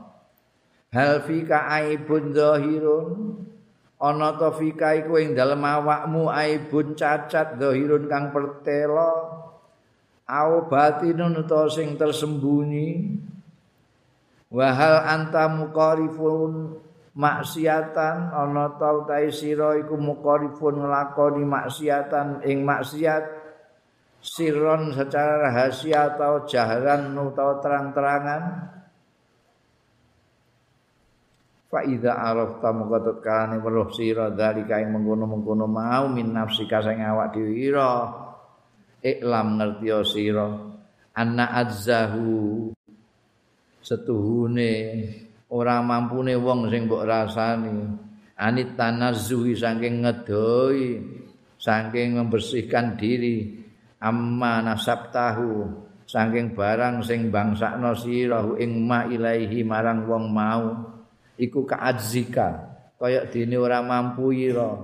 hal 0.92 1.24
fika 1.24 1.66
aibun 1.72 2.30
zahirun. 2.36 3.08
Ana 4.02 4.34
to 4.34 4.50
fika 4.58 4.98
iku 4.98 5.14
ing 5.18 5.32
dalem 5.32 5.62
awakmu 5.62 6.28
aibun 6.28 6.94
cacat 6.94 7.56
zahirun 7.56 8.06
kang 8.06 8.30
pertela. 8.30 9.10
Au 10.28 10.52
batinun 10.68 11.42
utawa 11.42 11.66
sing 11.72 11.96
tersembunyi. 11.96 13.18
Wa 14.52 14.68
hal 14.74 14.96
anta 15.08 15.48
muqarifun 15.48 16.76
maksiatan. 17.16 18.34
Ana 18.34 18.74
ta 18.76 18.90
utahe 18.92 19.32
sira 19.32 19.78
iku 19.80 19.96
muqarifun 19.96 20.82
nglakoni 20.82 21.46
maksiatan. 21.46 22.42
Ing 22.42 22.66
maksiat 22.66 23.24
sirron 24.22 24.94
secara 24.94 25.50
rahasia 25.50 26.14
atau 26.14 26.46
jaharan 26.46 27.10
atau 27.14 27.58
terang-terangan 27.58 28.42
fa 31.72 31.80
idza 31.88 32.12
arafta 32.12 32.68
muqatat 32.68 33.24
kalane 33.24 33.56
weruh 33.64 33.88
sira 33.96 34.28
dari 34.28 34.68
kae 34.68 34.84
mengkono-mengkono 34.92 35.64
mau 35.64 36.04
min 36.12 36.36
nafsi 36.36 36.68
sing 36.68 37.00
awak 37.00 37.32
dhewe 37.32 37.56
ira. 37.56 38.12
Iklam 39.00 39.56
ngerti 39.56 39.88
sira. 40.04 40.52
Anna 41.16 41.48
azzahu 41.56 42.68
setuhune 43.80 44.72
ora 45.48 45.80
mampune 45.80 46.36
wong 46.36 46.68
sing 46.68 46.84
mbok 46.84 47.08
rasani. 47.08 47.72
Anit 48.36 48.76
tanazzuhi 48.76 49.56
saking 49.56 50.04
ngedoi 50.04 51.00
saking 51.56 52.20
membersihkan 52.20 53.00
diri. 53.00 53.64
Amma 53.96 54.60
nasab 54.60 55.08
tahu 55.08 55.72
saking 56.04 56.52
barang 56.52 57.00
sing 57.00 57.32
bangsakno 57.32 57.96
sira 57.96 58.44
ing 58.60 58.84
ma 58.84 59.08
ilaihi 59.08 59.64
marang 59.64 60.04
wong 60.04 60.28
mau 60.28 60.91
iku 61.42 61.66
kaadzika 61.66 62.70
kaya 63.02 63.26
dene 63.26 63.58
ora 63.58 63.82
mampu 63.82 64.30
ira 64.30 64.78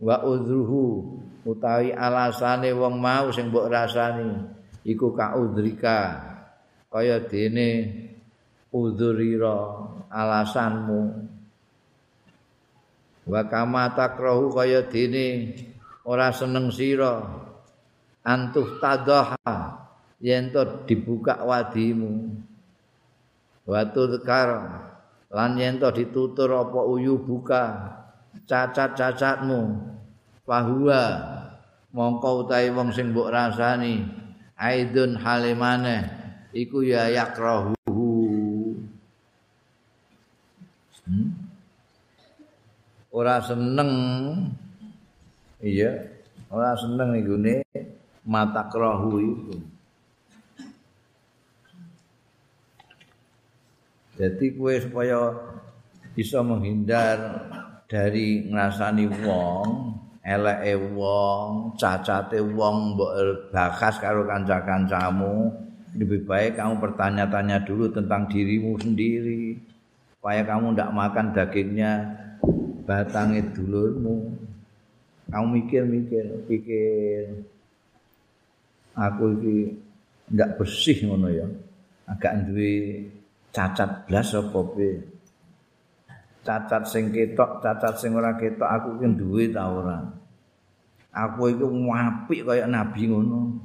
wa 0.00 0.16
udruhu 0.24 1.20
utawi 1.44 1.92
alasane 1.92 2.72
wong 2.72 2.96
mau 2.96 3.28
sing 3.28 3.52
mbok 3.52 3.68
rasani 3.68 4.48
iku 4.88 5.12
kaudrika 5.12 6.32
kaya 6.88 7.20
dene 7.28 7.68
udzurira 8.72 9.56
alasanmu. 10.08 11.28
Wa 13.28 13.42
kama 13.46 13.92
takrahu 13.94 14.50
kaya 14.50 14.88
dene 14.88 15.56
ora 16.08 16.32
seneng 16.32 16.72
sira. 16.72 17.22
Antuh 18.22 18.78
tadaha 18.78 19.82
yen 20.22 20.50
dibuka 20.86 21.42
wadimu. 21.42 22.38
Watu 23.66 24.18
tekar 24.18 24.50
lan 25.32 25.56
yen 25.56 25.80
to 25.80 25.88
ditutur 25.90 26.52
apa 26.52 26.80
uyu 26.84 27.16
buka 27.16 27.96
cacat-cacatmu 28.44 29.80
bahwa 30.44 31.00
mongko 31.96 32.44
utahe 32.44 32.68
wong 32.70 32.92
sing 32.92 33.16
mbok 33.16 33.32
rasani 33.32 34.04
aidun 34.60 35.16
halimane 35.16 36.04
iku 36.52 36.84
ya 36.84 37.08
yakrahu 37.08 37.72
Hmm? 41.02 41.34
Ora 43.10 43.42
seneng. 43.42 43.92
Iya, 45.62 45.90
ora 46.50 46.74
seneng 46.78 47.14
nih 47.14 47.22
gune 47.26 47.54
mata 48.26 48.66
kerahu 48.70 49.18
itu. 49.18 49.54
Jadi 54.22 54.54
kue 54.54 54.78
supaya 54.78 55.34
bisa 56.14 56.38
menghindar 56.46 57.18
dari 57.90 58.46
ngrasani 58.46 59.10
wong, 59.26 59.66
eleke 60.22 60.78
wong, 60.94 61.74
cacate 61.74 62.38
wong 62.38 62.94
mbok 62.94 63.50
bakas 63.50 63.98
karo 63.98 64.22
kanca-kancamu, 64.22 65.50
lebih 65.98 66.22
baik 66.22 66.54
kamu 66.54 66.78
bertanya-tanya 66.78 67.66
dulu 67.66 67.90
tentang 67.90 68.30
dirimu 68.30 68.78
sendiri. 68.78 69.58
supaya 70.22 70.46
kamu 70.46 70.70
tidak 70.78 70.94
makan 70.94 71.26
dagingnya 71.34 71.92
batangnya 72.86 73.42
dulurmu 73.58 74.30
kamu 75.32 75.46
mikir-mikir 75.58 76.46
pikir 76.46 77.42
aku 78.92 79.34
ini 79.40 79.74
enggak 80.28 80.60
bersih 80.60 81.08
ngono 81.08 81.28
ya. 81.32 81.48
Agak 82.04 82.44
duwe 82.44 83.08
cacat 83.52 84.08
blas 84.08 84.32
apa 84.32 84.60
piye. 84.72 84.96
Cacat 86.42 86.82
sing 86.90 87.14
ketok, 87.14 87.62
cacat 87.62 87.94
sing 88.00 88.18
ora 88.18 88.34
ketok 88.34 88.66
aku 88.66 88.98
ki 88.98 89.06
duwe 89.14 89.52
ta 89.54 89.70
ora. 89.70 90.02
Aku 91.12 91.52
iku 91.52 91.68
apik 91.92 92.48
kaya 92.48 92.66
nabi 92.66 93.06
ngono. 93.06 93.60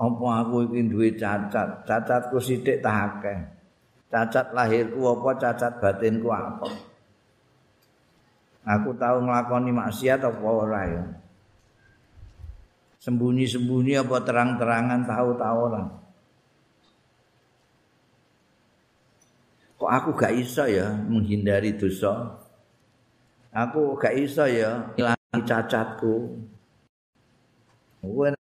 Apa 0.00 0.42
aku 0.42 0.66
iki 0.66 0.90
duwe 0.90 1.14
cacat? 1.14 1.86
Cacatku 1.86 2.40
sithik 2.42 2.82
ta 2.82 3.14
akeh. 3.14 3.38
Cacat 4.10 4.50
lahirku 4.50 5.06
apa 5.06 5.30
cacat 5.38 5.72
batinku 5.78 6.32
apa? 6.34 6.66
Aku 8.64 8.96
tahu 8.96 9.28
nglakoni 9.28 9.70
maksiat 9.70 10.24
apa 10.24 10.48
ora 10.48 10.82
ya? 10.88 11.04
Sembunyi-sembunyi 13.04 14.00
apa 14.00 14.16
terang-terangan 14.24 15.04
tahu-tahu 15.04 15.58
ora? 15.68 16.03
Kok 19.84 19.92
aku 19.92 20.16
gak 20.16 20.32
iso 20.32 20.64
ya 20.64 20.96
menghindari 20.96 21.76
dosa? 21.76 22.40
Aku 23.52 24.00
gak 24.00 24.16
iso 24.16 24.48
ya 24.48 24.80
ngilangi 24.96 25.44
cacatku. 25.44 26.40
Gue 28.00 28.32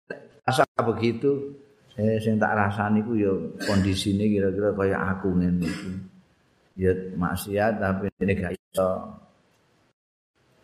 rasa 0.47 0.63
begitu, 0.79 1.51
eh, 1.99 2.15
sing 2.23 2.39
tak 2.39 2.55
rasani 2.55 3.03
ku 3.03 3.19
ya 3.19 3.35
kondisine 3.67 4.23
kira-kira 4.31 4.71
kaya 4.71 4.95
aku 5.11 5.35
ngene 5.35 5.67
iki. 5.67 5.91
Ya 6.79 6.95
maksiat 7.11 7.75
tapi 7.75 8.07
ini 8.23 8.39
gak 8.39 8.55
iso 8.55 9.19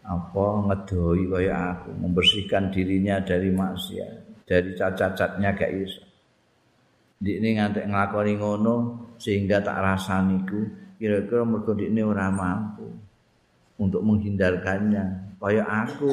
apa 0.08 0.46
ngedoi 0.64 1.28
kaya 1.28 1.76
aku 1.76 1.92
membersihkan 1.92 2.72
dirinya 2.72 3.20
dari 3.20 3.52
maksiat 3.52 4.48
dari 4.48 4.72
cacat-cacatnya 4.80 5.60
gak 5.60 5.76
iso 5.76 6.08
di 7.20 7.36
ini 7.36 7.60
ngantek 7.60 7.84
ngelakoni 7.84 8.34
ngono 8.40 8.76
sehingga 9.20 9.60
tak 9.60 9.78
rasani 9.84 10.40
ku 10.48 10.66
kira-kira 10.96 11.44
mergo 11.44 11.76
ini 11.76 12.02
ora 12.04 12.32
mampu 12.32 12.88
untuk 13.80 14.04
menghindarkannya. 14.04 15.36
Kaya 15.40 15.64
aku 15.64 16.12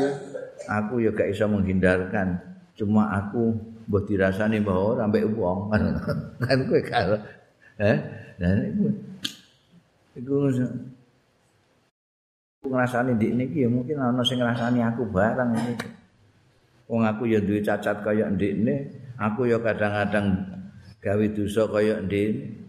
aku 0.70 0.94
ya 1.02 1.10
gak 1.10 1.30
iso 1.34 1.50
menghindarkan. 1.50 2.38
Cuma 2.78 3.10
aku 3.10 3.54
mbok 3.90 4.06
dirasani 4.06 4.62
bahwa 4.62 4.98
sampai 4.98 5.26
wong. 5.26 5.58
Kan 6.46 6.58
kowe 6.66 6.82
karo 6.86 7.16
eh? 7.82 7.98
Dan 8.36 8.56
iku 8.70 8.86
iku 10.16 10.34
ngrasani 12.66 13.14
dik 13.14 13.32
niki 13.38 13.62
ya 13.62 13.68
mungkin 13.70 13.96
ana 14.02 14.22
sing 14.26 14.42
ngrasani 14.42 14.82
aku 14.82 15.06
barang 15.10 15.50
ini. 15.54 15.74
Wong 16.86 17.02
aku 17.02 17.26
ya 17.26 17.42
duwe 17.42 17.62
cacat 17.66 18.06
kaya 18.06 18.30
ndikne, 18.30 18.94
aku 19.18 19.50
ya 19.50 19.58
kadang-kadang 19.58 20.38
gawe 21.02 21.26
dosa 21.34 21.66
kaya 21.66 21.98
ndikne. 21.98 22.65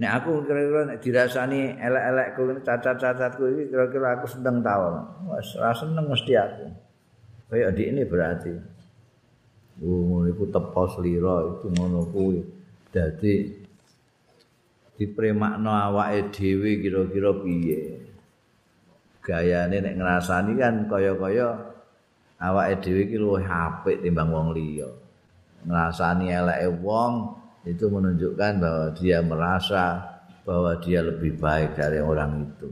Nek 0.00 0.10
aku 0.16 0.48
kira-kira 0.48 0.88
nek 0.88 0.98
dirasani 1.04 1.76
elek-elekku 1.76 2.64
cacat-cacatku 2.64 3.44
iki 3.52 3.62
kira-kira 3.68 4.16
aku 4.16 4.26
seneng 4.32 4.64
ta 4.64 4.80
ora. 4.80 5.02
Wes 5.28 5.52
ora 5.60 5.76
seneng 5.76 6.08
mesti 6.08 6.32
aku. 6.40 6.64
Kaya 7.52 7.68
ndikne 7.68 8.08
berarti. 8.08 8.52
Oh, 9.84 10.24
iku 10.24 10.48
tepo 10.48 10.88
slira 10.88 11.44
itu 11.52 11.68
ngono 11.68 12.08
kuwi. 12.08 12.40
Dadi 12.88 13.60
dipremakno 14.96 15.68
awake 15.68 16.32
dhewe 16.32 16.80
kira-kira 16.80 17.36
piye. 17.44 17.80
gayane 19.20 19.84
nek 19.84 19.94
ngrasani 20.00 20.56
kan 20.56 20.88
kaya-kaya 20.88 21.48
awake 22.40 22.74
dhewe 22.80 23.00
iki 23.04 23.16
luwih 23.20 23.44
apik 23.44 24.00
timbang 24.00 24.32
wong 24.32 24.56
liya. 24.56 24.88
Ngrasani 25.68 26.32
eleke 26.32 26.72
wong 26.80 27.39
itu 27.64 27.84
menunjukkan 27.88 28.52
bahwa 28.60 28.86
dia 28.96 29.18
merasa 29.20 29.84
bahwa 30.44 30.76
dia 30.80 31.04
lebih 31.04 31.36
baik 31.36 31.76
dari 31.76 32.00
orang 32.00 32.48
itu. 32.48 32.70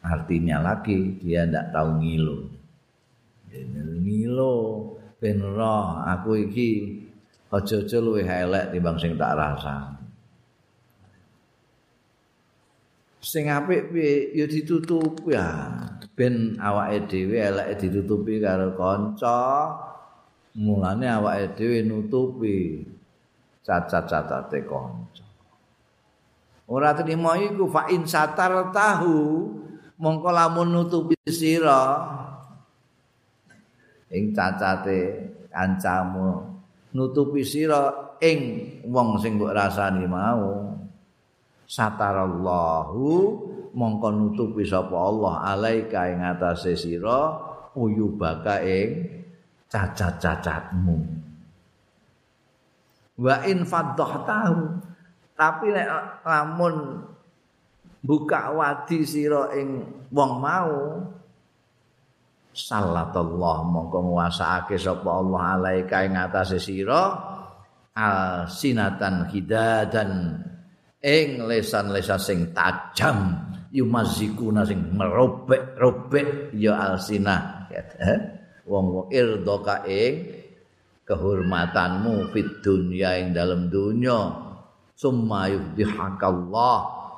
Artinya 0.00 0.60
lagi 0.60 1.20
dia 1.20 1.44
ndak 1.44 1.72
tahu 1.72 2.00
ngilu. 2.00 2.38
Ngilu 4.00 4.56
ben 5.20 5.38
roh 5.44 6.00
aku 6.04 6.48
iki 6.48 6.70
aja-aja 7.50 7.98
luwih 8.00 8.24
elek 8.24 8.72
timbang 8.72 8.96
sing 8.96 9.18
tak 9.18 9.36
rasani. 9.36 10.00
sing 13.20 13.52
apik 13.52 13.92
piye 13.92 14.32
ya 14.32 14.48
ditutupi 14.48 15.36
ya 15.36 15.76
ben 16.16 16.56
awake 16.56 17.04
dhewe 17.06 17.36
eleke 17.36 17.76
ditutupi 17.76 18.40
karo 18.40 18.72
kanca 18.74 19.70
mulane 20.56 21.04
awake 21.04 21.52
dhewe 21.54 21.84
nutupi 21.84 22.80
cacat-cacate 23.64 24.64
kanca. 24.64 25.26
Ora 26.70 26.94
trimo 26.94 27.34
iku 27.34 27.66
fa 27.66 27.90
in 27.90 28.06
satar 28.06 28.70
tahu 28.70 29.50
mongko 29.98 30.30
lamun 30.30 30.70
nutupi 30.70 31.18
sira. 31.26 31.98
Ing 34.10 34.34
cacate 34.34 34.98
kancamu 35.50 36.46
nutupi 36.94 37.42
sira 37.42 38.14
ing 38.22 38.40
wong 38.86 39.18
sing 39.18 39.38
mbok 39.38 39.54
rasani 39.54 40.06
mau. 40.06 40.78
Satarallahu 41.70 43.06
mongko 43.74 44.08
nutupi 44.10 44.66
sapa 44.66 44.94
Allah 44.94 45.54
alaika 45.54 46.10
ing 46.10 46.22
atase 46.22 46.74
sira 46.74 47.38
uyubaka 47.74 48.62
ing 48.62 49.10
cacat-cacatmu 49.70 51.29
wa 53.20 53.36
in 53.44 53.68
tahu 53.68 54.80
tapi 55.36 55.66
nek 55.72 55.88
lamun 56.24 57.04
buka 58.00 58.56
wadi 58.56 59.04
sira 59.04 59.52
ing 59.52 59.84
wong 60.08 60.32
mau 60.40 61.04
sallallahu 62.56 63.62
mongko 63.68 63.98
nguasaake 64.08 64.80
sapa 64.80 65.20
Allah 65.20 65.60
alaika 65.60 66.08
ing 66.08 66.16
atase 66.16 66.56
sira 66.56 67.12
al 67.92 68.48
sinatan 68.48 69.28
hidadan 69.28 70.40
ing 71.04 71.44
lesan-lesan 71.44 72.20
sing 72.20 72.38
tajam 72.56 73.36
yumazikuna 73.68 74.64
sing 74.64 74.80
merobek-robek 74.96 76.56
ya 76.56 76.96
alsina 76.96 77.68
wong 78.64 79.12
irdoka 79.12 79.84
ing 79.84 80.39
kehormatanmu 81.10 82.30
fit 82.30 82.62
dunya 82.62 83.18
ing 83.18 83.34
dalam 83.34 83.66
dunya. 83.66 84.46
Summa 84.94 85.50
yudhihakallah 85.50 86.76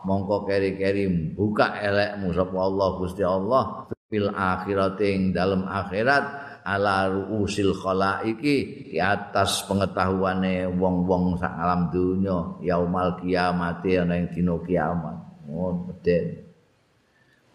mongko 0.09 0.49
keri-keri 0.49 1.34
buka 1.36 1.76
elekmu 1.76 2.32
sapa 2.32 2.57
Allah 2.57 2.88
Gusti 2.97 3.20
Allah 3.20 3.84
fil 4.09 4.32
akhirat 4.32 4.97
ing 5.05 5.36
dalam 5.36 5.68
akhirat 5.68 6.24
ala 6.62 7.11
ruusil 7.11 7.74
khalaiki 7.74 8.86
di 8.95 8.99
atas 9.03 9.66
pengetahuane 9.66 10.70
wong-wong 10.78 11.34
sak 11.36 11.53
alam 11.59 11.90
dunya 11.90 12.38
yaumal 12.62 13.18
kiamat 13.18 13.82
ana 13.84 14.14
ing 14.16 14.30
dina 14.32 14.57
kiamat. 14.62 15.16
Ngono 15.51 15.90
meden 15.90 16.24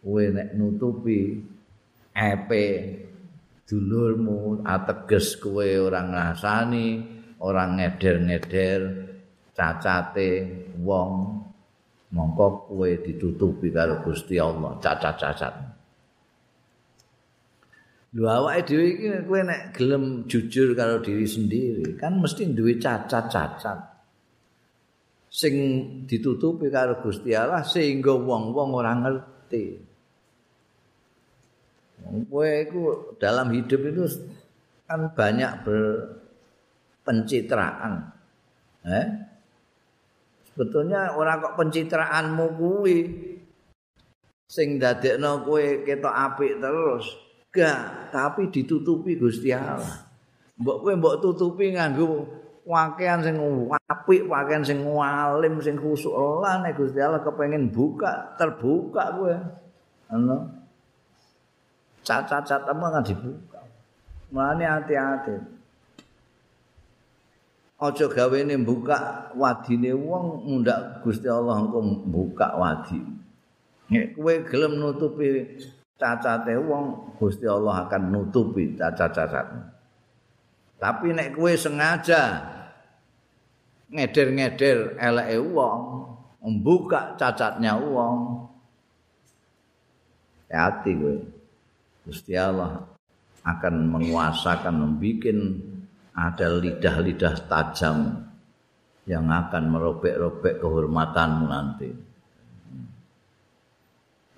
kowe 0.04 0.24
nek 0.24 0.56
nutupi 0.56 1.40
epe 2.16 2.64
dulurmu 3.68 4.64
ateges 4.64 5.36
kowe 5.44 5.68
ora 5.68 6.02
ngrasani 6.08 6.88
ora 7.44 7.68
ngeder-ngeder 7.76 8.82
cacate 9.52 10.30
wong 10.80 11.12
mongko 12.16 12.72
kowe 12.72 12.90
ditutupi 13.04 13.68
karo 13.76 14.00
Gusti 14.00 14.40
Allah 14.40 14.80
cacat-cacat 14.80 15.78
Lho 18.16 18.24
awake 18.24 18.64
dhewe 18.66 18.86
iki 18.96 19.08
kowe 19.28 19.42
nek 19.44 19.62
gelem 19.76 20.24
jujur 20.32 20.72
karo 20.80 21.04
diri 21.04 21.28
sendiri, 21.28 22.00
kan 22.00 22.18
mesti 22.18 22.48
duwe 22.56 22.80
cacat-cacat. 22.80 23.80
Sing 25.28 25.56
ditutupi 26.08 26.72
karo 26.72 27.04
Gusti 27.04 27.36
Allah 27.36 27.68
sehingga 27.68 28.16
wong-wong 28.16 28.70
ora 28.74 28.96
ngerti. 28.96 29.87
Kowe 32.08 32.64
iku 32.64 33.12
dalam 33.20 33.52
hidup 33.52 33.84
itu 33.84 34.08
kan 34.88 35.12
banyak 35.12 35.68
berpencitraan. 35.68 38.16
Eh? 38.88 39.28
Sebetulnya 40.56 41.12
ora 41.14 41.38
kok 41.38 41.54
pencitraanmu 41.60 42.58
kuwi 42.58 42.98
sing 44.48 44.80
dadekno 44.80 45.44
kowe 45.44 45.84
ketok 45.84 46.16
apik 46.16 46.64
terus. 46.64 47.12
Gak, 47.52 48.12
tapi 48.14 48.48
ditutupi 48.54 49.18
Gusti 49.20 49.54
Allah. 49.54 50.08
Mbok 50.58 50.78
kowe 50.82 50.94
mbok 50.98 51.22
tutupi 51.22 51.70
nganggo 51.76 52.26
pakaian 52.66 53.24
sing 53.24 53.38
apik, 53.88 54.26
pakaian 54.26 54.66
sing 54.66 54.82
alim, 54.84 55.62
sing 55.62 55.78
khusuk 55.78 56.42
lah 56.42 56.58
nek 56.64 56.74
Gusti 56.74 57.00
Allah 57.04 57.22
kepengin 57.22 57.70
buka, 57.70 58.34
terbuka 58.40 59.04
kowe. 59.14 59.38
Ana. 60.10 60.57
Cacat-cacat 62.08 62.64
apa 62.64 62.86
kan 62.88 63.04
dibuka. 63.04 63.60
Mulane 64.32 64.64
hati-hati. 64.64 65.58
aja 67.78 68.10
gawene 68.10 68.58
buka 68.66 69.30
wadine 69.38 69.94
wong 69.94 70.50
mundak 70.50 71.06
Gusti 71.06 71.30
Allah 71.30 71.62
engko 71.62 71.78
buka 72.10 72.58
wadi. 72.58 72.98
Nek 73.94 74.18
kowe 74.18 74.34
gelem 74.50 74.82
nutupi 74.82 75.46
cacate 75.96 76.58
wong, 76.58 77.16
Gusti 77.22 77.46
Allah 77.46 77.86
akan 77.86 78.04
nutupi 78.10 78.74
cacat-cacatmu. 78.74 79.62
Tapi 80.82 81.08
nek 81.14 81.38
kowe 81.38 81.54
sengaja 81.54 82.44
ngeder-ngeder 83.94 84.98
eleke 84.98 85.38
wong, 85.40 85.82
membuka 86.42 87.14
cacatnya 87.16 87.78
wong, 87.78 88.50
hati 90.50 90.92
kowe. 90.98 91.37
Gusti 92.08 92.40
Allah 92.40 92.88
akan 93.44 93.76
menguasakan 93.92 94.76
membuat 94.80 95.36
ada 96.16 96.48
lidah-lidah 96.56 97.36
tajam 97.52 98.24
yang 99.04 99.28
akan 99.28 99.64
merobek-robek 99.68 100.64
kehormatanmu 100.64 101.46
nanti. 101.52 101.90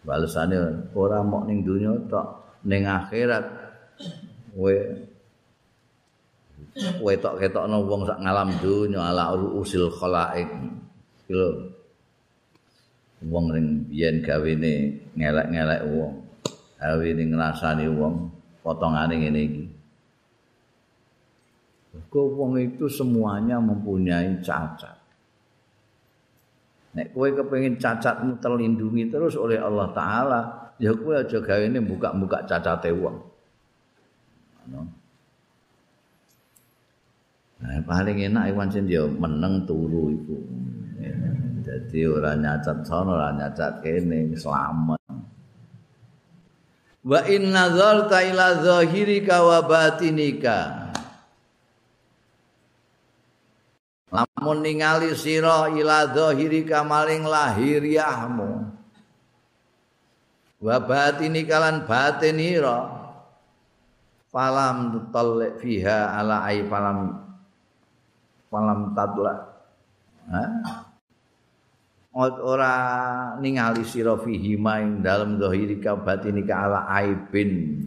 Balasannya 0.01 0.89
orang 0.97 1.23
mau 1.29 1.45
ning 1.45 1.61
dunia 1.61 1.93
tok 2.09 2.57
ning 2.65 2.89
akhirat 2.89 3.45
we 4.57 4.73
we 7.03 7.13
tok 7.19 7.37
ketok 7.37 7.67
no 7.69 7.85
wong 7.85 8.07
sak 8.07 8.17
ngalam 8.23 8.49
dunia 8.63 9.13
ala 9.13 9.35
usil 9.35 9.91
khalaik 9.93 10.47
kilo 11.27 11.75
wong 13.27 13.51
ning 13.51 13.65
biyen 13.91 14.23
gawene 14.23 15.03
ngelek-ngelek 15.19 15.83
wong 15.91 16.28
gawe 16.79 17.07
ning 17.11 17.35
ngrasani 17.35 17.85
wong 17.91 18.31
potongane 18.63 19.19
ngene 19.19 19.41
iki. 19.43 19.65
Kok 22.09 22.27
wong 22.39 22.57
itu 22.57 22.87
semuanya 22.87 23.59
mempunyai 23.59 24.39
cacat. 24.39 24.95
Nek 26.95 27.13
kowe 27.13 27.29
kepengin 27.29 27.77
cacatmu 27.77 28.41
terlindungi 28.41 29.13
terus 29.13 29.37
oleh 29.37 29.61
Allah 29.61 29.93
taala, 29.93 30.41
ya 30.81 30.95
kowe 30.95 31.13
aja 31.13 31.37
ini 31.61 31.77
buka-buka 31.83 32.49
cacate 32.49 32.89
wong. 32.95 33.17
Nah, 37.59 37.75
paling 37.83 38.17
enak 38.23 38.55
iwan 38.55 38.71
sing 38.71 38.87
ya 38.87 39.03
meneng 39.03 39.67
turu 39.67 40.15
iku. 40.15 40.37
Jadi 41.59 41.99
ora 42.07 42.33
nyacat 42.33 42.87
sono, 42.87 43.19
ora 43.19 43.35
nyacat 43.35 43.83
kene, 43.83 44.31
selamat. 44.33 44.98
Wa 47.09 47.25
in 47.25 47.49
nazarta 47.49 48.21
ila 48.21 48.61
zahirika 48.61 49.41
wa 49.41 49.65
batinika. 49.65 50.57
Lamun 54.13 54.61
ningali 54.61 55.17
sira 55.17 55.73
ila 55.73 56.13
zahirika 56.13 56.85
maling 56.85 57.25
lahiriahmu 57.25 58.49
wa 60.59 60.75
batinika 60.81 61.55
lan 61.57 61.85
batinira 61.89 62.77
falam 64.29 64.91
tutalli 64.93 65.55
fiha 65.61 66.13
ala 66.19 66.45
ai 66.45 66.65
falam 66.67 67.21
falam 68.51 68.91
tadla 68.91 69.33
ha 70.29 70.43
ora 72.17 72.73
ningali 73.37 73.85
sira 73.85 74.17
fihi 74.17 74.57
maing 74.57 75.05
dalem 75.05 75.37
zahirika 75.37 75.93
batinika 75.99 76.65
ala 76.65 76.89
aibin. 76.89 77.85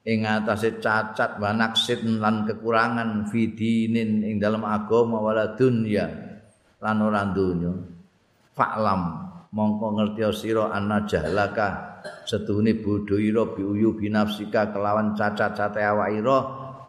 Ing 0.00 0.24
atase 0.24 0.80
cacat 0.80 1.36
wanaksit 1.38 2.02
lan 2.02 2.48
kekurangan 2.48 3.28
fidinin 3.28 4.24
ing 4.24 4.40
dalam 4.40 4.64
agama 4.64 5.20
wala 5.20 5.54
dunya 5.54 6.08
lan 6.80 6.96
ora 7.04 7.22
donya. 7.30 7.70
Fa'lam 8.56 9.02
mongko 9.52 9.86
ngerti 10.00 10.22
sira 10.34 10.72
ana 10.72 11.04
jahlaka 11.04 12.00
setuhune 12.24 12.80
bodho 12.80 13.20
ira 13.20 13.44
biuyu 13.52 13.94
binafsika 13.94 14.72
kelawan 14.72 15.12
cacat-cacate 15.12 15.84
awak 15.84 16.10
ira 16.16 16.38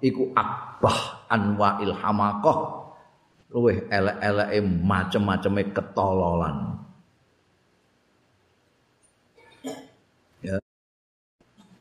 iku 0.02 0.32
akbah 0.34 1.28
anwa 1.28 1.84
ilhamaqah 1.84 2.81
luwih 3.52 3.84
elek-eleke 3.92 4.60
macem-maceme 4.64 5.62
ketololan. 5.76 6.80
Ya. 10.40 10.56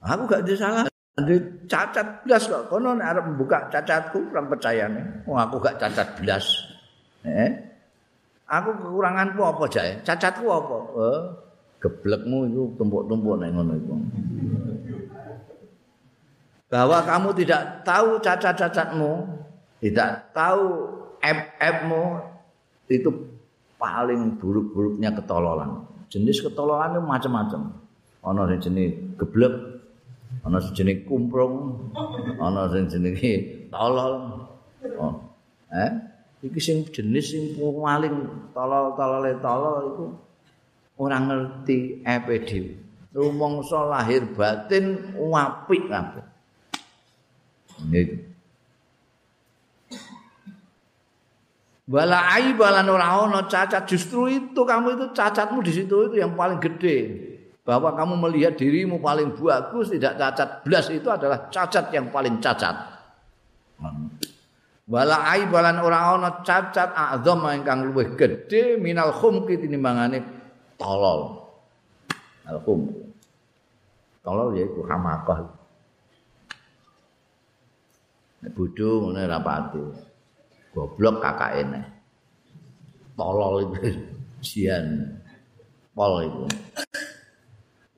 Aku 0.03 0.27
gak 0.27 0.43
ada 0.43 0.55
salah. 0.59 0.85
Ada 1.19 1.37
cacat 1.71 2.07
belas 2.27 2.43
kok. 2.51 2.67
Kono 2.67 2.99
nek 2.99 3.07
arep 3.07 3.25
membuka 3.31 3.71
cacatku 3.71 4.19
kurang 4.31 4.51
percaya 4.51 4.91
nih. 4.91 5.05
Oh, 5.31 5.39
aku 5.39 5.63
gak 5.63 5.79
cacat 5.79 6.19
belas. 6.19 6.45
Eh? 7.23 7.51
Aku 8.51 8.75
kekuranganku 8.75 9.41
apa 9.47 9.65
jae? 9.71 10.03
Cacatku 10.03 10.47
apa? 10.51 10.79
Eh, 10.99 11.23
geblekmu 11.79 12.51
itu 12.51 12.63
tumpuk-tumpuk 12.75 13.39
nek 13.39 13.51
ngono 13.55 13.73
iku. 13.79 13.95
Bahwa 16.71 16.99
kamu 17.03 17.31
tidak 17.39 17.83
tahu 17.87 18.19
cacat-cacatmu, 18.23 19.27
tidak 19.83 20.31
tahu 20.35 20.67
app-appmu 21.21 22.25
itu 22.91 23.11
paling 23.81 24.37
buruk-buruknya 24.37 25.15
ketololan. 25.17 25.87
Jenis 26.11 26.43
ketololan 26.43 26.99
itu 26.99 27.03
macam-macam. 27.07 27.61
Ana 28.21 28.45
sing 28.53 28.61
jenis 28.61 29.17
geblek, 29.17 29.55
ana 30.45 30.61
sing 30.61 30.77
jenis 30.77 31.09
kumprung, 31.09 31.89
ana 32.37 32.69
sing 32.69 32.91
jenis 32.91 33.17
tolol. 33.73 34.45
Oh. 35.01 35.15
Eh? 35.73 35.91
Iki 36.45 36.61
sing 36.61 36.77
jenis 36.93 37.33
sing 37.33 37.45
paling 37.57 38.51
tolol-tolole 38.53 39.33
tolol 39.41 39.77
itu 39.95 40.05
orang 41.01 41.23
ngerti 41.31 42.05
app 42.05 42.29
dhewe. 42.29 42.77
Rumangsa 43.11 43.91
lahir 43.91 44.23
batin 44.37 45.19
apik 45.19 45.91
kabeh. 45.91 46.23
Ini 47.81 48.30
Wala 51.91 52.39
aibalan 52.39 52.87
ora 52.87 53.27
ana 53.27 53.51
cacat 53.51 53.83
justru 53.83 54.31
itu 54.31 54.63
kamu 54.63 54.95
itu 54.95 55.07
cacatmu 55.11 55.59
di 55.59 55.75
situ 55.75 56.07
itu 56.07 56.23
yang 56.23 56.39
paling 56.39 56.63
gede. 56.63 57.19
Bahwa 57.67 57.99
kamu 57.99 58.15
melihat 58.15 58.55
dirimu 58.55 59.03
paling 59.03 59.35
bagus 59.35 59.91
tidak 59.91 60.15
cacat 60.15 60.63
belas 60.63 60.87
itu 60.87 61.11
adalah 61.11 61.51
cacat 61.51 61.91
yang 61.91 62.15
paling 62.15 62.39
cacat. 62.39 62.79
Wala 64.87 65.35
aibalan 65.35 65.83
ora 65.83 66.15
ana 66.15 66.47
cacat 66.47 66.95
azam 66.95 67.43
ingkang 67.51 67.91
luwih 67.91 68.15
gede 68.15 68.79
minal 68.79 69.11
khumki 69.11 69.59
tinimbangane 69.59 70.23
tolol. 70.79 71.43
Al 72.47 72.63
khum. 72.63 72.87
Tolol 74.23 74.55
yaiku 74.55 74.87
hamakah. 74.87 75.43
Nek 78.47 78.51
bodho 78.55 79.11
ngene 79.11 79.27
rapati. 79.27 80.10
Goblok 80.75 81.23
kakak 81.23 81.67
ini. 81.67 81.81
Tolol 83.19 83.69
itu. 83.69 84.01
Sian 84.41 85.05
pol 85.93 86.25
itu. 86.25 86.45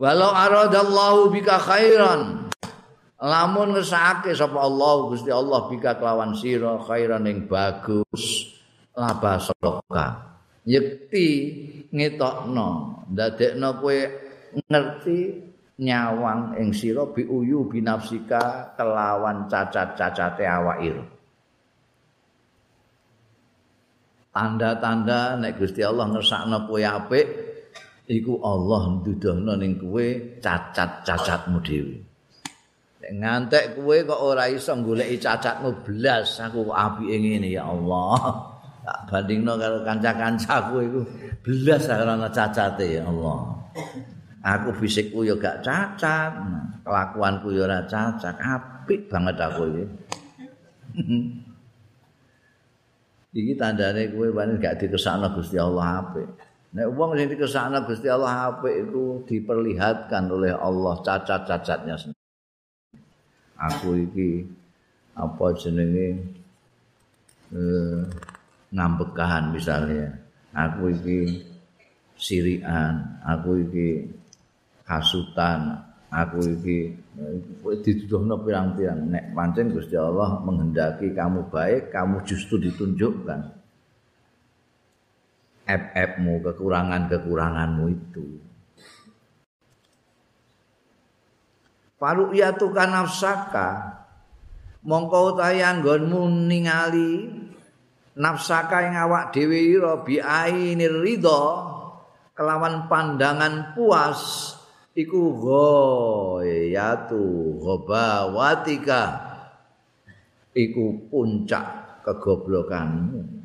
Walau 0.03 0.35
aradallahu 0.35 1.31
bika 1.31 1.62
khairan. 1.62 2.51
Lamun 3.23 3.78
ngesake 3.78 4.35
sapa 4.35 4.59
Allah 4.59 5.07
Gusti 5.07 5.31
Allah 5.31 5.70
bika 5.70 5.94
kelawan 5.94 6.35
sira 6.35 6.74
khairan 6.82 7.23
yang 7.31 7.47
bagus. 7.47 8.51
Laba 8.99 9.39
soka 9.39 10.07
yekti 10.66 11.28
ngetokno. 11.94 12.99
Ndadekno 13.15 13.78
kowe 13.78 13.99
ngerti 14.66 15.19
nyawang 15.78 16.59
ing 16.59 16.74
sira 16.74 17.07
biuyu 17.07 17.70
binafsika 17.70 18.74
kelawan 18.74 19.47
cacat-cacate 19.47 20.43
awakira 20.43 21.12
tanda-tanda 24.33 25.37
nek 25.37 25.61
Gusti 25.61 25.85
Allah 25.85 26.09
ngersakno 26.09 26.65
kowe 26.65 26.81
apik 26.81 27.27
iku 28.09 28.41
Allah 28.41 28.99
nduduhno 28.99 29.53
ning 29.61 29.77
kowe 29.77 30.07
cacat-cacatmu 30.41 31.59
dhewe. 31.61 31.97
Nek 33.05 33.13
ngantek 33.21 33.65
kowe 33.77 33.97
kok 34.09 34.21
ora 34.25 34.49
iso 34.49 34.73
goleki 34.81 35.21
cacatmu 35.21 35.85
blas 35.85 36.41
aku 36.41 36.73
apike 36.73 37.17
ngene 37.21 37.53
ya 37.53 37.69
Allah. 37.69 38.49
Tak 38.83 38.99
bandingno 39.07 39.55
karo 39.61 39.87
kanca-kancaku 39.87 40.75
iku 40.83 41.01
blas 41.45 41.87
ora 41.93 42.17
ana 42.17 42.29
cacate 42.33 42.99
ya 42.99 43.05
Allah. 43.05 43.53
Aku 44.43 44.75
fisikku 44.75 45.23
ya 45.23 45.39
gak 45.39 45.63
cacat 45.63 46.35
kelakuanku 46.83 47.55
ya 47.55 47.63
ora 47.63 47.87
cacat 47.87 48.35
apik 48.43 49.07
banget 49.07 49.39
aku 49.39 49.63
iki 49.71 49.85
iki 53.33 53.53
tandane 53.57 54.13
kowe 54.13 54.29
panen 54.33 54.61
gak 54.61 54.77
dikesakno 54.81 55.33
Gusti 55.33 55.57
Allah 55.57 56.05
apik. 56.05 56.29
Nek 56.73 56.89
wong 56.93 57.17
sing 57.17 57.29
dikesakno 57.33 57.85
Gusti 57.89 58.09
Allah 58.09 58.53
apik 58.53 58.75
iku 58.89 59.25
diperlihatkan 59.25 60.29
oleh 60.29 60.53
Allah 60.53 60.95
cacat-cacatnya 61.01 61.97
sendiri. 61.97 62.21
Aku 63.57 63.97
iki 63.97 64.45
apa 65.17 65.47
jenenge 65.57 66.09
eh, 67.53 68.01
ngambekan 68.73 69.53
misalnya 69.53 70.09
aku 70.57 70.89
iki 70.89 71.21
sirian 72.17 73.21
aku 73.21 73.61
iki 73.69 74.09
kasutan 74.89 75.91
aku 76.13 76.39
iki 76.61 76.79
dituduhno 77.81 78.45
pirang-pirang. 78.45 79.09
Nek 79.09 79.25
pancen 79.33 79.73
Gusti 79.73 79.97
Allah 79.97 80.39
menghendaki 80.45 81.17
kamu 81.17 81.49
baik 81.49 81.89
kamu 81.89 82.21
justru 82.29 82.61
ditunjukkan 82.61 83.41
ep-epmu 85.65 86.45
kekurangan-kekuranganmu 86.45 87.85
itu. 87.89 88.27
Paru 91.97 92.35
ya 92.35 92.53
tukan 92.53 92.91
nafsaka 92.91 93.95
mongko 94.83 95.39
utahe 95.39 95.63
anggonmu 95.63 96.51
ningali 96.51 97.31
nafsaka 98.19 98.91
ing 98.91 98.99
awak 98.99 99.31
dhewe 99.31 99.79
ira 99.79 100.03
biaini 100.03 100.83
ridha 100.91 101.45
kelawan 102.35 102.91
pandangan 102.91 103.79
puas 103.79 104.51
iku 104.93 105.23
ghayatu 105.40 107.23
ghabawatika 107.60 109.02
iku 110.52 111.09
puncak 111.09 111.66
kegoblokanmu. 112.05 113.40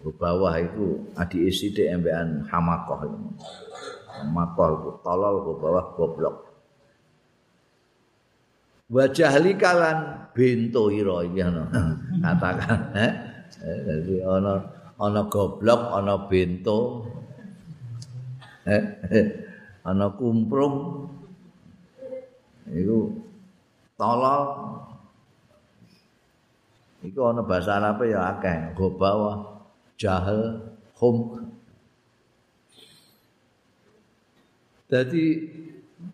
Bawah 0.00 0.56
itu 0.56 1.12
adi 1.12 1.44
isi 1.52 1.76
di 1.76 1.84
embean 1.84 2.48
hamakoh 2.48 3.04
hamakoh 4.08 4.68
itu 4.80 4.90
tolol 5.04 5.34
ke 5.44 5.52
bawah 5.60 5.86
goblok. 5.92 6.36
Wajah 8.88 9.38
likalan 9.44 10.24
bintu 10.32 10.88
iro 10.88 11.20
ini 11.20 11.44
katakan 12.24 12.80
eh? 12.96 13.12
jadi 13.60 14.24
ono 14.24 14.54
ono 14.98 15.20
goblok 15.28 15.80
ono 16.00 16.26
bintu 16.26 17.04
eh? 18.64 18.82
Ono 19.90 20.06
kumprung 20.14 20.76
itu 22.70 23.10
tolol 23.98 24.42
itu 27.02 27.18
ono 27.18 27.42
bahasa 27.42 27.82
Arab 27.82 28.06
ya 28.06 28.38
akeh 28.38 28.78
go 28.78 28.94
bawah 28.94 29.66
jahil 29.98 30.62
hum 30.96 31.42
jadi 34.90 35.24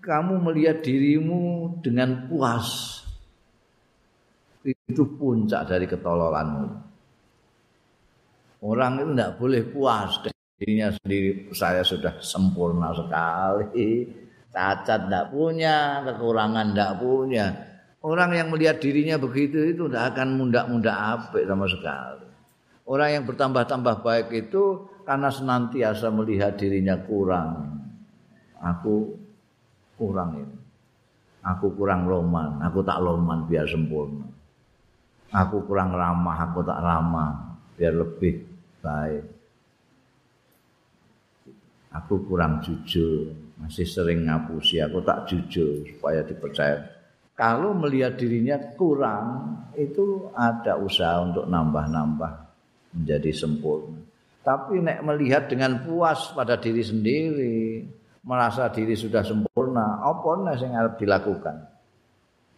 kamu 0.01 0.41
melihat 0.41 0.81
dirimu 0.85 1.77
dengan 1.85 2.27
puas 2.27 2.97
itu 4.67 5.03
puncak 5.15 5.71
dari 5.71 5.87
ketololanmu. 5.87 6.67
Orang 8.67 8.99
itu 8.99 9.11
tidak 9.15 9.33
boleh 9.39 9.63
puas 9.71 10.11
dirinya 10.57 10.89
sendiri 10.93 11.53
saya 11.53 11.85
sudah 11.85 12.17
sempurna 12.21 12.93
sekali 12.97 14.09
cacat 14.53 15.09
tidak 15.09 15.29
punya 15.31 16.01
kekurangan 16.05 16.73
tidak 16.73 16.93
punya 16.97 17.47
orang 18.01 18.31
yang 18.33 18.49
melihat 18.49 18.81
dirinya 18.81 19.17
begitu 19.21 19.77
itu 19.77 19.85
tidak 19.89 20.17
akan 20.17 20.41
muda-muda 20.41 20.93
apik 21.17 21.45
sama 21.45 21.69
sekali 21.69 22.27
orang 22.89 23.09
yang 23.21 23.25
bertambah-tambah 23.29 24.01
baik 24.01 24.29
itu 24.33 24.89
karena 25.05 25.29
senantiasa 25.29 26.09
melihat 26.09 26.57
dirinya 26.57 26.97
kurang 27.05 27.77
aku 28.61 29.27
kurang 29.97 30.31
ini. 30.41 30.59
Aku 31.47 31.71
kurang 31.79 32.11
loman, 32.11 32.59
aku 32.59 32.83
tak 32.83 32.99
loman 32.99 33.47
biar 33.47 33.71
sempurna. 33.71 34.27
Aku 35.31 35.63
kurang 35.67 35.95
ramah, 35.95 36.37
aku 36.51 36.61
tak 36.67 36.83
ramah 36.83 37.59
biar 37.79 37.95
lebih 37.95 38.43
baik. 38.83 39.36
Aku 42.03 42.29
kurang 42.29 42.61
jujur, 42.61 43.33
masih 43.57 43.89
sering 43.89 44.29
ngapusi, 44.29 44.85
aku 44.85 45.01
tak 45.01 45.25
jujur 45.25 45.81
supaya 45.89 46.21
dipercaya. 46.21 46.77
Kalau 47.37 47.73
melihat 47.77 48.17
dirinya 48.17 48.57
kurang, 48.77 49.57
itu 49.77 50.29
ada 50.33 50.77
usaha 50.81 51.21
untuk 51.21 51.49
nambah-nambah 51.49 52.33
menjadi 52.97 53.33
sempurna. 53.33 54.01
Tapi 54.41 54.81
nek 54.81 55.05
melihat 55.05 55.49
dengan 55.49 55.85
puas 55.85 56.33
pada 56.33 56.57
diri 56.57 56.81
sendiri, 56.81 57.85
merasa 58.25 58.73
diri 58.73 58.97
sudah 58.97 59.21
sempurna, 59.21 60.01
apa 60.01 60.57
yang 60.57 60.73
harus 60.77 60.95
dilakukan? 60.97 61.57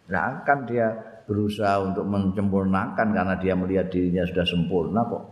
Nah, 0.08 0.40
kan 0.46 0.64
dia 0.64 0.94
berusaha 1.28 1.84
untuk 1.84 2.08
menyempurnakan 2.08 3.08
karena 3.12 3.34
dia 3.36 3.52
melihat 3.52 3.92
dirinya 3.92 4.24
sudah 4.24 4.46
sempurna 4.48 5.00
kok. 5.04 5.24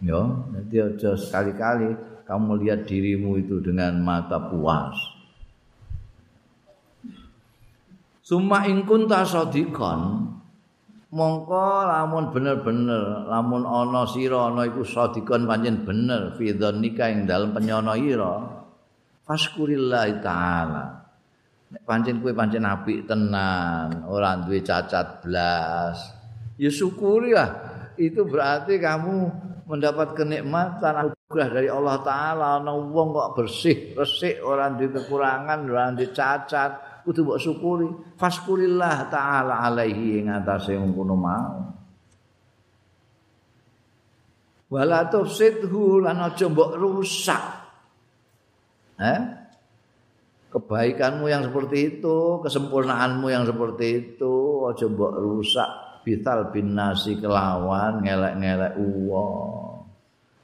Ya, 0.00 0.20
jadi 0.56 0.96
aja 0.96 1.10
sekali-kali 1.12 1.92
kamu 2.30 2.42
melihat 2.54 2.86
dirimu 2.86 3.42
itu 3.42 3.58
dengan 3.58 3.98
mata 3.98 4.38
puas. 4.38 4.94
Suma 8.22 8.62
ingkun 8.70 9.10
tasodikon 9.10 10.30
mongko 11.10 11.90
lamun 11.90 12.30
bener-bener 12.30 13.26
lamun 13.26 13.66
ana 13.66 14.06
sira 14.06 14.46
ana 14.46 14.62
iku 14.70 14.86
sadikon 14.86 15.50
pancen 15.50 15.82
bener 15.82 16.38
fi 16.38 16.54
dzannika 16.54 17.10
ing 17.10 17.26
dalem 17.26 17.50
penyono 17.50 17.98
ira 17.98 18.62
Faskurillah 19.26 20.10
taala. 20.22 20.86
Nek 21.70 21.86
pancen 21.86 22.18
kowe 22.18 22.34
pancen 22.34 22.66
apik 22.66 23.06
tenan, 23.06 24.10
ora 24.10 24.34
duwe 24.42 24.58
cacat 24.58 25.22
blas. 25.22 25.98
Ya 26.58 26.66
syukuri 26.66 27.30
lah. 27.30 27.54
Itu 27.94 28.26
berarti 28.26 28.82
kamu 28.82 29.30
mendapat 29.70 30.18
kenikmatan 30.18 31.14
anugerah 31.30 31.54
dari 31.54 31.70
Allah 31.70 31.96
taala 32.02 32.46
ana 32.58 32.74
wong 32.74 33.14
kok 33.14 33.30
bersih, 33.38 33.94
resik, 33.94 34.42
ora 34.42 34.66
duwe 34.74 34.98
kekurangan, 34.98 35.62
ora 35.70 35.94
duwe 35.94 36.10
cacat, 36.10 37.06
kudu 37.06 37.22
mbok 37.22 37.38
syukuri. 37.38 37.86
Faskurillah 38.18 39.06
taala 39.06 39.62
alaihi 39.62 40.18
ing 40.18 40.26
atase 40.26 40.74
ngono 40.74 41.14
mau. 41.14 41.58
Wala 44.74 45.06
tufsidhu 45.06 46.02
lan 46.02 46.18
aja 46.18 46.50
mbok 46.50 46.74
rusak. 46.74 47.44
Eh? 48.98 49.20
Kebaikanmu 50.50 51.30
yang 51.30 51.46
seperti 51.46 51.94
itu, 51.94 52.42
kesempurnaanmu 52.42 53.30
yang 53.30 53.46
seperti 53.46 53.86
itu, 54.18 54.66
aja 54.66 54.82
mbok 54.90 55.14
rusak 55.14 55.70
bital 56.02 56.50
bin 56.50 56.74
nasi 56.74 57.14
kelawan 57.22 58.02
ngelek-ngelek 58.02 58.74
uang. 58.82 59.69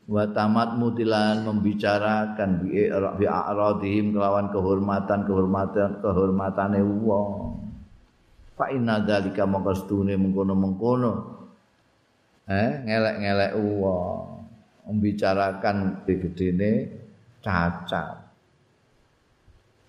Wa 0.07 0.23
tamat 0.31 0.79
mutilan 0.79 1.43
membicarakan 1.43 2.63
bi 2.63 3.27
a'radihim 3.27 4.15
kelawan 4.15 4.55
kehormatan 4.55 5.27
kehormatan 5.27 5.99
kehomatane 5.99 6.79
wong. 6.79 7.59
Fa 8.55 8.71
inna 8.71 9.03
dzalika 9.03 9.45
maqastune 9.45 10.15
mengkono-mengkono. 10.15 11.13
Eh, 12.47 12.87
ngelek-ngelek 12.87 13.53
uang. 13.59 14.47
Membicarakan 14.87 16.07
begedene 16.07 17.03
cacat. 17.43 18.27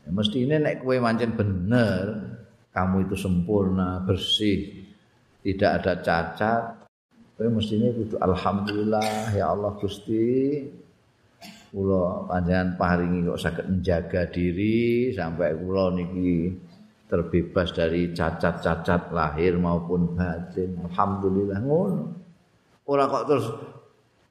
Ya, 0.02 0.10
mesti 0.10 0.50
ini 0.50 0.58
nek 0.58 0.82
kue 0.82 0.98
mancen 0.98 1.38
bener, 1.38 2.06
kamu 2.74 3.06
itu 3.06 3.14
sempurna, 3.14 4.02
bersih, 4.02 4.90
tidak 5.46 5.72
ada 5.82 5.94
cacat. 6.02 6.64
Kue 7.38 7.54
mesti 7.54 7.78
itu 7.78 8.18
alhamdulillah 8.18 9.30
ya 9.38 9.54
Allah 9.54 9.78
Gusti. 9.78 10.66
Kula 11.70 12.26
panjenengan 12.26 12.74
paringi 12.82 13.30
kok 13.30 13.38
saged 13.38 13.70
menjaga 13.70 14.26
diri 14.26 15.14
sampai 15.14 15.54
kula 15.54 15.94
niki 15.94 16.58
terbebas 17.06 17.78
dari 17.78 18.10
cacat-cacat 18.10 19.14
lahir 19.14 19.54
maupun 19.62 20.18
batin. 20.18 20.82
Alhamdulillah 20.90 21.62
ngono. 21.62 22.04
Ora 22.90 23.06
kok 23.06 23.26
terus 23.30 23.46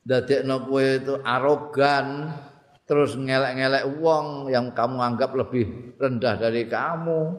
dadekno 0.03 0.67
kowe 0.67 0.83
itu 0.83 1.15
arogan, 1.23 2.35
terus 2.91 3.15
ngelek-ngelek 3.15 3.87
uang 4.03 4.51
yang 4.51 4.75
kamu 4.75 4.99
anggap 4.99 5.31
lebih 5.31 5.95
rendah 5.95 6.35
dari 6.43 6.67
kamu. 6.67 7.39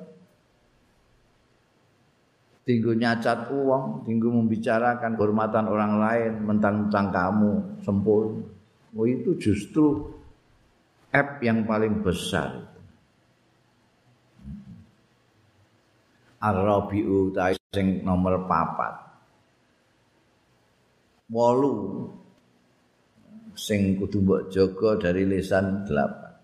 Tinggu 2.68 3.00
nyacat 3.00 3.48
uang, 3.48 4.04
tinggu 4.04 4.28
membicarakan 4.28 5.16
kehormatan 5.16 5.72
orang 5.72 6.04
lain, 6.04 6.32
mentang-mentang 6.44 7.16
kamu 7.16 7.80
sempurna. 7.80 8.44
Oh, 8.92 9.08
itu 9.08 9.40
justru 9.40 10.04
app 11.16 11.40
yang 11.40 11.64
paling 11.64 12.04
besar. 12.04 12.68
Ar-Rabi'u 16.44 17.32
sing 17.72 18.04
nomor 18.04 18.46
papat. 18.52 18.94
Walu 21.32 22.08
sing 23.58 23.96
kudu 23.96 24.22
mbok 24.24 24.42
jaga 24.54 25.10
dari 25.10 25.24
lisan 25.24 25.88
delapan. 25.88 26.36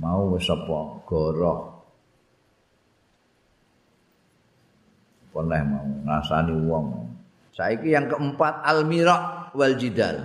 Mau 0.00 0.36
sapa 0.40 1.02
goroh. 1.06 1.77
Pernah 5.38 5.62
mau 5.70 5.86
ngrasani 6.02 6.54
wong. 6.66 6.86
Saiki 7.54 7.94
yang 7.94 8.10
keempat 8.10 8.58
al-mira 8.66 9.46
wal 9.54 9.78
jidal. 9.78 10.18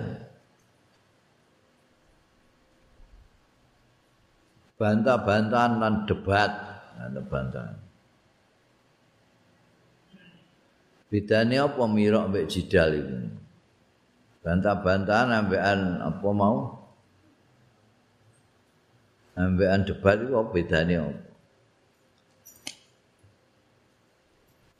Bantah-bantahan 4.74 5.78
dan 5.78 5.94
debat, 6.10 6.50
bantah-bantahan. 6.98 7.78
Bedanya 11.14 11.70
apa 11.70 11.86
mira 11.86 12.26
mbek 12.26 12.50
jidal 12.50 12.90
itu? 12.90 13.18
Bantah-bantahan 14.42 15.30
ambekan 15.30 16.02
apa 16.02 16.28
mau? 16.34 16.90
Ambekan 19.38 19.86
debat 19.86 20.18
itu 20.18 20.34
apa 20.34 20.50
bedanya 20.50 21.06
apa? 21.06 21.33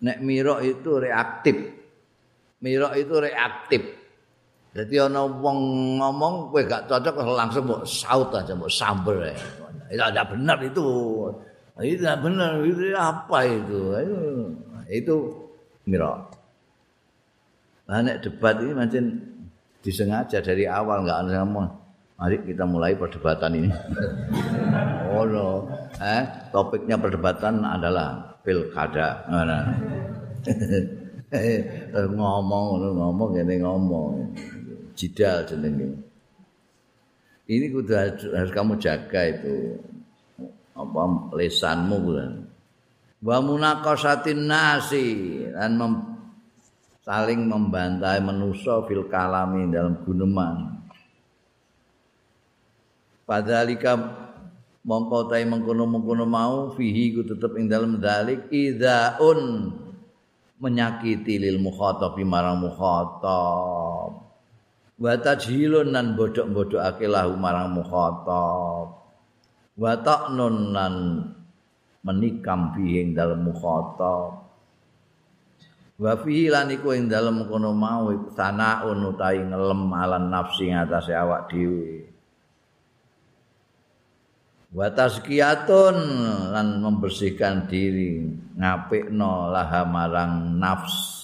Nek 0.05 0.19
mira 0.21 0.61
itu 0.61 1.01
reaktif. 1.01 1.57
Mira 2.61 2.93
itu 2.93 3.15
reaktif. 3.17 3.83
Jadi 4.75 4.95
ana 5.01 5.25
wong 5.25 5.59
ngomong 6.03 6.51
kowe 6.51 6.61
gak 6.67 6.91
cocok 6.91 7.25
langsung 7.31 7.65
mbok 7.65 7.87
saut 7.87 8.29
aja 8.35 8.53
mbok 8.53 8.69
samber 8.69 9.33
ya. 9.33 9.35
Itu 9.89 10.03
ada 10.03 10.23
benar 10.29 10.59
itu. 10.61 10.85
Itu 11.81 12.03
benar 12.05 12.61
itu 12.61 12.93
apa 12.93 13.39
itu? 13.49 13.81
Itu 14.91 15.17
mira. 15.89 16.21
Nah, 17.85 18.01
nek 18.01 18.25
debat 18.25 18.57
ini 18.65 18.73
macam 18.73 19.05
disengaja 19.85 20.41
dari 20.41 20.65
awal 20.65 21.05
nggak 21.05 21.21
ada 21.29 21.45
ngomong. 21.45 21.69
Mari 22.17 22.37
kita 22.49 22.65
mulai 22.65 22.97
perdebatan 22.97 23.53
ini. 23.61 23.71
oh 25.13 25.29
no, 25.29 25.69
eh 26.01 26.25
topiknya 26.49 26.97
perdebatan 26.97 27.61
adalah 27.61 28.34
pilkada. 28.45 29.25
Nah, 29.27 29.65
ngomong 32.15 32.65
ngomong 32.95 33.31
ini 33.41 33.59
ngomong. 33.65 34.37
Jidal 34.95 35.43
jenenge. 35.43 35.91
Ini 37.51 37.67
kudu 37.75 37.93
harus 38.31 38.53
kamu 38.55 38.79
jaga 38.79 39.21
itu. 39.27 39.81
Apa 40.79 41.35
lesanmu 41.35 41.97
bulan 41.99 42.55
wa 43.25 43.41
munaqasatin 43.41 44.45
nasi 44.45 45.07
dan 45.49 45.81
mem, 45.81 45.93
saling 47.01 47.49
membantai 47.49 48.21
manusia 48.21 48.85
fil 48.85 49.09
kalami 49.09 49.73
dalam 49.73 49.97
guneman. 50.05 50.85
Padalika 53.25 53.97
mongko 54.85 55.33
tai 55.33 55.49
mengkono-mengkono 55.49 56.29
mau 56.29 56.69
fihi 56.77 57.17
ku 57.17 57.25
tetep 57.25 57.57
ing 57.57 57.73
dalam 57.73 57.99
dalik 57.99 58.53
idzaun 58.53 59.73
menyakiti 60.61 61.41
lil 61.41 61.59
mukhatab 61.59 62.15
marang 62.23 62.61
mukhatab. 62.61 64.11
Wa 64.95 65.13
tajhilun 65.19 65.91
nan 65.91 66.15
bodhok-bodhokake 66.15 67.11
lahu 67.11 67.35
marang 67.35 67.75
mukhatab. 67.75 69.03
Wa 69.75 69.93
ta'nun 69.99 70.71
nan 70.71 70.95
menikam 72.07 72.71
bihing 72.79 73.11
dalam 73.11 73.43
mukhatab. 73.43 74.47
Wa 75.99 76.13
fihi 76.19 76.47
lan 76.51 76.71
iku 76.71 76.95
ing 76.95 77.11
dalem 77.11 77.47
kono 77.51 77.75
mau 77.75 78.11
sanaun 78.35 79.15
utawi 79.15 79.43
ngelem 79.47 79.91
alan 79.95 80.31
nafsi 80.31 80.71
ngatasé 80.71 81.15
awak 81.15 81.51
dhewe 81.51 82.14
wa 84.75 84.91
tazkiyatun 84.91 85.97
lan 86.51 86.83
membersihkan 86.83 87.71
diri 87.71 88.27
ngapikno 88.59 89.55
laha 89.55 89.87
marang 89.87 90.59
nafs 90.59 91.23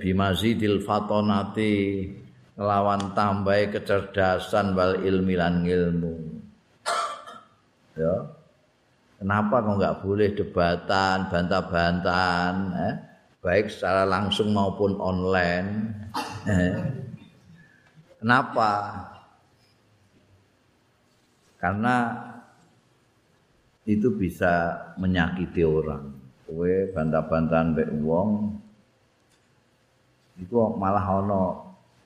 bimazidil 0.00 0.80
fatonati 0.88 2.08
lawan 2.56 3.12
tambahi 3.12 3.68
kecerdasan 3.70 4.72
wal 4.72 5.04
ilmi 5.04 5.36
lan 5.36 5.68
ilmu. 5.68 6.14
Ya. 7.94 8.14
Kenapa 9.18 9.58
kok 9.66 9.74
enggak 9.74 9.98
boleh 10.06 10.30
debatan, 10.30 11.26
bantah-bantahan, 11.26 12.56
eh? 12.86 12.94
baik 13.42 13.66
secara 13.66 14.06
langsung 14.06 14.54
maupun 14.54 14.94
online? 15.02 15.90
Eh? 16.46 16.74
Kenapa? 18.22 18.70
Karena 21.58 22.14
itu 23.88 24.14
bisa 24.14 24.78
menyakiti 24.94 25.66
orang. 25.66 26.14
Kowe 26.46 26.72
bantah-bantahan 26.94 27.76
mbek 27.76 27.90
wong 28.00 28.56
iku 30.38 30.78
malah 30.78 31.04
ana 31.04 31.42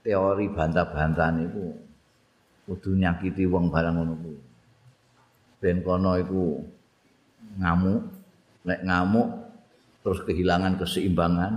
teori 0.03 0.51
bantah-bantahan 0.51 1.47
iku 1.47 1.79
kudu 2.67 2.97
nyakiti 2.97 3.45
wong 3.47 3.69
barang 3.69 3.95
ngono 3.99 4.15
kuwi. 4.19 4.41
Ben 5.63 5.79
kono 5.85 6.19
iku 6.19 6.59
ngamuk, 7.61 8.03
nek 8.67 8.81
ngamuk 8.83 9.29
terus 10.03 10.19
kehilangan 10.27 10.75
keseimbangan, 10.81 11.55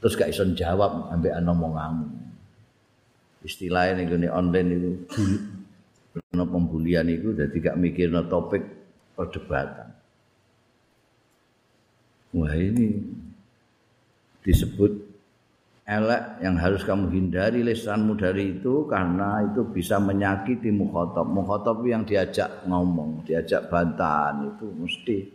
terus 0.00 0.16
gak 0.16 0.32
iso 0.32 0.48
jawab 0.56 1.12
ambek 1.12 1.34
ana 1.34 1.52
ngamuk. 1.52 2.12
Istilahnya 3.44 4.00
ning 4.00 4.32
online 4.32 4.68
itu 4.72 4.90
ana 6.34 6.46
pembulian 6.46 7.10
itu 7.10 7.34
dadi 7.34 7.58
gak 7.58 7.78
mikirno 7.78 8.26
topik 8.30 8.62
perdebatan. 9.18 9.90
Wah 12.34 12.54
ini 12.54 12.98
disebut 14.42 14.92
elek 15.84 16.40
yang 16.40 16.56
harus 16.56 16.80
kamu 16.82 17.12
hindari 17.12 17.60
lesanmu 17.60 18.16
dari 18.16 18.56
itu 18.56 18.88
karena 18.88 19.44
itu 19.52 19.68
bisa 19.68 20.00
menyakiti 20.00 20.72
mukhotob 20.72 21.28
mukhotob 21.28 21.84
yang 21.84 22.08
diajak 22.08 22.64
ngomong 22.64 23.20
diajak 23.28 23.68
bantahan 23.68 24.48
itu 24.48 24.66
mesti 24.80 25.28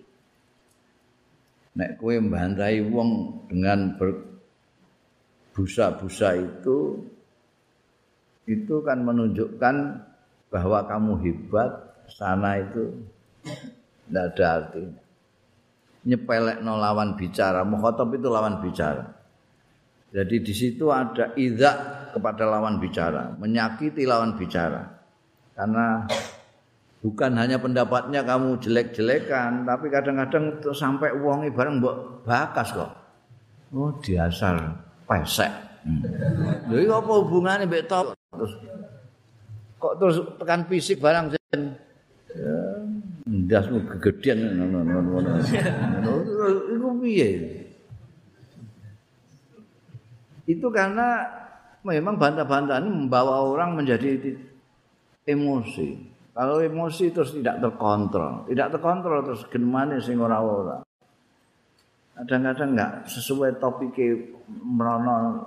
nek 1.77 2.01
kue 2.01 2.17
membantai 2.17 2.81
wong 2.81 3.45
dengan 3.45 3.93
berbusa-busa 5.53 6.29
itu 6.41 6.97
itu 8.49 8.75
kan 8.81 9.05
menunjukkan 9.05 9.75
bahwa 10.49 10.85
kamu 10.85 11.13
hebat 11.25 11.71
sana 12.09 12.57
itu 12.57 13.05
tidak 14.09 14.25
ada 14.33 14.45
artinya 14.57 15.01
nyepelek 16.09 16.57
no 16.65 16.81
lawan 16.81 17.13
bicara 17.13 17.61
mukhotob 17.61 18.17
itu 18.17 18.27
lawan 18.27 18.57
bicara 18.61 19.19
Jadi 20.09 20.41
di 20.41 20.53
situ 20.57 20.89
ada 20.89 21.37
idzak 21.37 22.09
kepada 22.17 22.49
lawan 22.49 22.81
bicara, 22.81 23.37
menyakiti 23.37 24.09
lawan 24.09 24.33
bicara. 24.33 25.05
Karena 25.53 26.09
bukan 27.05 27.37
hanya 27.37 27.61
pendapatnya 27.61 28.25
kamu 28.25 28.57
jelek-jelekan, 28.57 29.69
tapi 29.69 29.93
kadang-kadang 29.93 30.65
sampai 30.73 31.13
uangnya 31.13 31.53
bareng 31.53 31.77
mbok 31.77 32.25
bakas 32.25 32.73
kok. 32.73 32.91
Oh, 33.69 33.93
diasal 34.01 34.81
pesek. 35.05 35.53
Hmm. 35.85 36.01
Jadi 36.73 36.89
apa 36.89 37.11
hubungannya 37.21 37.69
mbek 37.69 37.85
terus 37.85 38.57
kok 39.79 39.95
terus 39.97 40.21
tekan 40.37 40.67
fisik 40.67 40.99
barang 40.99 41.33
sen 41.33 41.61
ya 42.29 42.55
ndasmu 43.25 43.87
kegedean 43.97 44.59
ngono 44.59 44.79
ngono 44.85 45.09
ngono 45.17 45.29
iku 46.75 46.89
piye 47.01 47.29
itu 50.49 50.67
karena 50.73 51.29
memang 51.85 52.17
bantah-bantahan 52.17 52.89
membawa 52.89 53.45
orang 53.45 53.77
menjadi 53.77 54.33
emosi. 55.29 56.09
Kalau 56.33 56.57
emosi 56.63 57.11
terus 57.13 57.35
tidak 57.35 57.61
terkontrol, 57.61 58.47
tidak 58.49 58.73
terkontrol 58.73 59.19
terus 59.21 59.43
gimana 59.51 60.01
sing 60.01 60.17
ora-ora. 60.17 60.81
Kadang-kadang 62.17 62.69
enggak 62.75 62.91
sesuai 63.11 63.59
topik 63.61 63.95
merono 64.49 65.45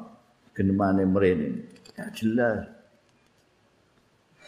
genemane 0.55 1.05
mrene. 1.09 1.49
Ya 1.97 2.07
jelas. 2.13 2.65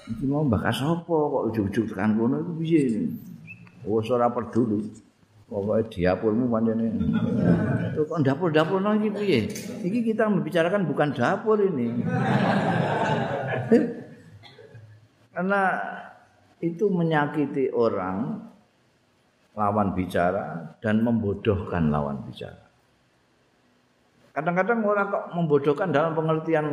Iki 0.05 0.25
mau 0.29 0.45
bakas 0.45 0.85
apa 0.85 1.09
kok 1.09 1.45
ujug-ujug 1.49 1.89
tekan 1.89 2.21
kono 2.21 2.45
iku 2.45 2.53
piye? 2.61 3.09
Wes 3.89 4.09
ora 4.13 4.29
peduli. 4.29 4.85
Pokoknya 5.45 6.17
dapurmu 6.17 6.49
pancene. 6.49 6.87
Tuh 7.97 8.05
kok 8.09 8.21
dapur-dapur 8.25 8.81
nang 8.81 9.01
iki 9.01 9.11
piye? 9.13 9.41
Iki 9.81 10.01
kita 10.13 10.29
membicarakan 10.29 10.85
bukan 10.89 11.09
dapur 11.17 11.57
ini. 11.61 12.05
Karena 15.33 15.63
itu 16.61 16.85
menyakiti 16.89 17.73
orang 17.73 18.41
lawan 19.55 19.93
bicara 19.93 20.77
dan 20.81 21.01
membodohkan 21.01 21.93
lawan 21.93 22.25
bicara. 22.25 22.65
Kadang-kadang 24.35 24.83
orang 24.83 25.07
kok 25.13 25.25
membodohkan 25.33 25.89
dalam 25.95 26.13
pengertian 26.19 26.67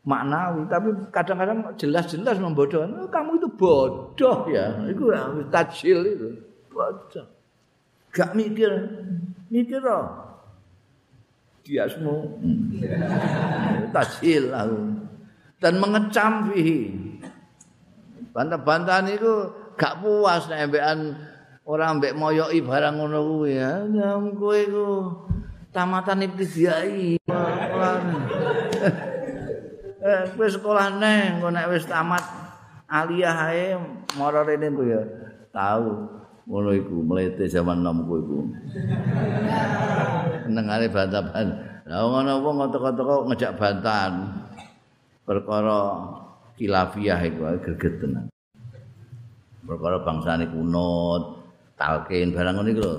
maknawi, 0.00 0.64
tapi 0.70 0.88
kadang-kadang 1.12 1.76
jelas-jelas 1.76 2.40
membodohkan. 2.40 2.88
Oh, 2.96 3.08
kamu 3.12 3.36
itu 3.36 3.48
bodoh 3.52 4.38
ya, 4.48 4.72
itu 4.88 5.04
tajil 5.52 5.98
itu. 6.08 6.28
baca. 6.70 7.22
Gak 8.10 8.34
mikir. 8.34 8.70
Mikir 9.50 9.82
loh. 9.82 10.06
Dia 11.62 11.86
semua. 11.86 12.26
Tajil 13.94 14.50
aku. 14.54 14.78
Dan 15.60 15.74
mengecam 15.76 16.50
fihi. 16.50 16.96
Bantah-bantahan 18.30 19.10
itu 19.10 19.50
gak 19.74 20.00
puas 20.00 20.46
nek 20.46 20.70
ambekan 20.70 20.98
orang 21.66 21.98
mbek 21.98 22.16
moyoki 22.16 22.62
barang 22.62 22.94
ngono 22.96 23.18
kuwi 23.26 23.58
ya. 23.58 23.84
Nyam 23.86 24.34
kowe 24.38 24.56
iku 24.56 24.88
tamatan 25.74 26.26
ibtida'i. 26.26 27.18
Eh 30.00 30.22
kowe 30.36 30.48
sekolah 30.48 30.96
neng 30.96 31.44
kok 31.44 31.52
nek 31.52 31.68
wis 31.72 31.84
tamat 31.84 32.24
aliyah 32.88 33.36
ae 33.52 33.76
mara 34.16 34.44
rene 34.44 34.72
ku 34.72 34.82
ya 34.88 35.00
tahu 35.52 36.08
ngono 36.48 36.70
iku 36.72 37.04
mlete 37.04 37.44
zaman 37.46 37.84
nom 37.84 38.08
kowe 38.08 38.18
iku 38.18 38.38
nengane 40.54 40.90
bantahan 40.90 41.70
lha 41.90 42.06
ngono 42.06 42.30
apa 42.38 42.48
ngotok-ngotok 42.54 43.26
ngejak 43.34 43.52
bantahan. 43.58 44.14
Perkara 45.26 45.80
kilafiah 46.54 47.18
iku 47.26 47.50
greget 47.58 47.98
tenan. 47.98 48.26
Perkara 49.66 49.98
bangsane 50.06 50.46
kunut 50.46 51.50
talkin 51.74 52.30
barang 52.30 52.54
ngono 52.54 52.70
iku 52.70 52.82
lho. 52.86 52.94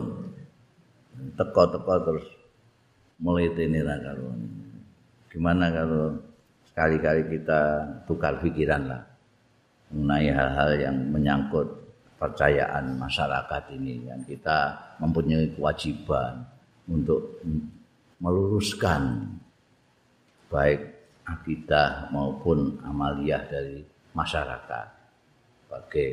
Teko-teko 1.39 1.93
terus 2.03 2.27
mlete 3.23 3.63
ra 3.79 3.95
karo. 3.95 4.27
Gimana 5.31 5.71
kalau 5.71 6.19
sekali-kali 6.72 7.22
kita 7.38 7.61
tukar 8.07 8.39
pikiran 8.39 8.88
lah 8.88 9.03
mengenai 9.91 10.31
hal-hal 10.31 10.72
yang 10.80 10.98
menyangkut 11.11 11.68
percayaan 12.15 12.95
masyarakat 12.95 13.64
ini 13.76 14.07
yang 14.07 14.22
kita 14.23 14.77
mempunyai 15.03 15.52
kewajiban 15.52 16.48
untuk 16.88 17.43
meluruskan 18.22 19.26
baik 20.48 20.80
akidah 21.27 22.07
maupun 22.14 22.77
amaliyah 22.85 23.41
dari 23.49 23.81
masyarakat. 24.15 24.88
Oke. 25.72 26.06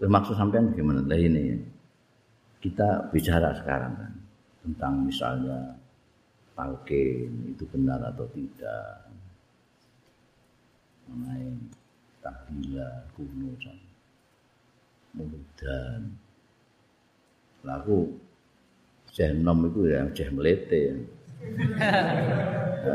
Maksud 0.00 0.34
sampean 0.34 0.72
gimana? 0.72 1.04
Lah 1.04 1.20
ini 1.20 1.60
kita 2.60 3.12
bicara 3.12 3.52
sekarang 3.56 3.92
kan 3.96 4.12
tentang 4.64 4.92
misalnya 5.04 5.76
talqin 6.60 7.56
itu 7.56 7.64
benar 7.72 8.04
atau 8.12 8.28
tidak? 8.36 9.08
Mengenai 11.08 11.56
tahlilah 12.20 13.08
kuno 13.16 13.56
muludan 15.16 16.12
laku 17.64 18.14
jeh 19.10 19.32
nom 19.40 19.66
itu 19.66 19.88
ya 19.88 20.04
jeh 20.12 20.28
melete 20.30 21.02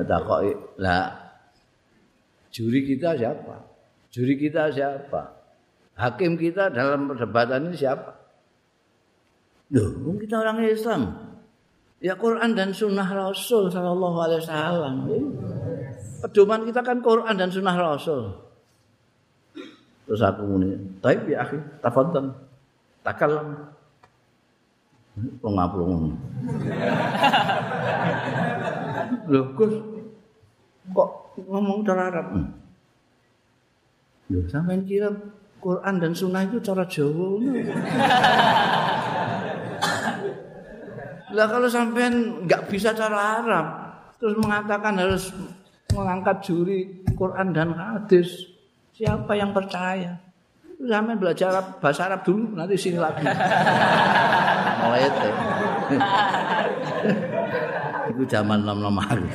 tak 0.07 0.21
kok 0.23 0.41
lah 0.79 1.11
juri 2.53 2.87
kita 2.87 3.17
siapa? 3.19 3.65
Juri 4.13 4.39
kita 4.39 4.71
siapa? 4.71 5.35
Hakim 5.99 6.39
kita 6.39 6.71
dalam 6.71 7.11
perdebatan 7.11 7.67
ini 7.67 7.75
siapa? 7.75 8.15
Loh, 9.75 10.15
kita 10.15 10.39
orang 10.39 10.63
Islam. 10.63 11.24
Ya 12.03 12.19
Quran 12.19 12.59
dan 12.59 12.75
Sunnah 12.75 13.07
Rasul 13.07 13.71
Sallallahu 13.71 14.17
Alaihi 14.19 14.43
Wasallam. 14.43 15.07
Pedoman 16.25 16.65
kita 16.67 16.83
kan 16.83 16.99
Quran 16.99 17.39
dan 17.39 17.47
Sunnah 17.53 17.77
Rasul. 17.77 18.35
Terus 20.05 20.21
aku 20.21 20.45
muni, 20.45 20.77
tapi 21.01 21.33
ya 21.33 21.41
akhi, 21.41 21.57
tafadhal. 21.81 22.29
Takalam. 23.01 23.73
Pengaplung. 25.41 26.11
Loh, 29.31 29.45
Gus, 29.57 29.73
kok 30.93 31.09
ngomong 31.39 31.85
cara 31.85 32.09
Arab? 32.13 32.27
Loh, 34.29 34.45
sampean 34.49 34.85
kira 34.85 35.09
Quran 35.61 35.95
dan 35.97 36.13
Sunnah 36.13 36.43
itu 36.45 36.59
cara 36.61 36.85
Jawa? 36.85 37.41
Lah 41.35 41.51
kalau 41.51 41.67
sampean 41.67 42.47
nggak 42.47 42.71
bisa 42.71 42.95
cara 42.95 43.43
Arab, 43.43 43.67
terus 44.15 44.39
mengatakan 44.39 44.95
harus 44.95 45.35
mengangkat 45.91 46.39
juri 46.47 47.03
Quran 47.19 47.51
dan 47.51 47.75
hadis, 47.75 48.55
siapa 48.95 49.35
yang 49.35 49.51
percaya? 49.51 50.15
Sampean 50.79 51.19
belajar 51.19 51.51
Arab, 51.51 51.83
bahasa 51.83 52.07
Arab 52.07 52.23
dulu, 52.23 52.55
nanti 52.55 52.79
sini 52.79 52.95
lagi. 52.95 53.27
Mulai 54.79 55.11
itu. 55.11 55.29
Itu 58.15 58.23
zaman 58.31 58.63
nom-nom 58.63 58.95
aku. 58.95 59.27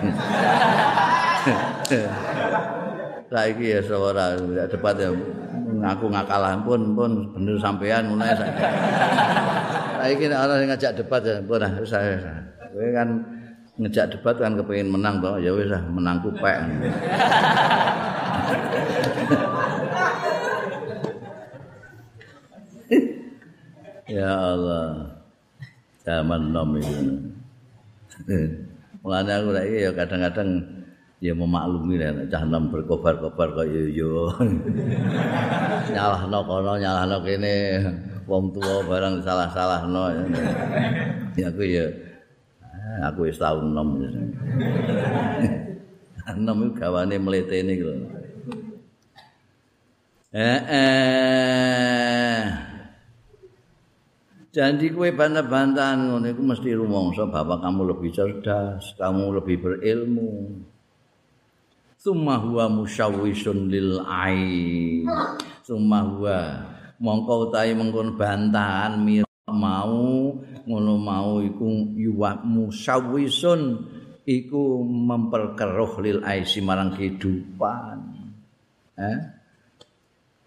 Saiki 3.31 3.77
ya 3.77 3.81
suara 3.85 4.41
debat 4.67 4.97
ya 4.97 5.13
ngaku 5.71 6.07
ngakalah 6.11 6.61
pun 6.67 6.97
pun 6.97 7.13
bener 7.37 7.57
sampean 7.61 8.09
mulai 8.09 8.33
saya. 8.35 8.53
Saiki 10.01 10.33
nek 10.33 10.41
ana 10.41 10.65
ngajak 10.65 10.97
debat 10.97 11.21
ya 11.21 11.45
pun 11.45 11.61
saya. 11.85 12.17
Kowe 12.73 12.89
kan 12.97 13.21
ngejak 13.77 14.17
debat 14.17 14.33
kan 14.41 14.57
kepengin 14.57 14.89
menang 14.89 15.21
to 15.21 15.37
ya 15.45 15.53
wis 15.53 15.69
ah 15.69 15.85
menang 15.93 16.25
kupek. 16.25 16.57
ya 24.17 24.33
Allah. 24.33 25.21
Zaman 26.01 26.49
nom 26.49 26.81
itu. 26.81 27.29
Mulane 29.05 29.33
aku 29.37 29.53
lagi 29.53 29.85
ya 29.85 29.93
kadang-kadang 29.93 30.65
ya 31.21 31.37
memaklumi 31.37 32.01
lah 32.01 32.25
cah 32.33 32.49
nom 32.49 32.73
berkobar-kobar 32.73 33.53
kaya 33.53 33.85
yo. 33.93 34.33
nyalahno 35.93 36.41
kono 36.49 36.81
nyalahno 36.81 37.21
kene 37.21 37.85
wong 38.31 38.55
tuwa 38.55 38.87
barang 38.87 39.19
salah-salahno. 39.27 40.15
ya 41.35 41.51
aku 41.51 41.63
ya 41.67 41.91
aku 43.03 43.27
wis 43.27 43.43
tau 43.43 43.59
nom. 43.59 43.99
nom 46.39 46.59
iku 46.63 46.79
gawane 46.79 47.19
mletene 47.19 47.75
iku. 47.75 47.91
Eh 50.31 50.61
eh 50.71 52.43
Janji 54.51 54.91
kue 54.91 55.15
bantah-bantahan 55.15 56.11
ngono 56.11 56.27
iku 56.27 56.43
mesti 56.43 56.75
rumangsa 56.75 57.23
bapak 57.31 57.63
kamu 57.63 57.95
lebih 57.95 58.11
cerdas, 58.11 58.99
kamu 58.99 59.43
lebih 59.43 59.63
berilmu. 59.63 60.31
summa 62.01 62.41
huwa 62.41 62.65
musyawwisun 62.73 63.69
lil 63.69 64.01
ain 64.09 65.05
summa 65.61 66.01
huwa 66.01 66.65
mongko 67.01 67.49
utahe 67.49 67.73
mengkon 67.73 68.15
bantahan 68.15 69.01
mau 69.51 70.37
ngono 70.69 70.95
mau 71.01 71.41
iku 71.43 71.91
yuwa 71.97 72.39
musyawwisun 72.47 73.61
iku 74.29 74.85
memperkeruh 74.85 75.93
lil 76.05 76.19
aisi 76.23 76.63
marang 76.63 76.95
kehidupan. 76.95 77.99
Eh? 79.01 79.19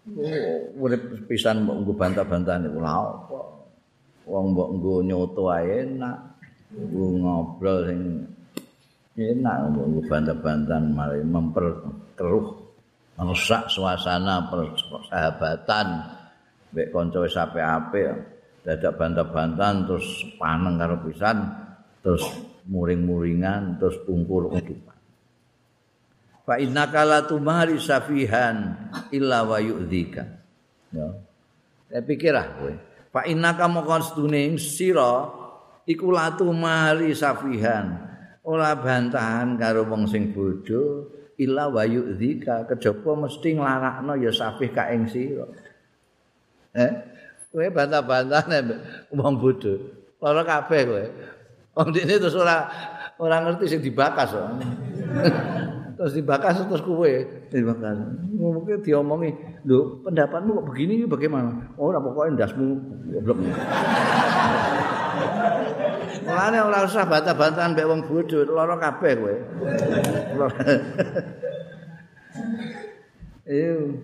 Oh, 0.04 0.84
urip 0.84 1.26
pisan 1.28 1.64
mbok 1.64 1.76
nggo 1.84 1.92
bantah-bantahan 1.96 2.68
iku. 2.70 2.78
Lha 2.80 2.92
apa? 2.92 3.40
Wong 4.30 4.44
mbok 4.56 4.68
nggo 4.78 4.94
nyoto 5.04 5.52
ae 5.52 5.84
enak 5.84 6.16
ngobrol 6.74 7.86
sing 7.86 8.00
enak 9.14 9.56
ngomong 9.68 10.06
bantan-bantan 10.10 10.82
mari 10.90 11.22
memperkeruh 11.22 12.46
merusak 13.14 13.70
suasana 13.70 14.50
persahabatan 14.50 15.86
mbek 16.74 16.90
kanca 16.90 17.22
wis 17.22 17.38
apik-apik 17.38 18.10
dadak 18.66 18.98
bantan-bantan 18.98 19.86
terus 19.86 20.26
paneng 20.34 20.74
karo 20.74 20.98
pisan 21.06 21.46
terus 22.02 22.26
muring-muringan 22.66 23.78
terus 23.78 24.02
pungkur 24.02 24.50
kehidupan. 24.50 24.98
Fa 26.44 26.58
innaka 26.58 27.06
la 27.06 27.22
tumari 27.24 27.78
safihan 27.78 28.90
illa 29.14 29.46
wa 29.46 29.62
yu'dzika. 29.62 30.24
Ya. 30.92 31.08
Saya 31.88 32.02
pikir 32.02 32.34
ah 32.34 32.48
kowe. 32.58 32.74
Fa 33.14 33.22
innaka 33.24 33.70
mokon 33.70 34.02
sedune 34.02 34.58
sira 34.58 35.30
iku 35.86 36.10
la 36.10 36.34
tumari 36.34 37.14
safihan. 37.14 38.02
Ora 38.44 38.76
bantahan 38.76 39.56
karo 39.56 39.88
wong 39.88 40.04
sing 40.04 40.36
bodho 40.36 41.08
illa 41.40 41.72
wa 41.72 41.80
yu'dzika. 41.80 42.68
Kejaba 42.68 43.24
mesti 43.24 43.56
nglarakno 43.56 44.12
ya 44.20 44.28
sapih 44.28 44.68
ka 44.68 44.92
ing 44.92 45.08
sira 45.08 45.48
eh 46.74 46.92
kowe 47.54 47.66
bantah-bantahan 47.70 48.66
wong 49.14 49.34
bodho 49.38 49.78
ora 50.18 50.42
kabeh 50.42 50.82
kowe 50.90 51.04
wong 51.78 51.88
dene 51.94 52.18
terus 52.18 52.34
ora 52.34 52.66
ora 53.18 53.46
ngerti 53.46 53.64
sing 53.70 53.80
dibakas 53.80 54.34
kok 54.34 54.48
terus 55.94 56.12
dibakas 56.18 56.58
terus 56.66 56.82
kowe 56.82 57.12
dibakas. 57.54 57.96
Mungkin 58.34 58.82
diomongi, 58.82 59.30
"Lho, 59.62 60.02
pendapatmu 60.02 60.58
kok 60.60 60.66
begini 60.74 61.06
bagaimana?" 61.06 61.54
Oh, 61.78 61.88
ora 61.94 62.02
pokoke 62.02 62.34
ndasmu 62.34 62.66
goblok. 63.14 63.38
Mulane 66.26 66.58
ora 66.60 66.82
usah 66.82 67.06
bantah-bantahan 67.06 67.78
mbek 67.78 67.86
wong 67.86 68.00
bodho, 68.10 68.42
lara 68.50 68.74
kabeh 68.76 69.12
kowe. 69.16 69.34
Iyo. 73.44 74.00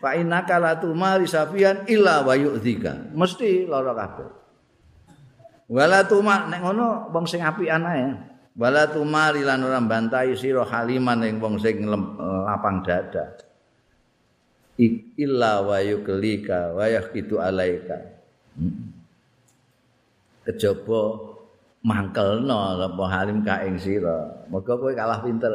Fa 0.00 0.16
innaka 0.16 0.56
la 0.56 0.80
tumari 0.80 1.28
safian 1.28 1.84
illa 1.84 2.24
wa 2.24 2.32
yu'dzika. 2.32 3.12
Mesti 3.12 3.68
lara 3.68 3.92
kabeh. 3.92 4.28
Wala 5.70 6.02
tuma 6.08 6.48
nek 6.48 6.64
ngono 6.64 7.12
wong 7.12 7.28
sing 7.28 7.44
apian 7.44 7.84
ae. 7.84 8.08
Wala 8.56 8.88
tumari 8.88 9.44
lan 9.44 9.62
ora 9.62 9.78
bantai 9.78 10.34
sira 10.34 10.64
haliman 10.64 11.20
ing 11.22 11.36
wong 11.38 11.60
sing 11.60 11.84
lapang 11.86 12.80
dada. 12.80 13.38
Illa 15.20 15.60
wa 15.60 15.76
yuklika 15.84 16.72
wa 16.72 16.88
yaqitu 16.88 17.36
alaika. 17.36 18.00
Kejaba 20.48 21.00
mangkelno 21.84 22.80
apa 22.80 23.04
halim 23.12 23.44
ka 23.44 23.68
ing 23.68 23.76
sira. 23.76 24.48
Mergo 24.48 24.80
kowe 24.80 24.96
kalah 24.96 25.20
pinter. 25.20 25.52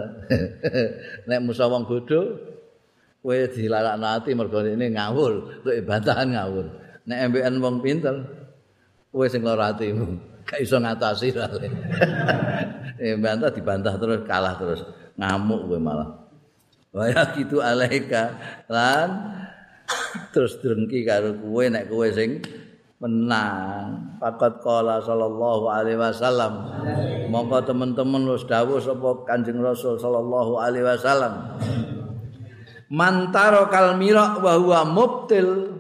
nek 1.28 1.42
musa 1.42 1.66
wong 1.66 1.90
bodho 1.90 2.54
kowe 3.26 3.42
dilalakno 3.50 4.06
ati 4.06 4.38
mergo 4.38 4.62
ini 4.62 4.94
ngawur, 4.94 5.66
tuh 5.66 5.74
bantahan 5.82 6.30
ngawur. 6.30 6.66
Nek 7.10 7.34
MBN 7.34 7.58
wong 7.58 7.82
pinter, 7.82 8.22
kowe 9.10 9.26
sing 9.26 9.42
lara 9.42 9.74
atimu. 9.74 10.38
Gak 10.46 10.62
iso 10.62 10.78
ngatasi 10.78 11.34
rale 11.34 11.66
eh 13.02 13.18
bantah 13.18 13.50
dibantah 13.50 13.98
terus 13.98 14.22
kalah 14.30 14.54
terus. 14.62 14.86
Ngamuk 15.18 15.66
kowe 15.66 15.80
malah. 15.82 16.10
Waya 16.94 17.34
gitu 17.34 17.66
alaika 17.66 18.38
lan 18.70 19.10
terus 20.30 20.62
drengki 20.62 21.02
karo 21.02 21.34
kowe 21.42 21.66
nek 21.66 21.90
kowe 21.90 22.06
sing 22.14 22.46
menang. 23.02 24.22
Fakat 24.22 24.62
qala 24.62 25.02
sallallahu 25.02 25.66
alaihi 25.66 25.98
wasallam. 25.98 26.62
Monggo 27.34 27.58
teman-teman 27.66 28.30
wis 28.30 28.46
dawuh 28.46 28.78
sapa 28.78 29.26
Kanjeng 29.26 29.66
Rasul 29.66 29.98
sallallahu 29.98 30.62
alaihi 30.62 30.86
wasallam 30.86 31.58
mantaro 32.96 33.68
kalmira 33.68 34.40
wa 34.40 34.56
huwa 34.56 34.88
mubtil 34.88 35.76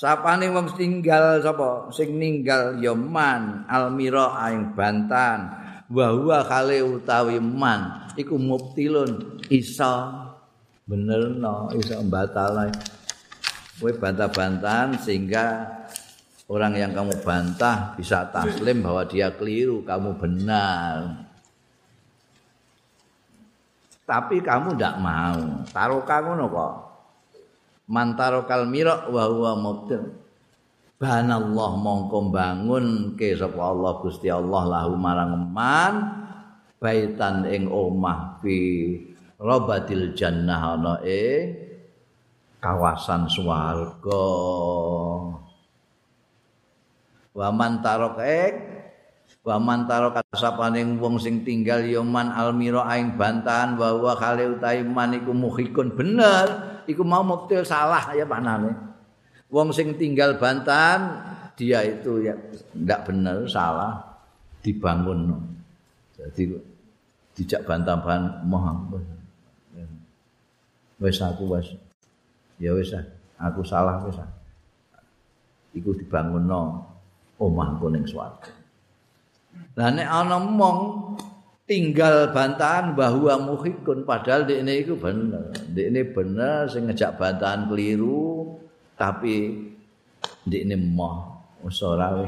Sapane 0.00 0.48
wong 0.48 0.80
tinggal 0.80 1.44
sapa? 1.44 1.92
Sing 1.92 2.16
ninggal 2.16 2.80
ya 2.80 2.96
man 2.96 3.68
almira 3.68 4.32
aing 4.48 4.72
bantan. 4.72 5.52
Wa 5.92 6.16
huwa 6.16 6.40
khale 6.40 6.80
utawi 6.80 7.36
man 7.36 8.08
iku 8.16 8.40
mubtilun 8.40 9.44
isa 9.52 10.08
benerno 10.88 11.68
isa 11.76 12.00
batal. 12.00 12.72
Kowe 13.76 13.92
bantah-bantahan 13.92 14.96
sehingga 15.04 15.68
orang 16.48 16.80
yang 16.80 16.96
kamu 16.96 17.20
bantah 17.20 17.92
bisa 17.92 18.24
taslim 18.32 18.80
bahwa 18.80 19.04
dia 19.04 19.36
keliru, 19.36 19.84
kamu 19.84 20.16
benar. 20.16 21.28
Tapi 24.10 24.42
kamu 24.42 24.74
tidak 24.74 24.98
mau. 24.98 25.62
Taruh 25.70 26.02
kamu 26.02 26.50
kok. 26.50 26.90
mantaro 27.90 28.46
kalmira 28.46 29.10
wa 29.10 29.26
huwa 29.26 29.52
mubtil 29.58 30.14
banallah 31.02 31.72
mongko 31.74 32.30
bangun 32.30 33.18
ke 33.18 33.34
sapa 33.34 33.58
Allah 33.58 33.92
Gusti 33.98 34.30
Allah 34.30 34.62
lahu 34.62 34.94
marang 34.94 35.50
man 35.50 35.94
baitan 36.78 37.42
ing 37.50 37.66
omah 37.66 38.38
fi 38.38 38.56
robatil 39.42 40.14
jannah 40.14 40.78
ana 40.78 40.94
e 41.02 41.50
kawasan 42.62 43.26
swarga 43.26 44.28
wa 47.34 47.48
mantaro 47.50 48.14
wa 49.40 49.56
mantaro 49.56 50.12
kasapaning 50.12 51.00
wong 51.00 51.16
sing 51.16 51.40
tinggal 51.40 51.80
yoman 51.80 52.28
almira 52.28 52.84
aing 52.92 53.16
bantahan 53.16 53.72
wa 53.80 53.96
huwa 53.96 54.12
khali 54.12 54.44
utahe 54.52 54.84
man 54.84 55.16
iku 55.16 55.32
muhikun 55.32 55.96
bener 55.96 56.80
iku 56.84 57.00
mau 57.00 57.24
muktil 57.24 57.64
salah 57.64 58.12
ya 58.12 58.28
panane. 58.28 58.76
Wong 59.48 59.72
sing 59.72 59.96
tinggal 59.96 60.36
bantan 60.36 61.24
dia 61.56 61.80
itu 61.82 62.20
ya 62.22 62.36
ndak 62.76 63.08
bener 63.08 63.48
salah 63.48 64.20
dibangun. 64.60 65.32
Jadi 66.14 66.52
dijak 67.32 67.64
bantahan 67.64 68.44
moh 68.44 68.92
wis 71.00 71.16
aku 71.24 71.48
wis 71.56 71.72
ya 72.60 72.76
wis 72.76 72.92
aku 73.40 73.64
salah 73.64 74.04
wis 74.04 74.20
iku 75.72 75.96
dibangunno 75.96 76.84
omahku 77.40 77.88
ning 77.88 78.04
swarga. 78.04 78.59
Lah 79.78 79.90
nek 79.94 80.08
ana 80.08 80.38
mong 80.42 80.78
tinggal 81.70 82.34
bantahan 82.34 82.98
bahwa 82.98 83.38
muhikun 83.38 84.02
padahal 84.02 84.42
di 84.42 84.58
ini 84.58 84.82
itu 84.82 84.98
benar 84.98 85.54
di 85.70 85.86
benar 86.02 86.66
saya 86.66 86.90
ngejak 86.90 87.14
bantahan 87.14 87.70
keliru 87.70 88.58
tapi 88.98 89.70
di 90.42 90.66
ini 90.66 90.74
mau 90.74 91.46
usora 91.62 92.26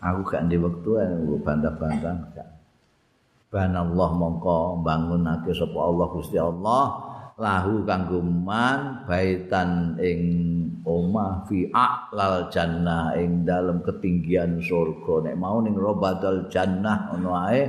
aku 0.00 0.20
gak 0.24 0.48
di 0.48 0.56
waktu 0.56 0.90
aku 1.04 1.36
bantah-bantah 1.44 2.16
ban 3.52 3.76
Allah 3.76 4.10
mongko 4.16 4.80
bangun 4.80 5.28
nake 5.28 5.52
sapa 5.52 5.76
Allah 5.76 6.06
Gusti 6.16 6.40
Allah 6.40 6.84
lahu 7.36 7.84
kanggo 7.84 8.24
man 8.24 9.04
baitan 9.04 10.00
ing 10.00 10.20
omah 10.84 11.44
fi 11.44 11.68
a'lal 11.68 12.48
jannah 12.48 13.16
ing 13.16 13.44
dalem 13.44 13.84
ketinggian 13.84 14.60
surga. 14.60 15.30
Nek 15.30 15.36
mau 15.36 15.60
ning 15.60 15.76
robadal 15.76 16.48
jannah 16.48 17.12
ono 17.12 17.30
ae 17.36 17.60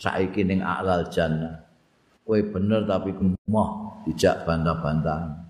saiki 0.00 0.44
ning 0.44 0.64
a'lal 0.64 1.08
jannah. 1.12 1.60
Kowe 2.24 2.40
bener 2.40 2.88
tapi 2.88 3.12
gemoh 3.12 4.00
dijak 4.08 4.48
bantah-bantah 4.48 5.44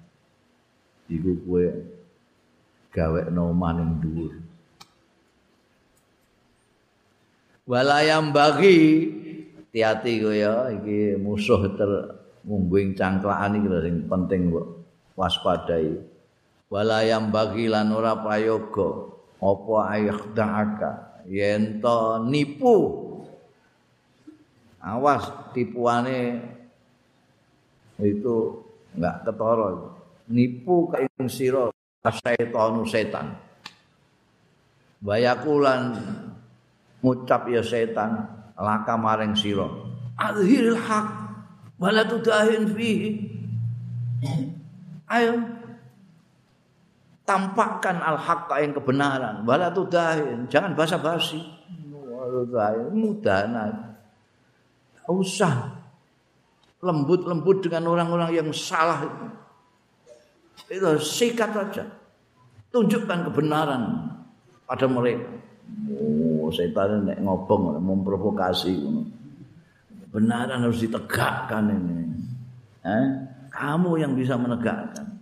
iku 1.06 1.38
kowe 1.46 1.64
gawe 2.90 3.20
omah 3.30 3.72
ning 3.78 3.90
dhuwur. 4.02 4.34
Walayam 7.64 8.34
bagi 8.34 8.76
hati-hati 9.56 10.12
kowe 10.20 10.34
ya 10.34 10.68
iki 10.74 11.16
musuh 11.16 11.62
ter 11.78 11.90
mungguing 12.44 12.92
cangklaan 12.92 13.56
iki 13.56 13.68
penting 14.04 14.52
kok 14.52 14.66
waspadai 15.16 16.13
walayam 16.74 17.30
bagi 17.30 17.70
lan 17.70 17.94
ora 17.94 18.18
prayoga. 18.18 19.14
Apa 19.38 19.74
ayakhdaka 19.94 21.22
yen 21.30 21.78
to 21.78 22.18
nipu. 22.26 22.76
Awas 24.82 25.54
tipuane 25.54 26.42
itu 28.02 28.58
enggak 28.98 29.16
ketara 29.22 29.68
nipu 30.26 30.90
ka 30.90 30.98
ing 30.98 31.30
sira 31.30 31.70
setan 32.02 32.82
setan. 32.90 33.26
Bayakulan 34.98 35.94
ngucap 37.04 37.46
ya 37.52 37.62
setan 37.62 38.26
laka 38.58 38.98
maring 38.98 39.38
sira. 39.38 39.68
Azhiril 40.18 40.80
haq 40.80 41.06
wala 41.78 42.02
tudahin 42.08 42.66
fihi. 42.72 43.30
Ayo 45.04 45.36
tampakkan 47.24 48.00
al-haqqa 48.00 48.60
yang 48.60 48.72
kebenaran. 48.76 49.42
Wala 49.48 49.72
tudahin 49.72 50.46
jangan 50.48 50.76
basa-basi. 50.76 51.40
Mudah 52.92 53.56
usah. 55.08 55.84
Lembut-lembut 56.84 57.64
dengan 57.64 57.88
orang-orang 57.96 58.30
yang 58.36 58.48
salah 58.52 59.08
itu. 59.08 59.26
Itu 60.68 61.00
sikat 61.00 61.50
saja. 61.52 61.84
Tunjukkan 62.68 63.32
kebenaran 63.32 64.12
pada 64.68 64.84
mereka. 64.84 65.32
Oh 65.88 66.52
setan 66.52 67.08
nek 67.08 67.24
ngobong 67.24 67.80
memprovokasi 67.80 68.84
kebenaran 70.14 70.60
harus 70.62 70.84
ditegakkan 70.84 71.72
ini. 71.72 71.98
Eh? 72.84 73.06
Kamu 73.48 73.96
yang 73.96 74.12
bisa 74.12 74.36
menegakkan. 74.36 75.13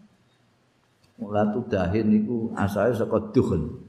Mulatu 1.21 1.65
dahin 1.69 2.09
itu 2.13 2.51
asalnya 2.57 3.05
saka 3.05 3.19
duhun. 3.33 3.83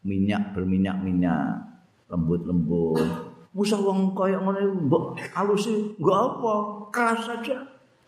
Minyak 0.00 0.56
berminyak-minyak, 0.56 1.60
lembut-lembut. 2.08 3.04
Musa 3.52 3.76
wong 3.76 4.14
kaya 4.14 4.38
ngono 4.40 4.58
iku 4.62 4.76
mbok 4.86 5.04
alusi 5.34 5.92
nggo 5.98 6.12
apa? 6.14 6.54
Keras 6.94 7.20
saja. 7.26 7.58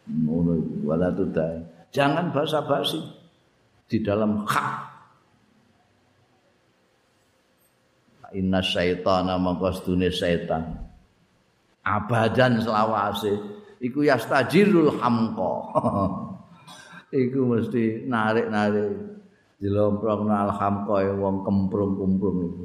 Ngono 0.08 0.56
iku 0.56 0.74
walatu 0.88 1.28
dahin. 1.28 1.66
Jangan 1.92 2.32
basa-basi 2.32 3.02
di 3.90 4.00
dalam 4.00 4.48
hak. 4.48 4.88
Inna 8.32 8.64
syaitana 8.64 9.36
maqastune 9.36 10.08
syaitan. 10.08 10.92
abadan 11.82 12.62
selawase 12.62 13.34
iku 13.82 14.06
yastajirul 14.06 15.02
hamqa 15.02 15.54
iku 17.12 17.40
mesti 17.44 18.08
narik-narik. 18.08 19.12
Dilomprongno 19.62 20.34
alhamqa 20.34 21.06
wong 21.14 21.46
kemprung-kumprung 21.46 22.38
iku. 22.42 22.64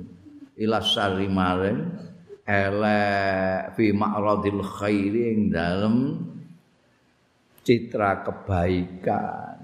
Ila 0.58 0.82
sari 0.82 1.30
maring 1.30 1.80
elek 2.48 3.76
fi 3.78 3.86
ma'radil 3.94 4.64
khairi 4.66 5.22
ing 5.36 5.40
dalem 5.54 5.96
citra 7.62 8.26
kebaikan. 8.26 9.60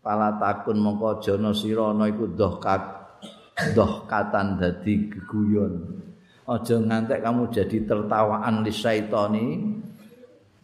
Pala 0.00 0.38
takun 0.38 0.78
mongko 0.80 1.20
jana 1.20 1.50
sira 1.50 1.90
ana 1.90 2.06
iku 2.08 2.30
doh 2.30 2.56
kat 2.62 2.80
doh 3.76 4.06
katan 4.08 4.56
dadi 4.56 5.10
geguyon. 5.12 5.74
Aja 6.46 6.78
ngantek 6.78 7.26
kamu 7.26 7.50
jadi 7.50 7.82
tertawaan 7.84 8.62
li 8.62 8.70
syaitani 8.70 9.46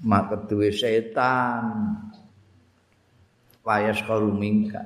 maka 0.07 0.47
duwe 0.47 0.71
setan 0.71 1.91
payas 3.63 3.99
karumingka 4.05 4.83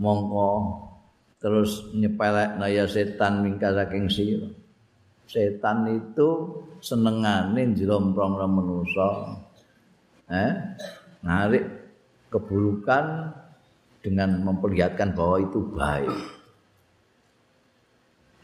mongko 0.00 0.82
terus 1.40 1.92
nyepelek 1.92 2.56
naya 2.56 2.88
setan 2.88 3.44
mingka 3.44 3.72
saking 3.72 4.08
sira 4.08 4.50
setan 5.28 5.88
itu 5.92 6.28
senengane 6.80 7.72
njlomprong 7.76 8.34
manusa 8.48 9.40
eh 10.32 10.52
narik 11.22 11.64
keburukan 12.36 13.32
dengan 14.06 14.38
memperlihatkan 14.46 15.18
bahwa 15.18 15.42
itu 15.42 15.60
baik. 15.66 16.14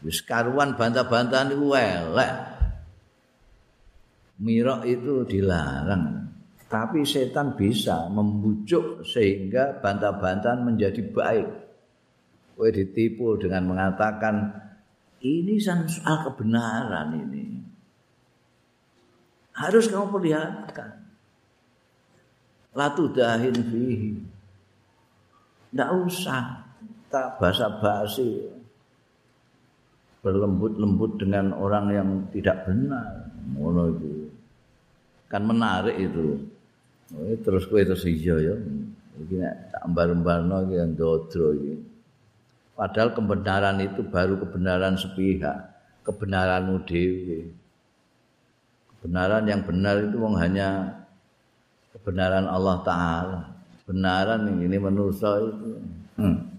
Wis 0.03 0.19
karuan 0.19 0.75
bantah-bantahan 0.75 1.55
itu 1.55 1.71
elek. 1.71 2.33
Mirok 4.43 4.81
itu 4.83 5.23
dilarang. 5.23 6.22
Tapi 6.73 7.05
setan 7.05 7.53
bisa 7.53 8.09
membujuk 8.09 9.05
sehingga 9.05 9.77
bantah-bantahan 9.77 10.65
menjadi 10.65 11.05
baik. 11.05 11.45
Kowe 12.57 12.69
ditipu 12.73 13.37
dengan 13.37 13.69
mengatakan 13.69 14.57
ini 15.21 15.61
soal 15.61 16.25
kebenaran 16.25 17.13
ini. 17.13 17.61
Harus 19.53 19.85
kamu 19.85 20.17
perlihatkan. 20.17 20.97
Latu 22.73 23.05
dahin 23.13 23.53
fihi. 23.53 24.17
Tidak 25.69 25.89
usah 25.93 26.57
tak 27.13 27.37
basa-basi 27.37 28.49
berlembut-lembut 30.25 31.21
dengan 31.21 31.53
orang 31.53 31.85
yang 31.93 32.09
tidak 32.33 32.65
benar. 32.65 33.29
Kan 35.29 35.45
menarik 35.45 36.01
itu. 36.01 36.52
Terus 37.15 37.69
kowe 37.69 37.81
terus 37.81 38.03
iya 38.09 38.35
ya. 38.41 38.55
Iki 39.13 39.35
nek 39.37 39.55
tak 39.69 39.81
embar-embarno 39.85 40.65
iki 40.65 40.75
ndodro 40.93 41.53
iki. 41.53 41.75
Padahal 42.73 43.13
kebenaran 43.13 43.77
itu 43.85 44.01
baru 44.09 44.41
kebenaran 44.41 44.97
sepihak, 44.97 45.77
kebenaranmu 46.01 46.81
dewi. 46.89 47.53
Kebenaran 48.97 49.45
yang 49.45 49.61
benar 49.61 50.01
itu 50.01 50.17
wong 50.17 50.41
hanya 50.41 50.97
kebenaran 51.93 52.49
Allah 52.49 52.81
Taala. 52.81 53.53
kebenaran 53.83 54.63
ini 54.63 54.79
manusa 54.79 55.43
itu. 55.43 55.75
Hmm. 56.15 56.55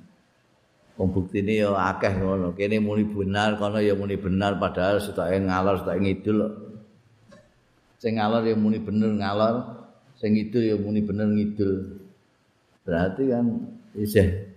Wong 0.95 1.09
buktine 1.11 1.65
ya 1.65 1.73
akeh 1.73 2.21
ngono. 2.21 2.53
Kene 2.55 2.79
muni 2.79 3.09
benar, 3.09 3.57
kono 3.57 3.81
ya 3.81 3.97
muni 3.97 4.21
benar 4.21 4.61
padahal 4.61 5.01
setoke 5.01 5.41
ngalor, 5.41 5.83
setoke 5.83 5.99
ngidul. 5.99 6.39
Sing 7.99 8.21
ngalor 8.21 8.45
ya 8.45 8.55
muni 8.55 8.79
bener 8.79 9.11
ngalor, 9.17 9.84
sing 10.25 10.41
ngidul 10.41 10.65
ya 10.65 10.77
muni 10.81 11.05
bener 11.05 11.29
ngidul. 11.29 12.01
Berarti 12.89 13.29
kan 13.29 13.45
isih 13.93 14.57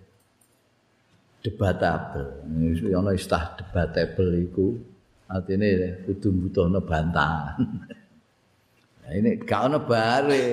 debatable. 1.44 2.48
Iki 2.48 2.96
ana 2.96 3.12
istilah 3.12 3.60
debatable 3.60 4.48
iku 4.48 4.80
artine 5.28 6.08
kudu 6.08 6.32
butuhno 6.48 6.80
bantahan. 6.80 7.60
nah, 9.04 9.12
ini 9.12 9.44
gak 9.44 9.68
ono 9.68 9.84
bare. 9.84 10.48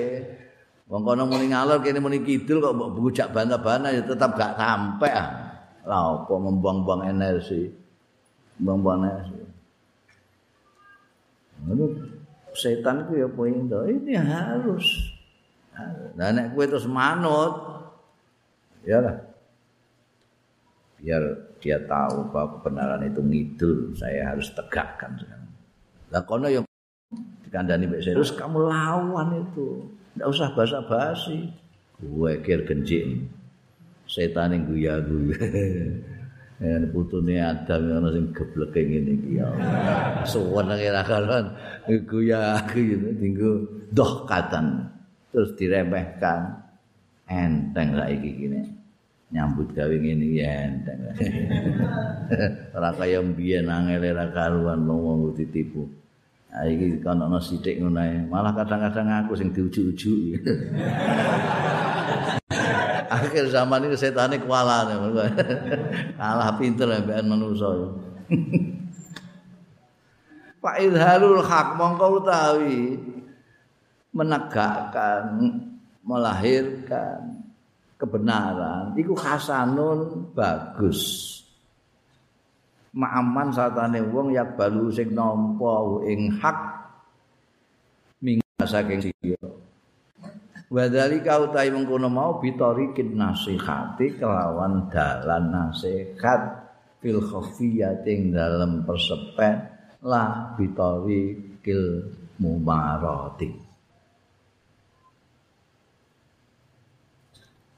Wong 0.91 1.01
kono 1.07 1.23
muni 1.31 1.47
ngalor 1.47 1.79
kene 1.79 2.03
muni 2.03 2.19
kidul 2.19 2.59
kok 2.59 2.75
mbok 2.75 2.99
bujak 2.99 3.31
bantah-bantah 3.31 3.95
ya 3.95 4.03
tetap 4.03 4.35
gak 4.35 4.59
sampai 4.59 5.11
ah. 5.15 5.29
Lah 5.87 6.27
apa 6.27 6.33
membuang-buang 6.35 7.07
energi. 7.07 7.71
Membuang 8.59 8.99
energi. 9.07 9.39
Ini 11.71 11.85
setan 12.55 13.05
itu 13.05 13.21
ya 13.21 13.27
poin 13.29 13.53
itu. 13.53 13.79
Ini 13.85 14.13
harus. 14.17 14.85
Nah, 16.15 16.31
nek 16.31 16.55
kowe 16.55 16.63
terus 16.63 16.87
manut. 16.87 17.53
Ya 18.87 19.03
lah. 19.03 19.17
Biar 20.97 21.21
dia 21.59 21.77
tahu 21.83 22.31
bahwa 22.31 22.57
kebenaran 22.57 23.01
itu 23.05 23.21
ngidul, 23.21 23.93
saya 23.93 24.33
harus 24.33 24.49
tegakkan 24.55 25.13
sekarang. 25.19 25.51
Lah 26.09 26.23
kono 26.23 26.47
yang 26.47 26.65
dikandani 27.43 27.85
Mbak 27.85 28.01
Serus, 28.01 28.31
kamu 28.33 28.71
lawan 28.71 29.43
itu. 29.43 29.85
Tidak 30.15 30.27
usah 30.31 30.55
basa-basi. 30.55 31.51
Gue 31.99 32.39
kir 32.39 32.63
genjik. 32.63 33.27
Setan 34.07 34.55
yang 34.55 34.63
guya-guya. 34.69 35.37
Ya 36.65 36.81
putune 36.89 37.37
Adam 37.37 37.81
yang 37.85 38.09
sing 38.09 38.25
gebleke 38.33 38.81
ngene 38.81 39.21
iki 39.21 39.37
ya. 39.37 39.45
Suwen 40.25 40.65
nang 40.65 40.81
ora 40.81 41.05
kalan 41.05 41.45
guya 42.09 42.57
gitu 42.73 43.13
tinggu 43.21 43.51
doh 43.93 44.25
katan 44.25 44.89
terus 45.29 45.53
diremehkan 45.53 46.57
enteng 47.29 47.93
saiki 47.93 48.29
gini 48.33 48.65
nyambut 49.29 49.77
gawe 49.77 49.93
ngene 49.93 50.25
ya 50.41 50.49
enteng. 50.69 50.99
Ora 52.77 52.89
kaya 52.95 53.19
mbiyen 53.21 53.69
angel 53.69 54.15
ora 54.15 54.25
karuan 54.31 54.87
wong 54.87 55.33
ditipu. 55.35 55.85
Ha 56.55 56.63
iki 56.71 57.03
kan 57.03 57.19
ana 57.19 57.41
sithik 57.41 57.83
ngono 57.83 58.31
Malah 58.31 58.55
kadang-kadang 58.55 59.27
aku 59.27 59.35
sing 59.35 59.51
diuju-uju. 59.51 60.13
Akhir 63.09 63.49
zaman 63.49 63.85
ini 63.85 63.95
setane 63.97 64.41
kualan. 64.41 65.13
Kalah 66.19 66.49
pinter 66.57 66.89
mbekan 67.01 67.25
manusa. 67.25 67.69
Pak 70.63 70.75
Idharul 70.81 71.45
Haq 71.45 71.77
mongko 71.77 72.05
utawi 72.21 72.97
menegakkan 74.15 75.25
melahirkan 76.01 77.45
kebenaran 77.99 78.95
iku 78.97 79.13
hasanun 79.13 80.31
bagus 80.33 81.31
ma'aman 82.95 83.51
satane 83.51 83.99
wong 83.99 84.31
yak 84.31 84.55
balu 84.55 84.87
sing 84.87 85.11
nampa 85.11 85.99
ing 86.07 86.31
hak 86.39 86.59
minggu 88.23 88.43
saking 88.63 89.03
sira 89.03 89.34
Wadhalika 90.75 91.39
utai 91.39 91.71
mengkono 91.71 92.11
mau 92.11 92.43
bitorikin 92.43 93.15
nasihati 93.15 94.19
kelawan 94.19 94.91
dalan 94.91 95.47
nasihat 95.47 96.67
fil 96.99 97.23
khafiyating 97.23 98.35
dalam 98.35 98.83
persepen 98.83 99.71
lah 100.03 100.51
bitorikil 100.59 102.11
mumarati. 102.43 103.55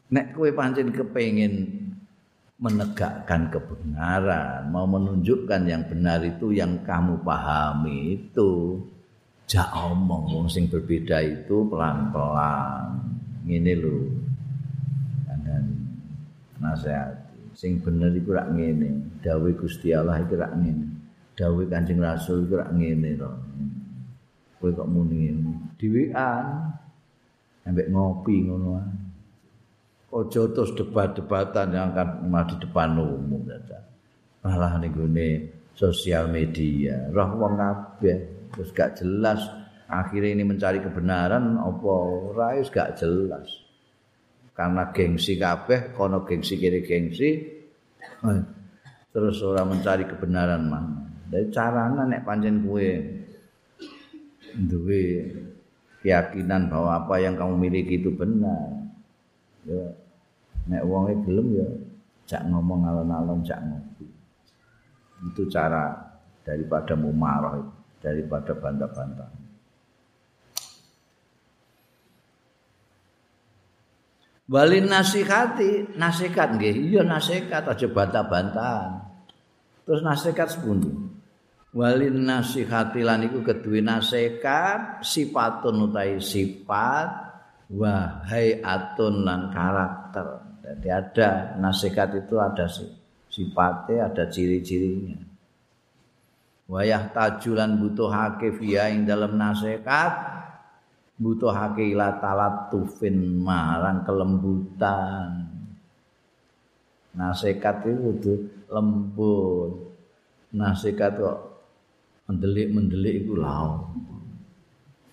Nek 0.10 0.34
kue 0.34 0.50
pancen 0.58 0.90
kepengin 0.90 1.54
menegakkan 2.58 3.54
kebenaran, 3.54 4.74
mau 4.74 4.90
menunjukkan 4.90 5.70
yang 5.70 5.86
benar 5.86 6.26
itu 6.26 6.50
yang 6.50 6.82
kamu 6.82 7.22
pahami 7.22 8.18
itu 8.18 8.82
jak 9.48 9.72
omong 9.72 10.28
wong 10.28 10.48
sing 10.52 10.68
berbeda 10.68 11.24
itu 11.24 11.64
pelan-pelan. 11.72 13.00
Ngene 13.48 13.74
lho. 13.80 13.98
Dan 15.48 15.88
nasihat 16.60 17.16
sing 17.56 17.80
bener 17.80 18.12
iku 18.12 18.36
rak 18.36 18.52
ngene, 18.52 19.24
dawuh 19.24 19.56
Gusti 19.56 19.96
Allah 19.96 20.20
iku 20.20 20.36
rak 20.36 20.52
ngene. 20.60 20.86
Dawuh 21.40 21.64
Kanjeng 21.72 22.04
Rasul 22.04 22.44
iku 22.44 22.60
rak 22.60 22.76
ngene 22.76 23.16
to. 23.16 23.32
Kowe 24.60 24.70
kok 24.76 24.92
muni. 24.92 25.32
Dhewean 25.80 26.76
ambek 27.64 27.92
ngopi 27.92 28.48
ngono 28.48 28.80
ojo 30.08 30.42
terus 30.56 30.72
debat-debatan 30.72 31.76
yang 31.76 31.92
akan 31.92 32.48
di 32.48 32.56
depan 32.64 32.96
umum 32.96 33.44
saja. 33.44 33.80
Malah 34.42 34.80
nih 34.80 35.52
sosial 35.76 36.32
media, 36.32 37.12
roh 37.12 37.38
wong 37.38 37.60
kabeh 37.60 38.37
terus 38.58 38.74
gak 38.74 38.98
jelas. 38.98 39.46
Akhirnya 39.86 40.34
ini 40.34 40.44
mencari 40.44 40.82
kebenaran, 40.82 41.62
opo 41.62 42.34
rais 42.34 42.68
gak 42.74 42.98
jelas. 42.98 43.46
Karena 44.58 44.90
gengsi 44.90 45.38
kabeh, 45.38 45.94
kono 45.94 46.26
gengsi 46.26 46.58
kiri 46.58 46.82
gengsi, 46.82 47.46
terus 49.14 49.38
orang 49.46 49.78
mencari 49.78 50.10
kebenaran 50.10 50.66
mana. 50.66 51.06
Dari 51.30 51.54
caranya 51.54 52.10
nek 52.10 52.26
pancen 52.26 52.66
kue 52.66 52.90
duwe 54.58 55.30
keyakinan 56.02 56.74
bahwa 56.74 57.06
apa 57.06 57.22
yang 57.22 57.38
kamu 57.38 57.70
miliki 57.70 58.02
itu 58.02 58.10
benar. 58.10 58.90
Ya, 59.62 59.94
nek 60.74 60.84
wonge 60.90 61.22
gelem 61.22 61.48
ya 61.54 61.70
jak 62.26 62.42
ngomong 62.50 62.82
alon-alon 62.82 63.46
jak 63.46 63.62
ngopi. 63.62 64.10
Itu 65.22 65.46
cara 65.54 65.94
daripada 66.42 66.98
mumarah 66.98 67.77
daripada 68.00 68.54
bantah-bantah. 68.56 69.30
Walin 74.48 74.88
nasihati, 74.88 76.00
nasihat 76.00 76.56
nggih. 76.56 76.96
Iya 76.96 77.04
nasihat 77.04 77.68
aja 77.68 77.88
bantah-bantahan. 77.92 78.92
Terus 79.84 80.00
nasihat 80.00 80.48
sepundi? 80.48 80.88
Walin 81.76 82.24
nasihati 82.24 83.04
lan 83.04 83.28
iku 83.28 83.44
keduwe 83.44 83.84
nasihat 83.84 85.04
sifatun 85.04 85.92
utai 85.92 86.24
sifat 86.24 87.28
wahai 87.68 88.64
atun 88.64 89.28
lan 89.28 89.52
karakter. 89.52 90.48
Jadi 90.64 90.88
ada 90.92 91.60
nasihat 91.60 92.16
itu 92.16 92.40
ada 92.40 92.72
sifatnya, 93.28 94.08
ada 94.08 94.32
ciri-cirinya. 94.32 95.27
Wayah 96.68 97.16
tajulan 97.16 97.80
butuh 97.80 98.12
hake 98.12 98.60
via 98.60 98.92
ing 98.92 99.08
dalam 99.08 99.40
nasihat 99.40 100.12
butuhake 101.16 101.96
ila 101.96 102.20
talatufin 102.20 103.40
marang 103.40 104.04
kelembutan. 104.04 105.48
Nasihat 107.16 107.88
itu 107.88 107.96
kudu 107.96 108.34
lembut. 108.68 109.96
Nasihat 110.52 111.16
kok 111.16 111.38
mendelik-mendelik 112.28 113.24
iku 113.24 113.40
lao 113.40 113.88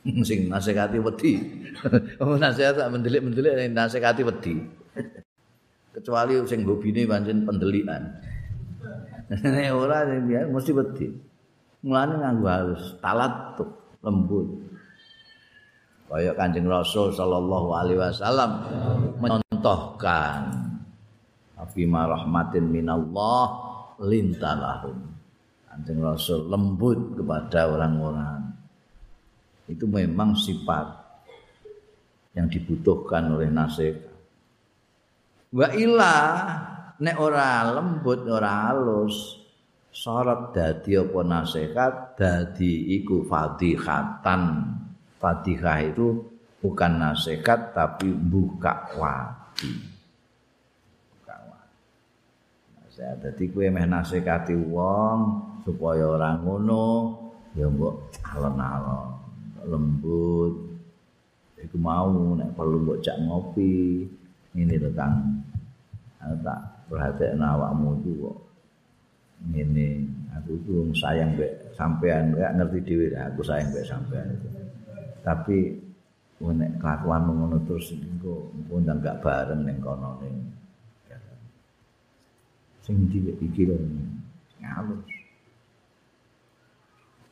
sing 0.28 0.50
nasihati 0.50 0.98
wedi. 0.98 1.38
Oh 2.22 2.34
nasihat 2.34 2.82
mendelik-mendelik 2.90 3.70
nasihati 3.70 4.26
wedi? 4.26 4.58
Kecuali 5.94 6.34
sing 6.50 6.66
hobine 6.66 7.06
pancen 7.06 7.46
pendelikan. 7.46 8.10
Ora 9.78 10.02
mesti 10.50 10.74
wedi 10.74 11.33
mulane 11.84 12.16
nganggo 12.16 12.48
halus 12.48 12.96
talat 13.04 13.60
lembut. 14.00 14.48
Kaya 16.08 16.32
Kanjeng 16.32 16.64
Rasul 16.64 17.12
sallallahu 17.12 17.68
alaihi 17.76 18.00
wasallam 18.00 18.50
mencontohkan 19.20 20.48
afima 21.60 22.08
rahmatin 22.08 22.72
minallah 22.72 23.44
lintalahum. 24.00 24.96
Kanjeng 25.68 26.00
Rasul 26.00 26.48
lembut 26.48 27.20
kepada 27.20 27.68
orang-orang. 27.68 28.40
Itu 29.68 29.84
memang 29.88 30.36
sifat 30.38 30.86
yang 32.36 32.48
dibutuhkan 32.48 33.28
oleh 33.32 33.48
nasib. 33.52 33.96
Wa 35.52 35.68
illa 35.72 36.16
nek 37.00 37.16
ora 37.18 37.74
lembut 37.74 38.22
ora 38.28 38.70
halus 38.70 39.43
syarat 39.94 40.50
dadi 40.50 40.98
apa 40.98 41.20
nasihat 41.22 42.18
dadi 42.18 42.98
iku 42.98 43.22
fadhihatan 43.30 44.42
Fatihah 45.22 45.80
itu 45.88 46.20
bukan 46.60 47.00
nasihat 47.00 47.72
tapi 47.72 48.12
buka 48.12 48.92
wati. 48.98 49.72
Buka 51.16 51.36
wati. 51.48 51.80
Nasihat 52.82 53.16
dadi 53.24 53.44
kowe 53.48 53.64
meh 53.72 53.88
nasihati 53.88 54.52
wong 54.52 55.18
supaya 55.64 56.04
ora 56.04 56.36
ngono 56.36 57.16
ya 57.56 57.70
mbok 57.70 58.20
alon-alon 58.20 59.08
lembut. 59.64 60.52
Iku 61.56 61.80
mau 61.80 62.36
nek 62.36 62.52
perlu 62.52 62.84
mbok 62.84 63.00
jak 63.00 63.16
ngopi. 63.24 64.04
Ini 64.52 64.76
lho 64.76 64.92
Kang. 64.92 65.40
Tak 66.20 66.88
perhatian 66.92 67.40
awakmu 67.40 68.00
itu 68.04 68.28
kok. 69.44 69.52
Ini 69.52 69.88
aku 70.32 70.52
tuh 70.64 70.88
sayang 70.96 71.36
mbek 71.36 71.76
sampean 71.76 72.32
gak 72.32 72.54
ngerti 72.56 72.78
dhewe 72.84 73.06
aku 73.12 73.40
sayang 73.44 73.68
mbek 73.72 73.84
sampean. 73.84 74.28
Tapi 75.20 75.84
nek 76.44 76.76
kelakuan 76.76 77.24
ngono 77.24 77.56
terus 77.64 77.92
engko 77.96 78.52
undang 78.68 79.00
gak 79.00 79.20
bareng 79.24 79.64
ning 79.64 79.80
kono 79.80 80.20
ning 80.20 80.36
sing 82.84 83.08
dipikir 83.08 83.72
ngalus. 84.60 85.08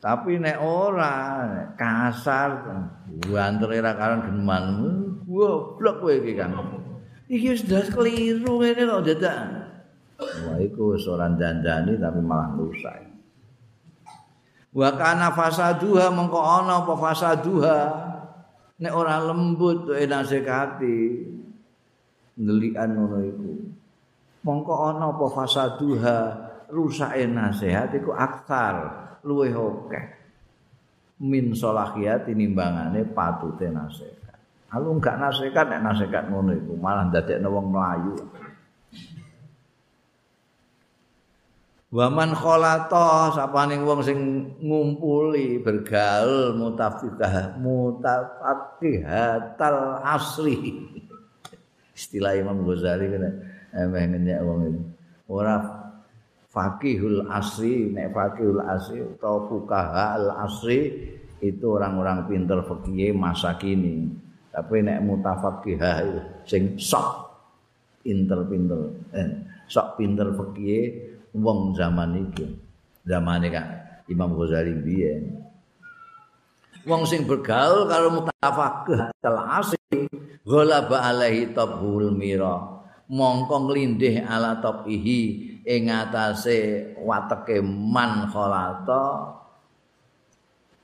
Tapi 0.01 0.35
nek 0.35 0.59
ora 0.59 1.15
kasar 1.77 2.49
bantere 3.29 3.77
ra 3.79 3.93
karon 3.93 4.21
geman. 4.25 4.65
Goblok 5.23 6.03
kowe 6.03 6.13
iki 6.13 6.35
kan 6.35 6.51
iki 7.31 7.55
sudah 7.55 7.87
keliru 7.89 8.59
ngene 8.59 8.83
kok 8.83 9.03
dadak 9.07 9.62
wah 10.47 10.57
wis 10.59 11.05
ora 11.05 11.27
dandani 11.31 11.99
tapi 11.99 12.19
malah 12.23 12.51
rusak. 12.55 13.13
Wa 14.73 14.89
kana 14.97 15.29
fasaduha 15.31 16.09
mengko 16.09 16.41
ana 16.41 16.81
apa 16.81 16.93
fasaduha? 16.97 17.77
Nek 18.81 18.93
ora 18.93 19.21
lembut 19.21 19.85
to 19.85 19.93
nasekati 19.93 20.97
ndelikan 22.41 22.97
ngono 22.97 23.17
iku. 23.21 23.51
Mengko 24.43 24.73
ana 24.89 25.13
apa 25.13 25.25
fasaduha 25.29 26.17
rusake 26.73 27.29
nasihat 27.29 27.93
iku 27.93 28.17
aksar 28.17 28.75
luweh 29.21 29.53
akeh. 29.53 30.05
Min 31.23 31.53
salahiyat 31.53 32.25
tinimbangane 32.27 33.05
patute 33.13 33.69
nasihat 33.69 34.23
Kalau 34.73 34.97
enggak 34.97 35.21
nasihat, 35.21 35.69
nek 35.69 35.85
nasihat 35.85 36.33
ngono 36.33 36.49
iku 36.57 36.73
malah 36.81 37.05
ndadekno 37.05 37.45
wong 37.45 37.77
mlayu. 37.77 38.17
Waman 41.93 42.33
kholata 42.33 43.37
sapane 43.37 43.77
wong 43.85 44.01
sing 44.01 44.17
ngumpuli 44.65 45.61
bergaul 45.61 46.57
mutafiqah 46.57 47.61
mutafaqihatal 47.61 50.01
asri. 50.01 50.89
Istilah 51.93 52.33
Imam 52.33 52.65
Ghazali 52.65 53.13
kan 53.13 53.29
emeh 53.77 54.09
ngenyek 54.09 54.41
wong 54.41 54.73
iki. 54.73 54.81
Ora 55.29 55.61
faqihul 56.49 57.29
asri, 57.29 57.93
nek 57.93 58.09
faqihul 58.09 58.65
asri 58.65 59.05
atau 59.05 59.45
fuqaha 59.45 60.17
al 60.17 60.49
asri 60.49 60.97
itu 61.45 61.77
orang-orang 61.77 62.25
pinter 62.25 62.65
fikih 62.65 63.13
masa 63.13 63.53
kini. 63.61 64.09
Tapi 64.49 64.81
nek 64.81 64.97
mutafaqihah 65.05 66.09
sing 66.49 66.73
sok 66.73 67.37
pinter-pinter, 68.01 68.81
eh, 69.13 69.45
sok 69.69 70.01
pinter 70.01 70.33
fikih 70.33 71.12
wong 71.33 71.73
zaman 71.73 72.29
itu 72.29 72.45
zamane 73.03 73.49
kak 73.49 73.67
Imam 74.07 74.37
Ghazali 74.37 74.73
biyen 74.79 75.43
wong 76.85 77.03
sing 77.09 77.25
bergaul 77.25 77.89
karo 77.89 78.07
mutafaqih 78.21 79.11
tel 79.19 79.37
asih 79.39 79.83
ghalaba 80.43 81.11
alaihi 81.11 81.55
tabul 81.55 82.11
mira. 82.11 82.71
Mongko 83.03 83.67
nglindih 83.67 84.23
ala 84.25 84.63
tabihi 84.63 85.21
ing 85.67 85.91
atase 85.91 86.91
wateke 86.97 87.59
man 87.61 88.31
kholata 88.31 89.37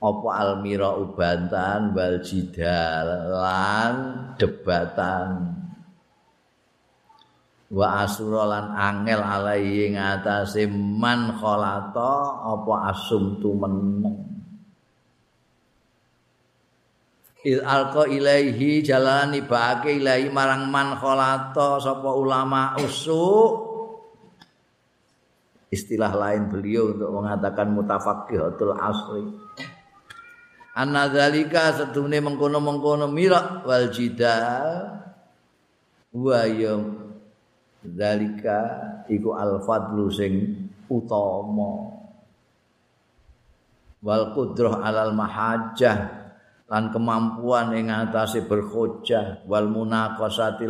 apa 0.00 0.28
almira 0.36 1.00
ubantan 1.00 1.96
wal 1.96 2.20
jidalan 2.22 3.94
debatan 4.36 5.59
wa 7.70 8.02
asura 8.02 8.50
lan 8.50 8.66
angel 8.74 9.22
alaihi 9.22 9.94
ngatasé 9.94 10.66
man 10.70 11.38
kholata 11.38 12.42
apa 12.42 12.90
asumtu 12.90 13.54
meneng 13.54 14.30
il 17.44 17.64
alqa 17.64 18.04
ilaihi 18.04 18.84
jalani 18.84 19.40
baake 19.44 19.96
ilahi 19.96 20.28
marang 20.28 20.68
man 20.68 20.96
kholata 21.00 21.80
sapa 21.80 22.10
ulama 22.12 22.76
usuk. 22.80 23.68
Istilah 25.70 26.10
lain 26.18 26.50
beliau 26.50 26.90
untuk 26.90 27.14
mengatakan 27.14 27.70
mutafaqihatul 27.70 28.74
asri. 28.74 29.22
Anadzalika 30.74 31.78
setune 31.78 32.18
mengkono-mengkono 32.18 33.06
mirak 33.06 33.62
wal 33.62 33.86
jidal. 33.94 34.98
Wa 36.10 36.42
zalika 37.84 38.58
iku 39.08 39.36
al 39.36 39.64
fadlu 39.64 40.12
sing 40.12 40.32
utama. 40.90 41.96
Wal 44.00 44.32
qudrah 44.32 44.80
alal 44.80 45.12
mahajjah 45.12 45.98
lan 46.72 46.88
kemampuan 46.88 47.76
ing 47.76 47.92
atase 47.92 48.44
berhujjah. 48.44 49.44
Wal 49.44 49.68
munaqasati 49.68 50.64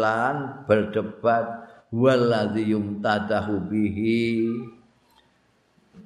berdebat. 0.66 1.70
Waladzi 1.91 2.70
yumtadahu 2.70 3.66
bihi. 3.66 4.47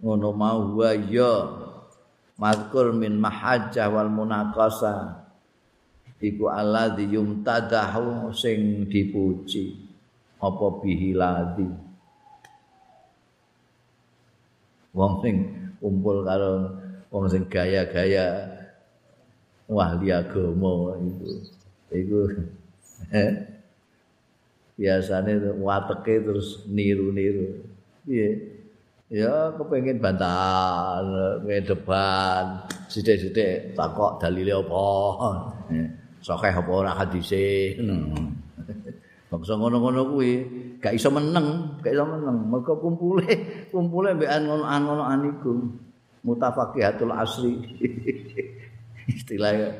Ngono 0.00 0.32
mau 0.32 0.80
wa 0.80 0.96
ya. 0.96 1.36
Mazkur 2.40 2.96
min 2.96 3.20
mahajjah 3.20 3.92
wal 3.92 4.08
munaqasa. 4.08 5.24
Iku 6.24 6.48
alladzi 6.48 7.04
yumtadahu 7.12 8.32
sing 8.32 8.88
dipuji 8.88 9.83
apa 10.44 10.66
bihi 10.84 11.16
ladzi 11.16 11.68
wong 14.92 15.12
sing 15.24 15.34
kumpul 15.80 16.20
karo 16.28 16.68
wong 17.08 17.24
sing 17.32 17.42
gaya-gaya 17.48 18.44
wahli 19.64 20.12
agama 20.12 21.00
itu 21.00 21.30
itu 21.96 22.20
biasanya 24.74 25.54
wateke 25.62 26.18
terus 26.18 26.66
niru-niru. 26.66 27.62
Iya 28.04 28.28
ya 29.12 29.54
kepengen 29.54 30.02
bantahan 30.02 31.06
ngedeban 31.46 32.66
sithik-sithik 32.90 33.78
takok 33.78 34.18
dalile 34.18 34.58
apa? 34.58 34.86
Sokeh 36.24 36.52
apa 36.52 36.70
ora 36.72 36.92
hadise 36.96 37.78
bangsa 39.34 39.58
ngono-ngono 39.58 40.14
kuwi 40.14 40.32
gak 40.78 40.94
iso 40.94 41.10
meneng 41.10 41.74
gak 41.82 41.90
iso 41.90 42.06
meneng. 42.06 42.46
Mergo 42.46 42.78
kumpule 42.78 43.26
kumpule 43.74 44.14
mbek 44.14 44.30
ngono-ngono 44.46 45.26
iku 45.34 45.52
mutafaqihatul 46.22 47.10
asri. 47.10 47.58
Istilah 49.18 49.74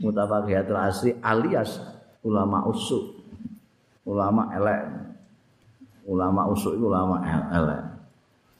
mutafaqihatul 0.00 0.80
asri 0.80 1.12
alias 1.20 1.76
ulama 2.24 2.64
usuk. 2.64 3.20
Ulama 4.08 4.48
elek. 4.56 4.82
Ulama 6.08 6.48
usuk 6.48 6.80
itu 6.80 6.88
ulama 6.88 7.20
elek. 7.52 7.82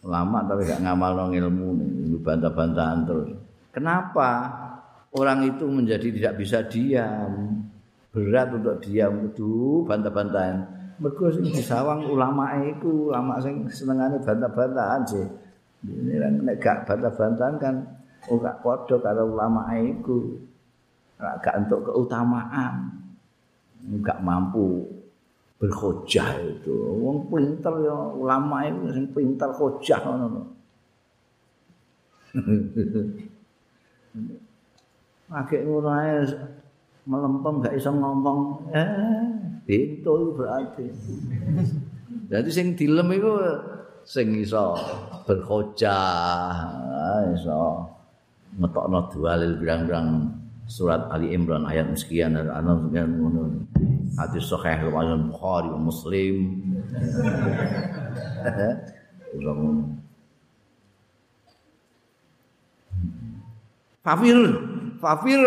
Ulama 0.04 0.44
tapi 0.44 0.68
gak 0.68 0.84
ngamal 0.84 1.10
nong 1.16 1.32
ilmu 1.32 1.68
bantah-bantahan 2.20 3.08
terus. 3.08 3.32
Kenapa 3.72 4.52
orang 5.16 5.48
itu 5.48 5.64
menjadi 5.64 6.12
tidak 6.12 6.34
bisa 6.36 6.60
diam 6.68 7.63
berat 8.14 8.54
untuk 8.54 8.78
diam. 8.86 9.26
Itu 9.26 9.82
bantah-bantahan. 9.84 10.56
Mergo 11.02 11.26
sing 11.34 11.50
disawang 11.50 12.06
ulama 12.06 12.54
itu 12.62 13.10
ulama 13.10 13.42
sing 13.42 13.66
senengane 13.66 14.22
bantah-bantahan 14.22 15.02
sih 15.02 15.26
ini 15.84 16.16
kan 16.16 16.32
nek 16.40 16.56
gak 16.64 16.88
bantah-bantahan 16.88 17.60
kan 17.60 17.84
oh 18.32 18.40
gak 18.40 18.64
padha 18.64 18.96
karo 19.04 19.36
ulama 19.36 19.68
itu 19.76 20.40
gak 21.20 21.68
untuk 21.68 21.92
keutamaan. 21.92 23.04
Gak 24.00 24.24
mampu 24.24 24.80
berhojah 25.60 26.40
itu. 26.40 26.72
Wong 27.04 27.28
pinter 27.28 27.84
ya 27.84 28.16
ulama 28.16 28.64
itu 28.64 28.96
sing 28.96 29.12
pinter 29.12 29.52
hojah 29.52 30.00
ngono. 30.08 30.56
Akeh 35.36 35.68
ngono 35.68 35.92
ae 36.00 36.24
melempem 37.04 37.60
gak 37.64 37.76
iso 37.76 37.92
ngomong. 37.92 38.68
Eh, 38.72 39.24
itu 39.68 40.14
berarti. 40.36 40.88
Jadi 42.32 42.48
sing 42.48 42.72
dilem 42.76 43.12
iku 43.12 43.32
sing 44.04 44.32
iso 44.40 44.76
berhojah, 45.28 46.52
iso 47.36 47.88
metokno 48.56 49.08
dalil 49.12 49.56
birang-birang 49.60 50.32
surat 50.64 51.12
Ali 51.12 51.36
Imran 51.36 51.68
ayat 51.68 51.92
sekian 51.92 52.40
dan 52.40 52.48
ana 52.48 52.72
sekian 52.80 53.20
ngono. 53.20 53.68
hadis 54.14 54.46
sahih 54.46 54.88
riwayat 54.88 55.26
Bukhari 55.26 55.68
dan 55.68 55.82
Muslim. 55.82 56.36
Fafir, 64.04 64.36
fafir 65.00 65.40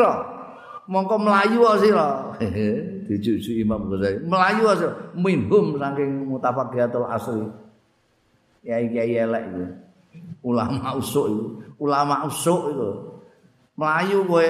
mongko 0.87 1.15
melayu 1.21 1.61
sira. 1.79 2.33
Dijuju 3.07 3.63
Imam 3.63 3.87
Ghazali. 3.87 4.23
Melayu 4.23 4.67
sira 4.75 4.91
minhum 5.15 5.79
saking 5.79 6.27
mutafaqihatul 6.27 7.07
asri. 7.07 7.45
Kiai-kiai 8.63 9.15
elek 9.15 9.43
itu. 9.47 9.65
Ulama 10.43 10.95
usuk 10.99 11.25
itu. 11.31 11.45
Ulama 11.79 12.27
usuk 12.27 12.61
itu. 12.73 12.89
Melayu 13.79 14.27
kowe. 14.27 14.49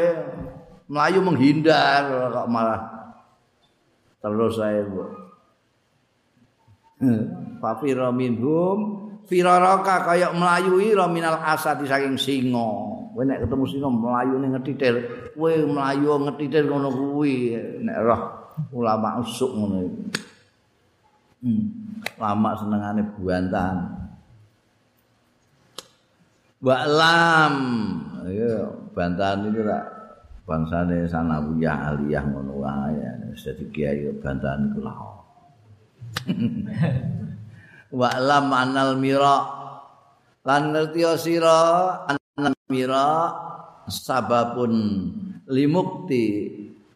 Melayu 0.87 1.19
menghindar 1.19 2.31
kok 2.31 2.47
malah 2.47 2.81
terus 4.23 4.55
saya 4.55 4.87
bu 4.87 5.03
Fafira 7.61 8.09
minhum 8.09 9.05
firaraka 9.29 10.01
kaya 10.01 10.33
melayui 10.33 10.97
minal 11.13 11.37
asati 11.37 11.85
saking 11.85 12.17
singa. 12.17 12.96
Kowe 13.17 13.25
nek 13.25 13.49
ketemu 13.49 13.65
singa 13.65 13.89
melayu 13.89 14.37
ning 14.37 14.53
ngetitir, 14.53 14.95
kowe 15.33 15.49
melayu 15.49 16.21
ngetitir 16.21 16.69
ngono 16.69 16.93
kuwi 16.93 17.57
nek 17.81 17.97
roh 18.05 18.21
ulama 18.69 19.17
usuk 19.25 19.57
ngono. 19.57 19.89
Hmm. 21.41 21.65
Lama 22.21 22.53
senengane 22.61 23.01
buantan. 23.17 23.77
Mbak 26.61 26.83
Lam, 26.93 27.55
ayo 28.29 28.85
bantahan 28.93 29.49
itu 29.49 29.65
tak 29.65 29.85
bangsane 30.45 31.09
sanawiyah 31.09 31.97
aliyah 31.97 32.21
ngono 32.21 32.61
wae 32.61 33.01
dadi 33.33 33.65
kiai 33.73 34.13
bantahan 34.21 34.69
iku 34.69 34.79
lah 34.85 34.97
wa 37.99 38.11
lam 38.21 38.47
anal 38.53 38.93
mira 38.95 39.37
lan 40.45 40.71
ngerti 40.71 41.01
sira 41.17 41.59
mira 42.67 43.31
sababun 43.87 44.73
limukti 45.47 46.51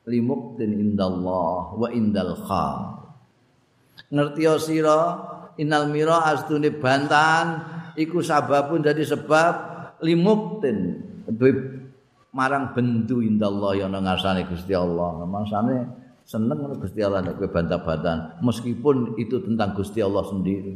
limuktin 0.07 0.71
indallah 0.75 1.75
wa 1.77 1.87
indal 1.91 2.35
kha 2.43 2.67
ngerti 4.11 4.43
sira 4.59 4.99
inal 5.55 5.87
mira 5.87 6.27
astune 6.27 6.73
bantahan 6.75 7.63
iku 7.95 8.19
sababun 8.19 8.83
dadi 8.83 9.07
sebab 9.07 9.53
limuktin 10.03 10.99
marang 12.31 12.71
bendu 12.71 13.19
indallah 13.19 13.75
ya 13.75 13.85
nang 13.91 14.07
ngarsane 14.07 14.47
Gusti 14.47 14.71
Allah. 14.71 15.23
Mangsane 15.27 15.75
seneng 16.23 16.79
Gusti 16.79 17.03
Allah 17.03 17.19
nek 17.23 17.35
kowe 17.37 17.49
bantah-bantahan 17.51 18.39
meskipun 18.39 19.19
itu 19.19 19.43
tentang 19.43 19.75
Gusti 19.75 19.99
Allah 19.99 20.23
sendiri. 20.25 20.73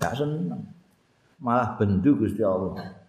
Gak 0.00 0.16
seneng. 0.16 0.64
Malah 1.40 1.76
bendu 1.80 2.16
Gusti 2.20 2.44
Allah. 2.44 2.99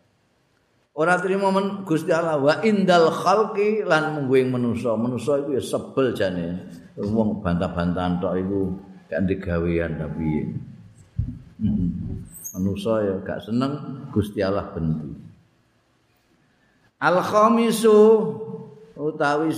Ora 0.91 1.15
trimo 1.23 1.55
men 1.55 1.87
Gusti 1.87 2.11
Allah 2.11 2.35
wa 2.35 2.59
indal 2.67 3.07
khalqi 3.07 3.87
lan 3.87 4.19
mungguing 4.19 4.51
manusa. 4.51 4.91
Manusa 4.99 5.39
iku 5.39 5.55
ya 5.55 5.63
sebel 5.63 6.11
jane. 6.11 6.67
Wong 6.99 7.39
bantah-bantahan 7.39 8.19
tok 8.19 8.35
iku 8.35 8.75
gak 9.07 9.23
digawean 9.23 9.95
tapi 9.95 10.51
manusa 12.51 13.07
ya 13.07 13.15
gak 13.23 13.39
seneng 13.47 14.03
Gusti 14.11 14.43
Allah 14.43 14.67
bendu. 14.75 15.15
Al 16.99 17.23
khamisu 17.23 17.97
utawi 18.99 19.55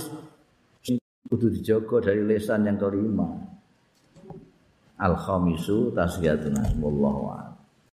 kudu 1.26 1.50
dijaga 1.50 2.08
dari 2.08 2.22
lesan 2.22 2.62
yang 2.62 2.78
kelima. 2.78 3.26
Al 5.02 5.18
khamisu 5.18 5.90
tasbiyatuna 5.90 6.78
wallahu 6.78 7.22
a'lam. 7.34 7.53